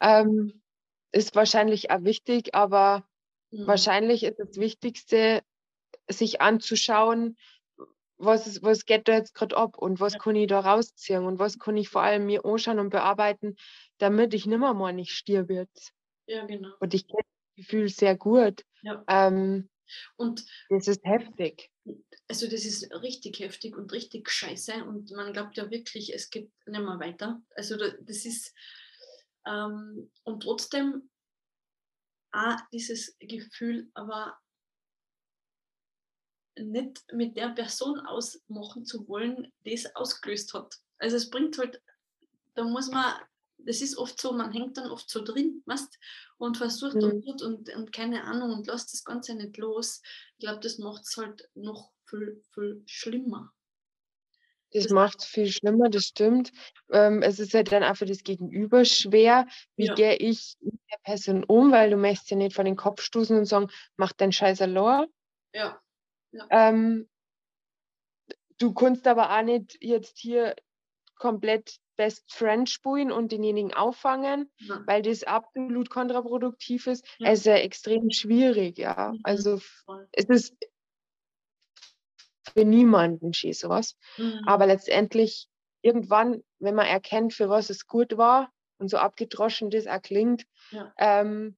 [0.00, 0.62] Ähm,
[1.12, 3.04] ist wahrscheinlich auch wichtig, aber
[3.50, 3.66] mhm.
[3.66, 5.42] wahrscheinlich ist das Wichtigste,
[6.08, 7.36] sich anzuschauen,
[8.16, 11.38] was, ist, was geht da jetzt gerade ab und was kann ich da rausziehen und
[11.38, 13.56] was kann ich vor allem mir anschauen und bearbeiten,
[13.98, 15.66] damit ich nimmer mal nicht stirbe
[16.26, 16.70] Ja, genau.
[16.78, 17.22] Und ich kenne
[17.56, 18.64] Gefühl sehr gut.
[18.82, 19.04] Ja.
[19.08, 19.68] Ähm,
[20.16, 21.70] und das ist heftig.
[22.28, 26.50] Also das ist richtig heftig und richtig scheiße und man glaubt ja wirklich, es geht
[26.66, 27.42] nicht mehr weiter.
[27.54, 28.54] Also das ist
[29.46, 31.10] ähm, und trotzdem
[32.32, 34.38] auch dieses Gefühl, aber
[36.56, 40.74] nicht mit der Person ausmachen zu wollen, die es ausgelöst hat.
[40.98, 41.82] Also es bringt halt,
[42.54, 43.14] da muss man
[43.58, 45.98] das ist oft so, man hängt dann oft so drin, weißt,
[46.38, 47.22] und versucht mhm.
[47.26, 50.02] und, und, und keine Ahnung und lässt das Ganze nicht los.
[50.36, 53.52] Ich glaube, das macht es halt noch viel, viel schlimmer.
[54.72, 56.50] Das, das macht es viel schlimmer, das stimmt.
[56.90, 59.46] Ähm, es ist halt dann auch für das Gegenüber schwer.
[59.76, 59.94] Wie ja.
[59.94, 63.38] gehe ich mit der Person um, weil du möchtest ja nicht vor den Kopf stoßen
[63.38, 65.06] und sagen, mach deinen Scheiß allein.
[65.52, 65.80] Ja.
[66.32, 66.46] ja.
[66.50, 67.08] Ähm,
[68.58, 70.56] du kannst aber auch nicht jetzt hier
[71.16, 74.80] komplett Best Friend spielen und denjenigen auffangen, ja.
[74.86, 77.06] weil das absolut kontraproduktiv ist.
[77.18, 77.30] Ja.
[77.30, 79.12] Es ist ja extrem schwierig, ja.
[79.12, 79.20] Mhm.
[79.22, 79.60] Also
[80.12, 80.56] es ist
[82.52, 83.96] für niemanden schön sowas.
[84.16, 84.42] Mhm.
[84.46, 85.48] Aber letztendlich
[85.82, 90.44] irgendwann, wenn man erkennt, für was es gut war und so abgedroschen das auch klingt,
[90.70, 90.92] ja.
[90.98, 91.56] ähm,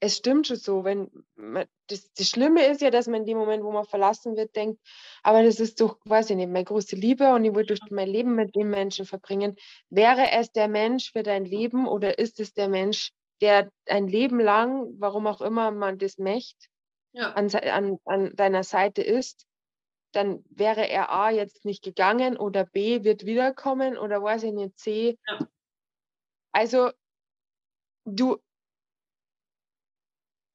[0.00, 3.38] es stimmt schon so, wenn man, das, das Schlimme ist ja, dass man in dem
[3.38, 4.80] Moment, wo man verlassen wird, denkt,
[5.22, 8.34] aber das ist doch, weiß ich nicht, meine große Liebe und ich durch mein Leben
[8.34, 9.56] mit dem Menschen verbringen.
[9.90, 14.40] Wäre es der Mensch für dein Leben oder ist es der Mensch, der ein Leben
[14.40, 16.66] lang, warum auch immer man das möchte,
[17.12, 17.32] ja.
[17.32, 19.46] an, an, an deiner Seite ist,
[20.12, 24.78] dann wäre er A jetzt nicht gegangen oder B wird wiederkommen oder weiß ich nicht,
[24.78, 25.18] C.
[25.26, 25.38] Ja.
[26.52, 26.90] Also
[28.04, 28.38] du,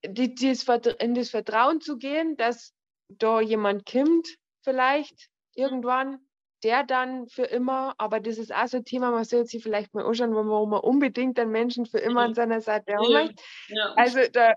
[0.05, 0.63] die, dieses,
[0.99, 2.73] in das Vertrauen zu gehen, dass
[3.09, 4.27] da jemand kommt,
[4.61, 6.19] vielleicht irgendwann,
[6.63, 9.93] der dann für immer, aber das ist auch so ein Thema, man sollte sich vielleicht
[9.93, 13.33] mal anschauen, wo man unbedingt einen Menschen für immer an seiner Seite haben
[13.69, 13.93] ja.
[13.95, 14.53] Also da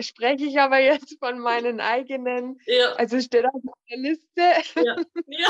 [0.00, 2.92] spreche ich aber jetzt von meinen eigenen, ja.
[2.94, 4.42] also steht auf meiner Liste.
[4.74, 4.96] Ja,
[5.28, 5.48] ja.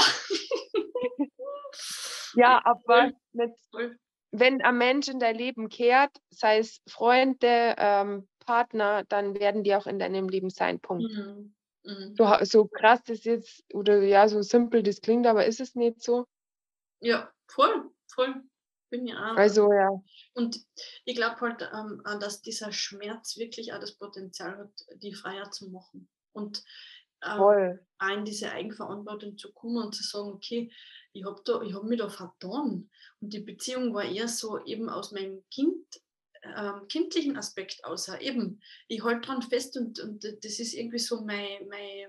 [2.35, 3.55] ja aber nicht,
[4.31, 9.75] wenn ein Mensch in dein Leben kehrt, sei es Freunde, ähm, Partner, dann werden die
[9.75, 10.81] auch in deinem Leben sein.
[10.81, 11.13] Punkt.
[11.13, 11.55] Mhm.
[11.85, 12.15] Mhm.
[12.17, 16.03] So, so krass das jetzt, oder ja, so simpel das klingt, aber ist es nicht
[16.03, 16.25] so?
[17.01, 18.43] Ja, voll, voll.
[18.91, 19.37] Bin ja auch.
[19.37, 19.91] Also, ja.
[20.33, 20.65] Und
[21.05, 24.73] ich glaube halt, ähm, dass dieser Schmerz wirklich auch das Potenzial hat,
[25.03, 26.09] die freier zu machen.
[26.33, 26.65] Und
[27.23, 30.73] ähm, auch in diese Eigenverantwortung zu kommen und zu sagen, okay,
[31.13, 31.43] ich habe
[31.75, 32.89] hab mich da vertan.
[33.21, 35.85] Und die Beziehung war eher so eben aus meinem Kind
[36.57, 41.25] ähm, kindlichen Aspekt außer eben, ich halte dran fest und, und das ist irgendwie so
[41.25, 42.09] mein, mein,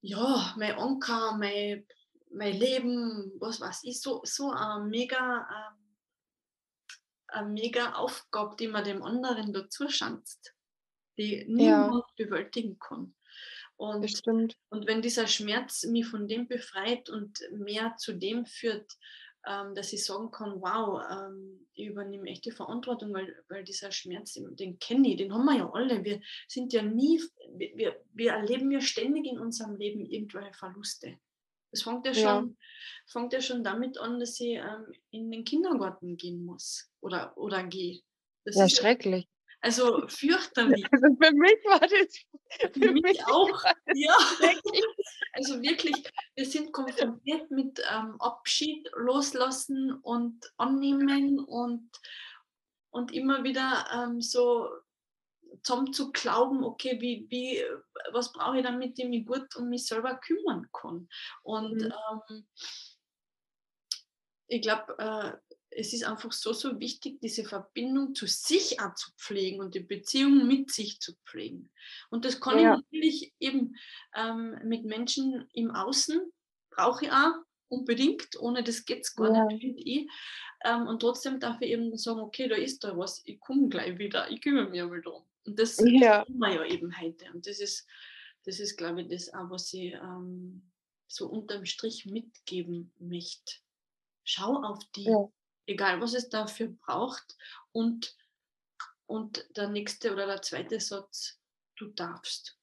[0.00, 1.86] ja, mein Anker, mein,
[2.30, 5.96] mein Leben, was weiß ich, so, so eine mega, ähm,
[7.28, 10.54] eine mega Aufgabe, die man dem anderen dazu schanzt,
[11.16, 12.24] die niemand ja.
[12.24, 13.14] bewältigen kann.
[13.76, 14.22] Und,
[14.70, 18.92] und wenn dieser Schmerz mich von dem befreit und mehr zu dem führt,
[19.48, 23.90] ähm, dass ich sagen kann, wow, ähm, ich übernehme echt die Verantwortung, weil, weil dieser
[23.90, 26.04] Schmerz, den kenne ich, den haben wir ja alle.
[26.04, 27.20] Wir sind ja nie,
[27.56, 31.18] wir, wir erleben ja ständig in unserem Leben irgendwelche Verluste.
[31.70, 32.54] Es fängt ja schon, ja.
[33.06, 37.62] fängt ja schon damit an, dass ich ähm, in den Kindergarten gehen muss oder, oder
[37.64, 38.00] gehe.
[38.44, 39.28] Das ja, ist schrecklich.
[39.60, 40.84] Also fürchterlich.
[40.92, 42.24] Also für mich war das.
[42.50, 43.64] Für, für mich, mich auch.
[43.94, 44.16] Ja.
[45.34, 45.94] Also wirklich,
[46.34, 51.88] wir sind konfrontiert mit ähm, Abschied, Loslassen und Annehmen und,
[52.90, 54.68] und immer wieder ähm, so
[55.62, 57.62] zusammen zu glauben, okay, wie, wie,
[58.12, 61.08] was brauche ich damit, ich mich gut um mich selber kümmern kann.
[61.42, 61.92] Und mhm.
[62.28, 62.48] ähm,
[64.48, 65.47] ich glaube, äh,
[65.78, 69.80] es ist einfach so, so wichtig, diese Verbindung zu sich auch zu pflegen und die
[69.80, 71.70] Beziehung mit sich zu pflegen.
[72.10, 72.74] Und das kann ja.
[72.74, 73.76] ich natürlich eben
[74.14, 76.20] ähm, mit Menschen im Außen,
[76.70, 77.34] brauche ich auch
[77.68, 79.44] unbedingt, ohne das geht es gar ja.
[79.46, 80.10] nicht, finde ich.
[80.64, 83.98] Ähm, und trotzdem darf ich eben sagen, okay, da ist da was, ich komme gleich
[83.98, 85.22] wieder, ich kümmere mich mal darum.
[85.46, 86.24] Und das ja.
[86.24, 87.30] tun wir ja eben heute.
[87.32, 87.86] Und das ist,
[88.44, 90.68] das ist glaube ich, das auch, was ich ähm,
[91.06, 93.54] so unterm Strich mitgeben möchte.
[94.24, 95.30] Schau auf die, ja.
[95.68, 97.36] Egal was es dafür braucht.
[97.72, 98.16] Und,
[99.06, 101.38] und der nächste oder der zweite Satz,
[101.76, 102.58] du darfst.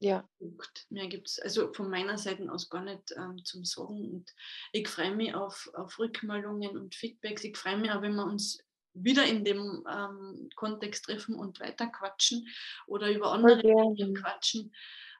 [0.00, 0.28] Ja.
[0.38, 0.86] Punkt.
[0.90, 4.12] Mehr gibt es also von meiner Seite aus gar nicht ähm, zum Sagen.
[4.12, 4.34] Und
[4.72, 7.42] ich freue mich auf, auf Rückmeldungen und Feedbacks.
[7.42, 8.62] Ich freue mich auch, wenn wir uns
[8.94, 12.46] wieder in dem ähm, Kontext treffen und weiter quatschen
[12.86, 14.72] oder über andere Dinge quatschen,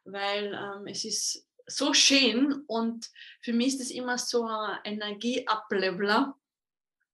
[0.05, 3.11] weil ähm, es ist so schön und
[3.43, 6.35] für mich ist es immer so ein Energieableveler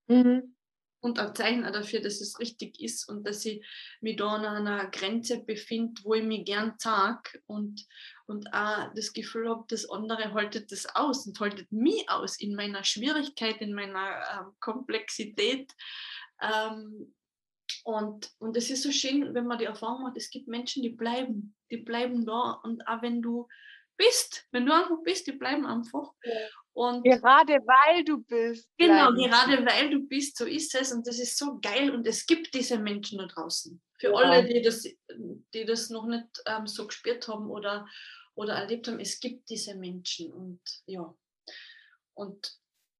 [0.07, 0.55] mhm.
[1.01, 3.65] und ein Zeichen dafür, dass es richtig ist und dass ich
[4.01, 7.85] mich da an einer Grenze befinde, wo ich mich gern sage und,
[8.27, 12.55] und auch das Gefühl habe, das andere haltet das aus und haltet mich aus in
[12.55, 15.71] meiner Schwierigkeit, in meiner ähm, Komplexität
[16.41, 17.13] ähm,
[17.83, 20.89] und, und es ist so schön, wenn man die Erfahrung macht, es gibt Menschen, die
[20.89, 23.47] bleiben, die bleiben da und auch wenn du
[23.97, 26.11] bist, wenn du einfach bist, die bleiben einfach.
[26.73, 28.69] Und gerade weil du bist.
[28.77, 32.25] Genau, gerade weil du bist, so ist es und das ist so geil und es
[32.25, 33.81] gibt diese Menschen da draußen.
[33.97, 34.15] Für ja.
[34.15, 34.83] alle, die das,
[35.53, 37.87] die das noch nicht ähm, so gespürt haben oder,
[38.35, 41.15] oder erlebt haben, es gibt diese Menschen und ja.
[42.13, 42.57] Und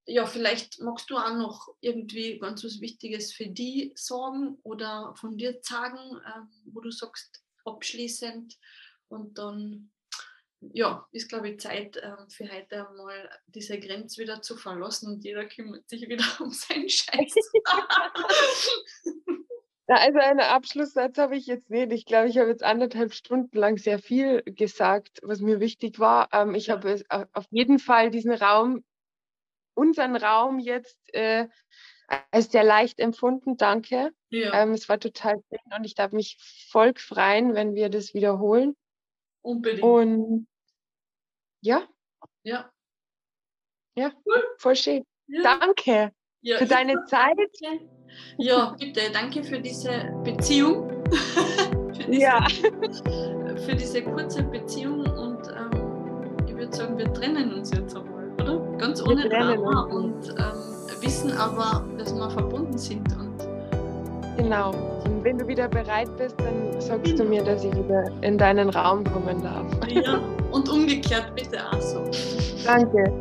[0.08, 5.38] ja, vielleicht magst du auch noch irgendwie ganz was Wichtiges für die sagen oder von
[5.38, 8.56] dir sagen, äh, wo du sagst, abschließend.
[9.08, 9.92] Und dann,
[10.74, 15.24] ja, ist, glaube ich, Zeit äh, für heute mal diese Grenze wieder zu verlassen und
[15.24, 17.36] jeder kümmert sich wieder um seinen Scheiß.
[19.88, 21.92] Ja, also einen Abschlusssatz habe ich jetzt nicht.
[21.92, 26.28] Ich glaube, ich habe jetzt anderthalb Stunden lang sehr viel gesagt, was mir wichtig war.
[26.32, 28.84] Ähm, ich habe auf jeden Fall diesen Raum
[29.76, 31.48] unseren Raum jetzt äh,
[32.32, 33.58] als sehr leicht empfunden.
[33.58, 34.12] Danke.
[34.30, 34.64] Ja.
[34.64, 36.38] Ähm, es war total schön und ich darf mich
[36.70, 38.76] voll freuen, wenn wir das wiederholen.
[39.42, 39.84] Unbedingt.
[39.84, 40.48] Und
[41.66, 41.88] ja.
[42.44, 42.72] Ja.
[43.98, 44.44] Ja, cool.
[44.60, 45.06] voll schön.
[45.28, 45.58] Ja.
[45.60, 46.12] Danke
[46.42, 47.38] ja, für deine Zeit.
[47.38, 47.90] Danke.
[48.38, 50.90] Ja, bitte, danke für diese Beziehung.
[51.94, 52.46] für, diese, ja.
[53.66, 58.60] für diese kurze Beziehung und ähm, ich würde sagen, wir trennen uns jetzt aber oder?
[58.78, 63.08] Ganz ohne Drama und ähm, wissen aber, dass wir verbunden sind.
[63.18, 63.45] Und
[64.38, 64.72] genau.
[65.06, 68.70] Und wenn du wieder bereit bist, dann sagst du mir, dass ich wieder in deinen
[68.70, 69.66] Raum kommen darf.
[69.90, 70.20] Ja,
[70.52, 72.04] und umgekehrt bitte auch so.
[72.66, 73.12] Danke.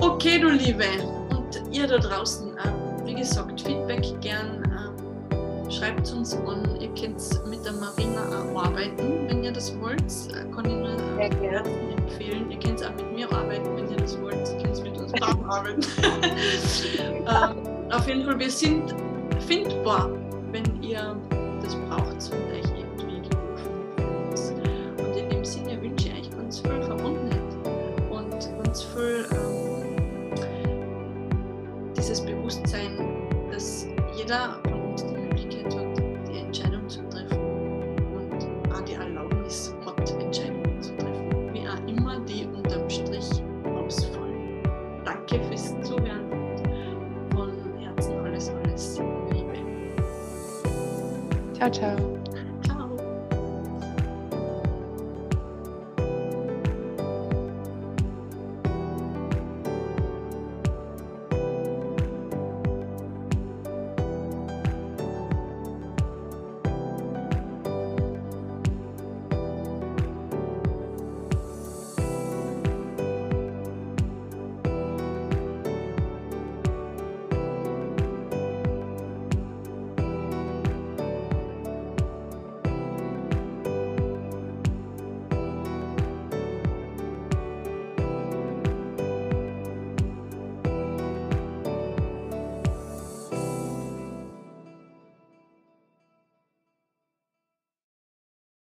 [0.00, 0.84] Okay, du Liebe.
[1.30, 4.62] Und ihr da draußen, äh, wie gesagt, Feedback gern.
[4.64, 6.78] Äh, schreibt uns an.
[6.80, 8.22] Ihr könnt mit der Marina
[8.52, 10.02] auch arbeiten, wenn ihr das wollt.
[10.02, 11.30] Äh, kann ich nur äh,
[11.96, 12.50] empfehlen.
[12.50, 14.36] Ihr könnt auch mit mir arbeiten, wenn ihr das wollt.
[14.36, 15.80] Ihr könnt mit uns beiden arbeiten.
[17.28, 18.94] ähm, auf jeden Fall, wir sind
[19.46, 20.10] findbar,
[20.52, 21.16] wenn ihr
[21.62, 24.52] das braucht und euch irgendwie gerufen ist.
[24.98, 27.40] Und in dem Sinne wünsche ich euch ganz viel Verbundenheit
[28.10, 28.30] und
[28.62, 29.84] ganz viel ähm,
[31.96, 32.98] dieses Bewusstsein,
[33.50, 34.58] dass jeder
[51.64, 52.13] Ciao, ciao.